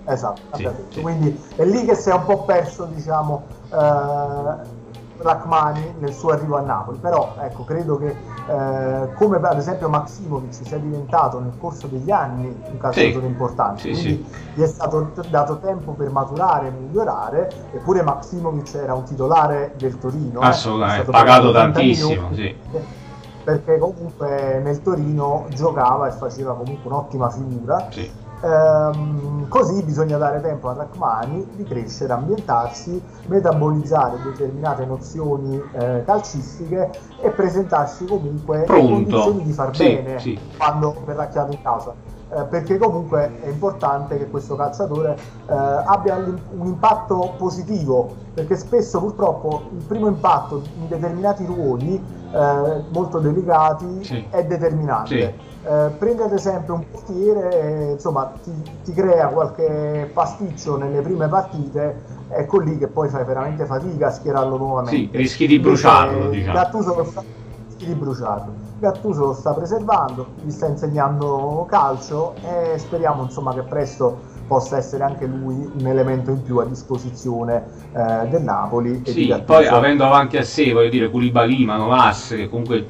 esatto, 0.05 0.41
Sì, 0.41 0.49
cambia 0.63 0.69
tutto. 0.71 0.93
sì. 0.93 1.01
quindi 1.01 1.43
è 1.55 1.65
lì 1.65 1.83
che 1.83 1.95
si 1.95 2.09
è 2.09 2.13
un 2.13 2.25
po' 2.25 2.43
perso 2.43 2.85
diciamo 2.85 3.43
eh, 3.71 4.81
Rachmani 5.23 5.95
nel 5.99 6.13
suo 6.13 6.31
arrivo 6.31 6.57
a 6.57 6.61
Napoli, 6.61 6.97
però 6.99 7.35
ecco, 7.39 7.63
credo 7.63 7.97
che 7.97 8.07
eh, 8.47 9.13
come 9.15 9.37
ad 9.41 9.57
esempio 9.57 9.89
Maximovic 9.89 10.53
sia 10.65 10.77
diventato 10.77 11.39
nel 11.39 11.53
corso 11.57 11.87
degli 11.87 12.11
anni 12.11 12.45
un 12.47 12.77
calciatore 12.77 13.21
Sì. 13.21 13.31
importante, 13.31 13.81
Sì, 13.81 13.89
quindi 13.91 14.25
gli 14.53 14.61
è 14.61 14.67
stato 14.67 15.11
dato 15.29 15.57
tempo 15.59 15.93
per 15.93 16.11
maturare 16.11 16.67
e 16.67 16.71
migliorare, 16.71 17.49
eppure 17.71 18.01
Maximovic 18.03 18.73
era 18.75 18.93
un 18.93 19.03
titolare 19.03 19.73
del 19.77 19.97
Torino, 19.97 20.41
eh, 20.41 20.45
Assolutamente, 20.45 21.01
è 21.01 21.03
stato 21.03 21.17
pagato 21.17 21.47
80 21.49 21.71
tantissimo, 21.73 22.27
milioni, 22.29 22.35
sì. 22.35 22.55
perché 23.43 23.77
comunque 23.77 24.59
nel 24.63 24.81
Torino 24.81 25.45
giocava 25.53 26.07
e 26.07 26.11
faceva 26.11 26.53
comunque 26.53 26.89
un'ottima 26.89 27.29
figura. 27.29 27.87
Sì. 27.89 28.21
Ehm, 28.43 29.47
così 29.47 29.81
bisogna 29.83 30.17
dare 30.17 30.41
tempo 30.41 30.67
a 30.67 30.73
Rachmani 30.73 31.47
di 31.55 31.63
crescere, 31.63 32.11
ambientarsi, 32.11 33.01
metabolizzare 33.27 34.17
determinate 34.21 34.85
nozioni 34.85 35.61
eh, 35.71 36.03
calcistiche 36.05 36.91
e 37.21 37.29
presentarsi 37.31 38.05
comunque 38.05 38.59
in 38.59 38.65
Pronto. 38.65 38.93
condizioni 38.93 39.43
di 39.43 39.51
far 39.53 39.73
Sì, 39.73 39.83
bene 39.83 40.19
sì. 40.19 40.39
quando 40.57 40.93
verrà 41.05 41.27
chiamato 41.27 41.53
in 41.53 41.61
causa. 41.61 41.93
Eh, 42.35 42.43
perché 42.45 42.77
comunque 42.77 43.31
è 43.41 43.47
importante 43.47 44.17
che 44.17 44.27
questo 44.27 44.55
calciatore 44.55 45.15
eh, 45.47 45.53
abbia 45.53 46.15
un 46.15 46.65
impatto 46.65 47.35
positivo, 47.37 48.11
perché 48.33 48.57
spesso 48.57 48.99
purtroppo 48.99 49.61
il 49.71 49.83
primo 49.85 50.07
impatto 50.07 50.63
in 50.79 50.87
determinati 50.87 51.45
ruoli 51.45 52.03
eh, 52.33 52.83
molto 52.89 53.19
delicati 53.19 54.03
Sì. 54.03 54.25
è 54.29 54.43
determinante. 54.45 55.07
Sì. 55.07 55.51
Eh, 55.65 55.91
prendi 55.97 56.21
ad 56.21 56.33
esempio 56.33 56.73
un 56.73 56.83
portiere, 56.89 57.91
insomma, 57.91 58.37
ti, 58.43 58.51
ti 58.83 58.91
crea 58.91 59.27
qualche 59.27 60.09
pasticcio 60.13 60.75
nelle 60.77 61.01
prime 61.01 61.29
partite, 61.29 62.01
ecco 62.29 62.59
lì 62.59 62.77
che 62.77 62.87
poi 62.87 63.07
fai 63.07 63.23
veramente 63.23 63.65
fatica 63.65 64.07
a 64.07 64.11
schierarlo 64.11 64.57
nuovamente. 64.57 65.11
Sì, 65.11 65.17
rischi 65.17 65.47
di 65.47 65.59
bruciarlo, 65.59 66.29
diciamo. 66.29 66.53
Gattuso 66.57 66.95
lo 66.95 67.03
sta, 67.05 67.23
rischi 67.65 67.85
di 67.85 67.95
bruciarlo. 67.95 68.53
Gattuso 68.79 69.25
lo 69.27 69.33
sta 69.33 69.53
preservando, 69.53 70.27
gli 70.41 70.51
sta 70.51 70.65
insegnando 70.67 71.65
calcio 71.69 72.35
e 72.41 72.77
speriamo 72.77 73.23
insomma 73.23 73.53
che 73.53 73.61
presto 73.61 74.17
possa 74.45 74.77
essere 74.77 75.03
anche 75.03 75.25
lui 75.25 75.55
un 75.73 75.87
elemento 75.87 76.31
in 76.31 76.41
più 76.41 76.57
a 76.57 76.65
disposizione 76.65 77.63
eh, 77.91 78.27
del 78.27 78.41
Napoli. 78.43 79.01
e 79.03 79.11
Sì, 79.11 79.41
poi 79.45 79.65
avendo 79.67 80.05
avanti 80.05 80.37
a 80.37 80.43
sé, 80.43 80.71
voglio 80.71 80.89
dire, 80.89 81.09
Koulibaly, 81.09 81.65
Manovas, 81.65 82.29
che 82.29 82.47
comunque 82.49 82.85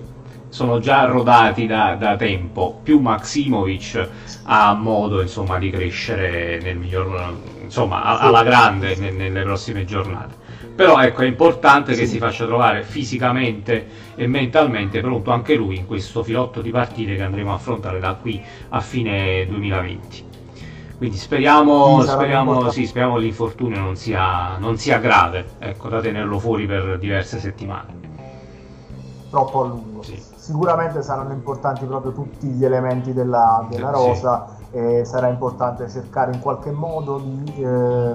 sono 0.49 0.79
già 0.79 1.05
rodati 1.05 1.65
da, 1.65 1.95
da 1.95 2.15
tempo, 2.15 2.79
più 2.83 2.99
Maximovic 2.99 4.09
ha 4.43 4.73
modo 4.73 5.21
insomma 5.21 5.57
di 5.57 5.69
crescere 5.69 6.59
nel 6.61 6.77
miglior, 6.77 7.35
insomma, 7.61 8.03
a- 8.03 8.19
alla 8.19 8.43
grande 8.43 8.95
ne- 8.95 9.11
nelle 9.11 9.41
prossime 9.43 9.83
giornate. 9.85 10.35
Però 10.75 10.99
ecco, 11.01 11.21
è 11.21 11.25
importante 11.25 11.95
che 11.95 12.05
Sì. 12.05 12.13
si 12.13 12.17
faccia 12.19 12.45
trovare 12.45 12.83
fisicamente 12.83 13.87
e 14.15 14.27
mentalmente 14.27 15.01
pronto 15.01 15.31
anche 15.31 15.55
lui 15.55 15.77
in 15.77 15.85
questo 15.85 16.23
filotto 16.23 16.61
di 16.61 16.71
partite 16.71 17.15
che 17.15 17.21
andremo 17.23 17.51
a 17.51 17.55
affrontare 17.55 17.99
da 17.99 18.13
qui 18.15 18.43
a 18.69 18.79
fine 18.79 19.45
2020. 19.47 20.23
Quindi 20.97 21.17
speriamo, 21.17 22.01
Sì, 22.01 22.07
speriamo, 22.07 22.69
sì, 22.69 22.85
speriamo 22.85 23.17
l'infortunio 23.17 23.79
non 23.79 23.95
sia, 23.95 24.57
non 24.57 24.77
sia 24.77 24.99
grave, 24.99 25.45
ecco, 25.59 25.89
da 25.89 25.99
tenerlo 25.99 26.39
fuori 26.39 26.65
per 26.65 26.97
diverse 26.99 27.39
settimane. 27.39 28.01
troppo 29.29 29.63
a 29.63 29.67
lungo. 29.67 30.03
Sì. 30.03 30.15
Sicuramente 30.35 31.01
saranno 31.01 31.33
importanti 31.33 31.85
proprio 31.85 32.11
tutti 32.11 32.45
gli 32.47 32.63
elementi 32.63 33.13
della, 33.13 33.65
della 33.67 33.87
Sì. 33.87 33.93
rosa 34.07 34.45
e 34.69 35.05
sarà 35.05 35.27
importante 35.27 35.89
cercare 35.89 36.31
in 36.33 36.39
qualche 36.39 36.69
modo 36.69 37.17
di 37.17 37.63
eh, 37.63 38.13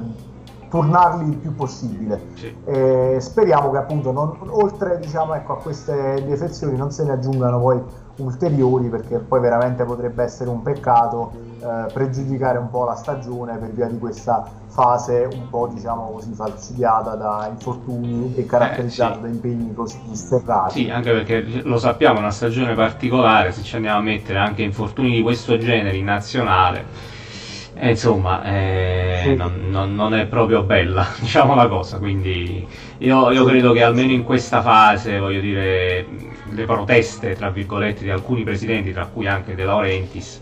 tornarli 0.71 1.29
il 1.31 1.37
più 1.37 1.57
possibile. 1.57 2.21
Sì. 2.35 2.55
E 2.65 3.17
speriamo 3.19 3.71
che 3.73 3.79
appunto 3.79 4.13
non, 4.13 4.37
oltre 4.51 5.01
diciamo, 5.01 5.35
ecco, 5.35 5.55
a 5.55 5.57
queste 5.57 6.23
defezioni 6.25 6.77
non 6.77 6.93
se 6.93 7.03
ne 7.03 7.11
aggiungano 7.11 7.59
poi 7.59 7.83
ulteriori 8.19 8.89
perché 8.89 9.19
poi 9.19 9.41
veramente 9.41 9.83
potrebbe 9.85 10.23
essere 10.23 10.51
un 10.51 10.63
peccato 10.63 11.33
eh, 11.61 11.93
pregiudicare 11.93 12.59
un 12.59 12.71
po' 12.71 12.85
la 12.85 12.95
stagione 12.95 13.57
per 13.59 13.71
via 13.71 13.87
di 13.87 13.99
questa 13.99 14.49
fase 14.69 15.29
un 15.33 15.49
po' 15.51 15.67
diciamo 15.67 16.11
così 16.13 16.33
falcidiata 16.33 17.17
da 17.17 17.49
infortuni 17.51 18.35
e 18.37 18.47
caratterizzata 18.47 19.15
eh, 19.15 19.17
sì. 19.17 19.23
da 19.23 19.29
impegni 19.29 19.75
così 19.75 19.99
sterrati. 20.13 20.85
Sì, 20.85 20.91
anche 20.91 21.11
perché 21.11 21.43
lo 21.65 21.79
sappiamo, 21.79 22.17
è 22.17 22.21
una 22.21 22.31
stagione 22.31 22.75
particolare, 22.75 23.53
se 23.53 23.63
ci 23.63 23.75
andiamo 23.75 23.99
a 23.99 24.03
mettere 24.03 24.39
anche 24.39 24.63
infortuni 24.63 25.11
di 25.11 25.23
questo 25.23 25.59
genere 25.59 25.97
in 25.97 26.05
nazionale, 26.05 26.85
eh, 27.75 27.91
insomma, 27.91 28.43
eh, 28.45 29.21
sì. 29.25 29.35
non, 29.35 29.69
non, 29.69 29.95
non, 29.95 30.15
è 30.15 30.27
proprio 30.27 30.63
bella, 30.63 31.07
diciamo 31.19 31.55
la 31.55 31.69
cosa, 31.69 31.99
quindi 31.99 32.67
io, 32.99 33.31
io 33.31 33.45
credo 33.45 33.73
che 33.73 33.83
almeno 33.83 34.13
in 34.13 34.25
questa 34.25 34.63
fase, 34.63 35.19
voglio 35.19 35.41
dire, 35.41 36.07
le 36.51 36.65
proteste, 36.65 37.35
tra 37.35 37.51
virgolette, 37.51 38.05
di 38.05 38.11
alcuni 38.11 38.43
presidenti, 38.43 38.93
tra 38.93 39.07
cui 39.07 39.27
anche 39.27 39.55
De 39.55 39.65
Laurentiis, 39.65 40.41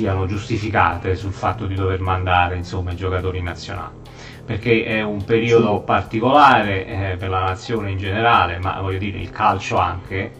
siano 0.00 0.24
giustificate 0.24 1.14
sul 1.14 1.32
fatto 1.32 1.66
di 1.66 1.74
dover 1.74 2.00
mandare 2.00 2.56
insomma, 2.56 2.92
i 2.92 2.96
giocatori 2.96 3.42
nazionali 3.42 3.98
perché 4.46 4.84
è 4.84 5.02
un 5.02 5.22
periodo 5.22 5.78
sì. 5.78 5.84
particolare 5.84 6.86
eh, 6.86 7.16
per 7.16 7.28
la 7.28 7.40
nazione 7.40 7.92
in 7.92 7.98
generale, 7.98 8.58
ma 8.58 8.80
voglio 8.80 8.98
dire 8.98 9.18
il 9.18 9.30
calcio 9.30 9.76
anche, 9.76 10.32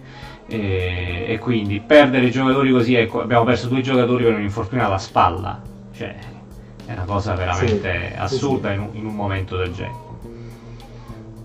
e, 0.48 1.26
e 1.28 1.38
quindi 1.38 1.78
perdere 1.78 2.26
i 2.26 2.30
giocatori 2.32 2.72
così, 2.72 2.96
ecco, 2.96 3.20
abbiamo 3.20 3.44
perso 3.44 3.68
due 3.68 3.82
giocatori 3.82 4.24
per 4.24 4.34
un 4.34 4.42
infortunio 4.42 4.84
alla 4.84 4.98
spalla, 4.98 5.60
cioè 5.92 6.16
è 6.86 6.92
una 6.92 7.04
cosa 7.04 7.34
veramente 7.34 8.08
sì, 8.08 8.18
assurda 8.18 8.70
sì, 8.70 8.74
in, 8.74 8.80
un, 8.80 8.88
in, 8.94 9.06
un, 9.06 9.14
momento 9.14 9.56
del 9.56 9.72
genere. 9.72 10.08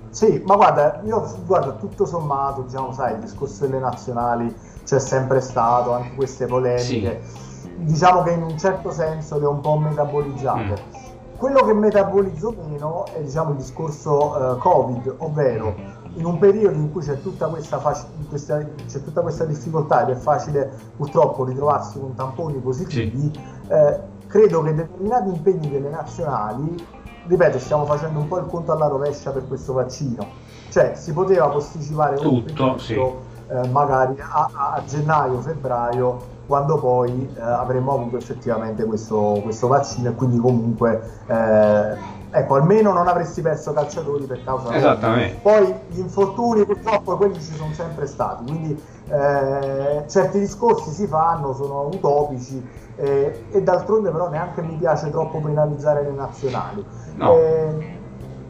Sì, 0.09 0.41
ma 0.43 0.55
guarda, 0.55 1.03
io 1.05 1.24
guarda, 1.45 1.74
tutto 1.74 2.07
sommato, 2.07 2.61
diciamo, 2.61 2.91
sai, 2.93 3.13
il 3.13 3.20
discorso 3.20 3.68
delle 3.68 3.78
nazionali 3.78 4.51
c'è 4.84 4.97
sempre 4.97 5.39
stato, 5.39 5.93
anche 5.93 6.16
queste 6.16 6.47
polemiche. 6.47 7.22
Sì 7.22 7.43
diciamo 7.78 8.23
che 8.23 8.32
in 8.32 8.43
un 8.43 8.57
certo 8.57 8.91
senso 8.91 9.39
le 9.39 9.45
ho 9.45 9.51
un 9.51 9.61
po' 9.61 9.78
metabolizzate. 9.78 10.82
Mm. 10.82 11.03
Quello 11.38 11.65
che 11.65 11.73
metabolizzo 11.73 12.55
meno 12.65 13.05
è 13.07 13.21
diciamo, 13.21 13.51
il 13.51 13.57
discorso 13.57 14.36
uh, 14.36 14.57
Covid, 14.57 15.15
ovvero 15.17 15.76
in 16.13 16.26
un 16.26 16.38
periodo 16.38 16.78
in 16.78 16.91
cui 16.91 17.01
c'è 17.01 17.21
tutta 17.21 17.47
questa, 17.47 17.78
fac- 17.78 18.07
questa, 18.30 18.65
c'è 18.88 19.03
tutta 19.03 19.21
questa 19.21 19.43
difficoltà 19.43 20.03
ed 20.03 20.15
è 20.15 20.19
facile 20.19 20.71
purtroppo 20.95 21.43
ritrovarsi 21.43 21.99
con 21.99 22.15
tamponi 22.15 22.57
positivi, 22.59 23.32
sì. 23.34 23.39
eh, 23.67 23.99
credo 24.28 24.61
che 24.61 24.73
determinati 24.73 25.30
impegni 25.30 25.69
delle 25.69 25.89
nazionali, 25.89 26.88
ripeto, 27.28 27.59
stiamo 27.59 27.86
facendo 27.86 28.19
un 28.19 28.28
po' 28.30 28.38
il 28.38 28.45
conto 28.45 28.71
alla 28.71 28.88
rovescia 28.88 29.32
per 29.32 29.45
questo 29.45 29.73
vaccino, 29.73 30.26
cioè 30.69 30.93
si 30.95 31.11
poteva 31.11 31.49
posticipare 31.49 32.15
tutto, 32.15 32.78
sì. 32.78 32.93
eh, 32.93 33.67
magari 33.67 34.15
a, 34.17 34.49
a 34.53 34.84
gennaio-febbraio 34.86 36.34
quando 36.45 36.77
poi 36.79 37.29
eh, 37.35 37.41
avremmo 37.41 37.93
avuto 37.93 38.17
effettivamente 38.17 38.83
questo, 38.85 39.39
questo, 39.43 39.67
vaccino 39.67 40.09
e 40.09 40.15
quindi 40.15 40.37
comunque 40.37 41.01
eh, 41.25 41.97
ecco 42.31 42.55
almeno 42.55 42.91
non 42.93 43.07
avresti 43.07 43.41
perso 43.41 43.73
calciatori 43.73 44.25
per 44.25 44.43
causa 44.43 44.73
Esattamente. 44.73 45.39
poi 45.41 45.73
gli 45.87 45.99
infortuni 45.99 46.65
purtroppo 46.65 47.17
quelli 47.17 47.41
ci 47.41 47.53
sono 47.53 47.73
sempre 47.73 48.05
stati 48.05 48.43
quindi 48.43 48.83
eh, 49.07 50.03
certi 50.07 50.39
discorsi 50.39 50.91
si 50.91 51.07
fanno 51.07 51.53
sono 51.53 51.87
utopici 51.87 52.63
eh, 52.97 53.45
e 53.51 53.61
d'altronde 53.61 54.11
però 54.11 54.29
neanche 54.29 54.61
mi 54.61 54.75
piace 54.75 55.09
troppo 55.09 55.39
penalizzare 55.39 56.03
le 56.03 56.11
nazionali 56.11 56.85
no. 57.15 57.33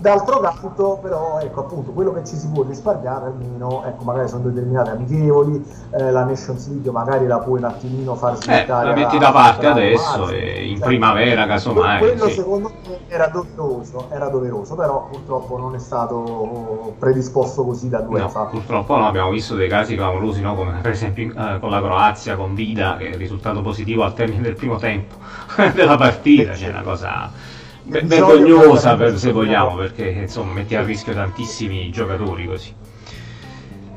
D'altro 0.05 0.39
canto, 0.39 0.99
però, 1.01 1.39
ecco 1.39 1.61
appunto, 1.61 1.89
quello 1.91 2.13
che 2.13 2.23
ci 2.23 2.35
si 2.35 2.47
può 2.49 2.61
risparmiare 2.61 3.25
almeno, 3.25 3.83
ecco, 3.87 4.03
magari 4.03 4.29
sono 4.29 4.43
determinate 4.43 4.91
amichevoli, 4.91 5.65
eh, 5.97 6.11
la 6.11 6.23
Nations 6.23 6.67
League 6.69 6.91
magari 6.91 7.25
la 7.25 7.39
puoi 7.39 7.57
un 7.57 7.63
attimino 7.63 8.13
far 8.13 8.35
slittare. 8.35 8.91
Eh, 8.91 8.93
la 8.93 8.93
metti 8.93 9.17
da 9.17 9.31
parte 9.31 9.65
adesso 9.65 10.29
e 10.29 10.67
in 10.67 10.77
cioè, 10.77 10.85
primavera 10.85 11.47
casomai. 11.47 11.97
Quello 11.97 12.27
sì. 12.27 12.33
secondo 12.33 12.71
me 12.87 12.99
era 13.07 13.29
doveroso, 13.29 14.07
era 14.11 14.29
doveroso, 14.29 14.75
però 14.75 15.07
purtroppo 15.09 15.57
non 15.57 15.73
è 15.73 15.79
stato 15.79 16.93
predisposto 16.99 17.65
così 17.65 17.89
da 17.89 18.01
due 18.01 18.19
no, 18.19 18.47
Purtroppo 18.51 18.95
no, 18.97 19.07
abbiamo 19.07 19.31
visto 19.31 19.55
dei 19.55 19.67
casi 19.67 19.95
clamorosi, 19.95 20.39
no? 20.39 20.53
come 20.53 20.77
per 20.83 20.91
esempio 20.91 21.33
eh, 21.35 21.57
con 21.59 21.71
la 21.71 21.81
Croazia, 21.81 22.35
con 22.35 22.53
Vida, 22.53 22.95
che 22.97 23.09
è 23.09 23.17
risultato 23.17 23.63
positivo 23.63 24.03
al 24.03 24.13
termine 24.13 24.43
del 24.43 24.55
primo 24.55 24.77
tempo 24.77 25.15
della 25.73 25.97
partita, 25.97 26.51
c'è 26.51 26.57
cioè 26.57 26.69
una 26.69 26.83
cosa 26.83 27.53
vergognosa 27.85 28.95
per, 28.95 29.17
se 29.17 29.31
vogliamo 29.31 29.75
perché 29.75 30.09
insomma 30.09 30.53
metti 30.53 30.75
a 30.75 30.83
rischio 30.83 31.13
tantissimi 31.13 31.89
giocatori 31.91 32.47
così 32.47 32.73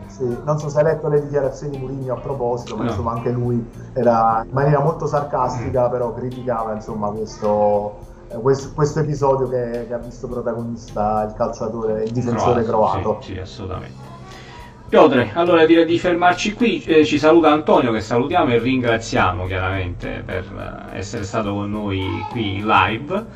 sì, 0.06 0.36
non 0.44 0.58
so 0.58 0.68
se 0.68 0.78
hai 0.78 0.84
letto 0.84 1.08
le 1.08 1.22
dichiarazioni 1.22 1.72
di 1.72 1.78
Mourinho 1.78 2.14
a 2.14 2.20
proposito 2.20 2.76
ma 2.76 2.84
no. 2.84 2.90
insomma 2.90 3.12
anche 3.12 3.30
lui 3.30 3.64
era 3.94 4.42
in 4.44 4.52
maniera 4.52 4.80
molto 4.80 5.06
sarcastica 5.06 5.88
mm. 5.88 5.90
però 5.90 6.12
criticava 6.12 6.74
insomma 6.74 7.08
questo, 7.08 7.98
eh, 8.28 8.36
questo, 8.36 8.72
questo 8.74 9.00
episodio 9.00 9.48
che, 9.48 9.86
che, 9.86 9.94
ha 9.94 9.98
visto 9.98 10.26
protagonista 10.26 11.24
il 11.28 11.34
calciatore 11.34 12.02
il 12.02 12.10
difensore 12.10 12.64
croato, 12.64 13.00
croato. 13.00 13.22
Sì, 13.22 13.34
sì, 13.34 13.38
assolutamente 13.38 14.16
Piotre, 14.88 15.32
allora 15.34 15.66
direi 15.66 15.84
di 15.84 15.98
fermarci 15.98 16.54
qui, 16.54 16.82
eh, 16.84 17.04
ci 17.04 17.18
saluta 17.18 17.52
Antonio 17.52 17.92
che 17.92 18.00
salutiamo 18.00 18.54
e 18.54 18.58
ringraziamo 18.58 19.44
chiaramente 19.44 20.22
per 20.24 20.44
eh, 20.92 20.96
essere 20.96 21.24
stato 21.24 21.52
con 21.52 21.70
noi 21.70 22.24
qui 22.30 22.56
in 22.56 22.66
live. 22.66 23.26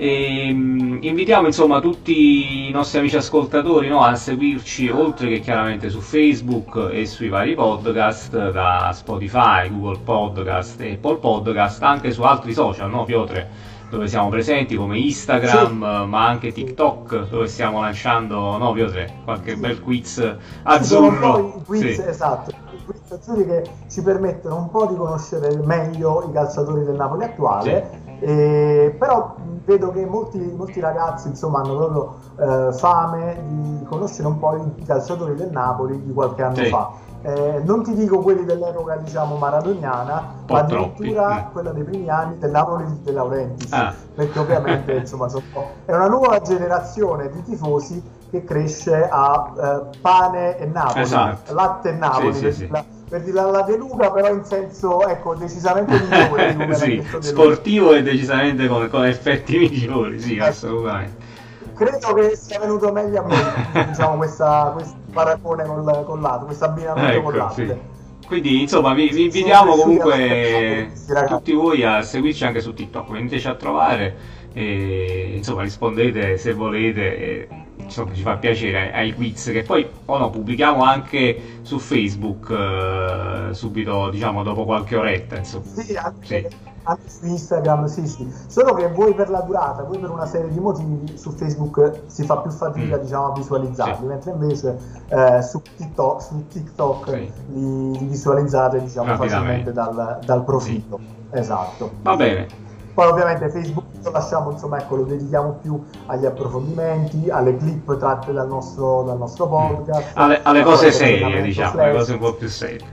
E, 0.00 0.48
um, 0.52 0.98
invitiamo 1.00 1.48
insomma 1.48 1.80
tutti 1.80 2.68
i 2.68 2.70
nostri 2.70 3.00
amici 3.00 3.16
ascoltatori 3.16 3.88
no, 3.88 4.04
a 4.04 4.14
seguirci 4.14 4.88
oltre 4.90 5.26
che 5.28 5.40
chiaramente 5.40 5.90
su 5.90 5.98
Facebook 5.98 6.90
e 6.92 7.04
sui 7.04 7.28
vari 7.28 7.56
podcast 7.56 8.52
da 8.52 8.92
Spotify, 8.94 9.68
Google 9.68 9.98
Podcast 9.98 10.80
e 10.82 10.92
Apple 10.92 11.16
Podcast, 11.16 11.82
anche 11.82 12.12
su 12.12 12.22
altri 12.22 12.52
social, 12.52 12.88
no 12.88 13.02
Piotre? 13.02 13.76
Dove 13.90 14.06
siamo 14.06 14.28
presenti 14.28 14.76
come 14.76 14.98
Instagram, 14.98 16.02
sì. 16.02 16.08
ma 16.08 16.28
anche 16.28 16.52
TikTok, 16.52 17.28
dove 17.28 17.48
stiamo 17.48 17.80
lanciando, 17.80 18.56
no 18.56 18.70
Piotre, 18.70 19.12
qualche 19.24 19.54
sì. 19.54 19.58
bel 19.58 19.80
quiz 19.82 20.36
azzurro. 20.62 21.56
I 21.58 21.64
quiz, 21.64 21.94
sì. 21.94 22.02
esatto, 22.06 22.52
quiz 22.84 23.10
azzurri 23.10 23.44
che 23.44 23.64
ci 23.90 24.00
permettono 24.02 24.58
un 24.58 24.70
po' 24.70 24.86
di 24.86 24.94
conoscere 24.94 25.56
meglio 25.56 26.24
i 26.28 26.32
calciatori 26.32 26.84
del 26.84 26.94
Napoli 26.94 27.24
attuale. 27.24 28.06
Eh, 28.20 28.96
però 28.98 29.36
vedo 29.64 29.90
che 29.90 30.04
molti, 30.04 30.38
molti 30.38 30.80
ragazzi 30.80 31.28
insomma, 31.28 31.60
hanno 31.60 31.76
proprio 31.76 32.14
eh, 32.38 32.72
fame 32.72 33.42
di 33.46 33.84
conoscere 33.84 34.26
un 34.28 34.38
po' 34.38 34.56
i 34.56 34.84
calciatori 34.84 35.34
del 35.34 35.50
Napoli 35.50 36.02
di 36.02 36.12
qualche 36.12 36.42
anno 36.42 36.56
sì. 36.56 36.68
fa. 36.68 36.90
Eh, 37.20 37.60
non 37.64 37.82
ti 37.82 37.94
dico 37.94 38.20
quelli 38.20 38.44
dell'epoca 38.44 38.96
diciamo 38.96 39.36
maradoniana, 39.36 40.22
ma 40.48 40.58
addirittura 40.58 41.26
troppi. 41.26 41.52
quella 41.52 41.70
dei 41.72 41.82
primi 41.82 42.08
anni 42.08 42.38
del 42.38 42.50
Napoli 42.50 42.84
De 43.02 43.12
Laurentiis, 43.12 43.72
ah. 43.72 43.92
perché 44.14 44.38
ovviamente 44.38 44.92
insomma, 44.98 45.28
sono, 45.28 45.42
è 45.84 45.92
una 45.94 46.08
nuova 46.08 46.40
generazione 46.40 47.28
di 47.30 47.42
tifosi 47.42 48.00
che 48.30 48.44
cresce 48.44 49.08
a 49.10 49.52
eh, 49.56 49.98
pane 50.00 50.58
e 50.58 50.66
Napoli, 50.66 51.00
esatto. 51.00 51.54
latte 51.54 51.88
e 51.88 51.92
Napoli. 51.92 52.34
Sì, 52.34 52.52
sì, 52.52 52.68
la, 52.68 52.84
per 53.08 53.22
dire 53.22 53.40
la 53.40 53.62
De 53.62 53.76
Luca, 53.76 54.10
però 54.10 54.32
in 54.32 54.44
senso 54.44 55.06
ecco, 55.06 55.34
decisamente 55.34 55.98
migliore. 55.98 56.74
sì, 56.76 57.02
sportivo 57.20 57.94
e 57.94 58.02
decisamente 58.02 58.68
con, 58.68 58.88
con 58.88 59.06
effetti 59.06 59.56
migliori, 59.58 60.20
sì, 60.20 60.36
eh, 60.36 60.42
assolutamente. 60.42 61.26
Credo 61.74 62.12
che 62.14 62.36
sia 62.36 62.58
venuto 62.58 62.90
meglio 62.92 63.22
a 63.22 63.24
me, 63.24 63.86
diciamo, 63.86 64.16
questa, 64.16 64.72
questo 64.74 64.96
paragone 65.12 65.64
con, 65.64 66.04
con 66.04 66.20
latte, 66.20 66.44
questo 66.46 66.64
abbinamento 66.64 67.12
ecco, 67.12 67.22
con 67.22 67.36
latte. 67.36 67.66
Sì. 67.66 68.26
Quindi 68.26 68.60
insomma 68.60 68.92
vi, 68.92 69.08
vi 69.08 69.24
invitiamo 69.24 69.74
comunque 69.74 70.90
tutti 71.28 71.52
voi 71.52 71.82
a 71.82 72.02
seguirci 72.02 72.44
anche 72.44 72.60
su 72.60 72.74
TikTok, 72.74 73.10
veniteci 73.10 73.48
a 73.48 73.54
trovare 73.54 74.16
e 74.52 75.32
insomma 75.36 75.62
rispondete 75.62 76.36
se 76.36 76.52
volete. 76.52 77.16
E 77.16 77.48
insomma, 77.88 78.14
ci 78.14 78.22
fa 78.22 78.36
piacere 78.36 78.92
ai 78.92 79.14
quiz 79.14 79.44
che 79.46 79.62
poi 79.62 79.88
oh 80.04 80.18
no, 80.18 80.30
pubblichiamo 80.30 80.82
anche 80.82 81.60
su 81.62 81.78
Facebook 81.78 82.50
eh, 82.50 83.54
subito 83.54 84.10
diciamo 84.10 84.42
dopo 84.42 84.64
qualche 84.64 84.96
oretta 84.96 85.36
insomma. 85.36 85.64
Sì, 85.64 85.96
anche, 85.96 86.48
sì. 86.48 86.56
anche, 86.82 87.08
su 87.08 87.26
Instagram 87.26 87.86
sì 87.86 88.06
sì 88.06 88.30
solo 88.46 88.74
che 88.74 88.88
voi 88.88 89.14
per 89.14 89.30
la 89.30 89.40
durata 89.40 89.82
voi 89.82 89.98
per 89.98 90.10
una 90.10 90.26
serie 90.26 90.50
di 90.50 90.58
motivi 90.58 91.16
su 91.16 91.30
Facebook 91.30 92.02
si 92.06 92.24
fa 92.24 92.38
più 92.38 92.50
fatica 92.50 92.96
mm. 92.96 93.00
diciamo 93.00 93.26
a 93.26 93.32
visualizzarli 93.32 93.96
sì. 93.96 94.04
mentre 94.04 94.30
invece 94.30 94.78
eh, 95.08 95.42
su 95.42 95.62
TikTok, 95.76 96.22
su 96.22 96.46
TikTok 96.46 97.10
sì. 97.10 97.32
li, 97.52 97.98
li, 97.98 98.04
visualizzate 98.04 98.80
diciamo 98.80 99.16
facilmente 99.16 99.72
dal, 99.72 100.18
dal 100.24 100.44
profilo 100.44 101.00
esatto 101.30 101.92
va 102.02 102.16
bene 102.16 102.66
poi 102.98 103.06
ovviamente 103.06 103.48
Facebook 103.48 103.84
lo 104.02 104.10
lasciamo, 104.10 104.50
insomma, 104.50 104.80
ecco, 104.80 104.96
lo 104.96 105.04
dedichiamo 105.04 105.60
più 105.62 105.80
agli 106.06 106.26
approfondimenti, 106.26 107.30
alle 107.30 107.56
clip 107.56 107.96
tratte 107.96 108.32
dal 108.32 108.48
nostro, 108.48 109.04
dal 109.04 109.16
nostro 109.16 109.46
podcast. 109.46 110.10
Alle, 110.14 110.40
alle 110.42 110.64
cose 110.64 110.90
serie, 110.90 111.40
diciamo, 111.40 111.80
alle 111.80 111.92
cose 111.92 112.14
un 112.14 112.18
po' 112.18 112.34
più 112.34 112.48
serie. 112.48 112.84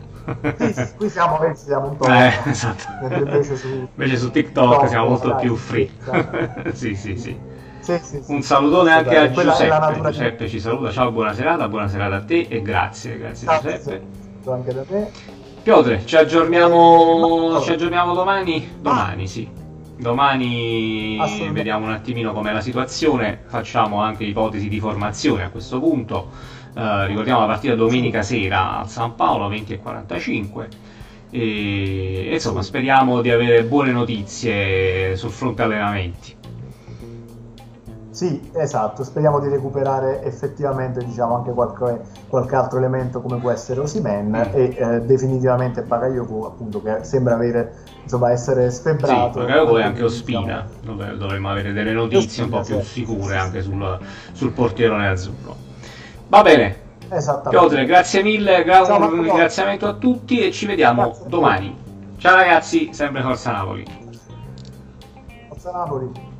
Sì, 0.57 0.93
qui 0.95 1.09
siamo, 1.09 1.39
siamo 1.55 1.87
un 1.87 1.97
po'. 1.97 2.05
Eh, 2.05 2.33
esatto. 2.45 2.83
Invece 3.01 3.55
su, 3.55 3.67
invece 3.67 4.17
su 4.17 4.29
TikTok, 4.29 4.69
TikTok 4.69 4.89
siamo 4.89 5.09
molto 5.09 5.29
dai, 5.29 5.39
più 5.39 5.55
free. 5.55 5.89
Esatto. 5.99 6.37
sì, 6.77 6.93
sì, 6.93 7.17
sì. 7.17 7.39
Sì, 7.79 7.99
sì, 8.03 8.21
sì. 8.21 8.31
Un 8.31 8.43
salutone 8.43 8.91
anche 8.91 9.17
a 9.17 9.31
Giuseppe. 9.31 10.01
Giuseppe 10.03 10.47
ci 10.47 10.59
saluta. 10.59 10.91
Ciao, 10.91 11.11
buona 11.11 11.33
serata, 11.33 11.67
buona 11.67 11.87
serata 11.87 12.17
a 12.17 12.23
te 12.23 12.45
e 12.47 12.61
grazie, 12.61 13.17
grazie 13.17 13.47
Ciao, 13.47 13.59
Giuseppe. 13.59 14.01
Anche 14.51 14.71
da 14.71 14.83
te. 14.83 15.11
Piotre, 15.63 16.05
ci 16.05 16.15
aggiorniamo, 16.15 17.59
ci 17.61 17.71
aggiorniamo 17.71 18.13
domani? 18.13 18.77
Domani, 18.79 19.23
ah. 19.23 19.27
sì. 19.27 19.63
Domani 19.97 21.17
vediamo 21.51 21.85
un 21.85 21.91
attimino 21.91 22.33
com'è 22.33 22.51
la 22.51 22.59
situazione, 22.59 23.41
facciamo 23.47 24.01
anche 24.01 24.25
ipotesi 24.25 24.67
di 24.67 24.79
formazione 24.79 25.43
a 25.43 25.49
questo 25.49 25.79
punto. 25.79 26.31
Uh, 26.73 27.05
ricordiamo 27.05 27.39
la 27.39 27.45
partita 27.45 27.75
domenica 27.75 28.21
sera 28.21 28.79
a 28.79 28.85
San 28.85 29.15
Paolo 29.15 29.47
20 29.47 29.73
e 29.73 29.79
45 29.79 30.69
e 31.29 32.29
insomma 32.33 32.61
speriamo 32.61 33.21
di 33.21 33.31
avere 33.31 33.63
buone 33.63 33.91
notizie 33.91 35.15
sul 35.15 35.31
fronte 35.31 35.61
allenamenti. 35.61 36.34
Sì, 38.15 38.49
esatto, 38.53 39.03
speriamo 39.03 39.41
di 39.41 39.49
recuperare 39.49 40.23
effettivamente 40.23 41.03
diciamo, 41.03 41.35
anche 41.35 41.51
qualche, 41.51 41.99
qualche 42.29 42.55
altro 42.55 42.77
elemento 42.77 43.19
come 43.21 43.39
può 43.39 43.51
essere 43.51 43.81
Osimen 43.81 44.29
mm. 44.29 44.55
e 44.55 44.73
eh, 44.77 45.01
definitivamente 45.01 45.81
Bakayoko 45.81 46.47
appunto 46.47 46.81
che 46.81 47.03
sembra 47.03 47.33
avere, 47.33 47.73
insomma, 48.03 48.31
essere 48.31 48.71
sfebbrato. 48.71 49.33
Sì, 49.33 49.45
Bakayoko 49.45 49.77
e 49.79 49.83
anche 49.83 50.03
Ospina, 50.03 50.65
diciamo... 50.65 50.95
dove 50.95 51.17
dovremmo 51.17 51.49
avere 51.49 51.73
delle 51.73 51.91
notizie 51.91 52.43
Ospina, 52.43 52.45
un 52.45 52.51
po' 52.51 52.61
più 52.61 52.79
sì, 52.79 53.05
sicure 53.05 53.35
anche 53.35 53.61
sul, 53.61 53.99
sul 54.31 54.51
portierone 54.53 55.09
azzurro. 55.09 55.55
Va 56.29 56.41
bene, 56.41 56.77
Piotre, 57.49 57.83
grazie 57.83 58.23
mille, 58.23 58.63
gra- 58.63 58.85
Ciao, 58.85 58.97
un 58.97 59.23
ringraziamento 59.23 59.87
a 59.87 59.93
tutti 59.93 60.39
e 60.39 60.53
ci 60.53 60.65
vediamo 60.65 61.01
grazie 61.03 61.27
domani. 61.27 61.77
Ciao 62.17 62.35
ragazzi, 62.37 62.93
sempre 62.93 63.21
Forza 63.21 63.51
Napoli. 63.51 63.83
Forza 65.49 65.71
Napoli. 65.71 66.34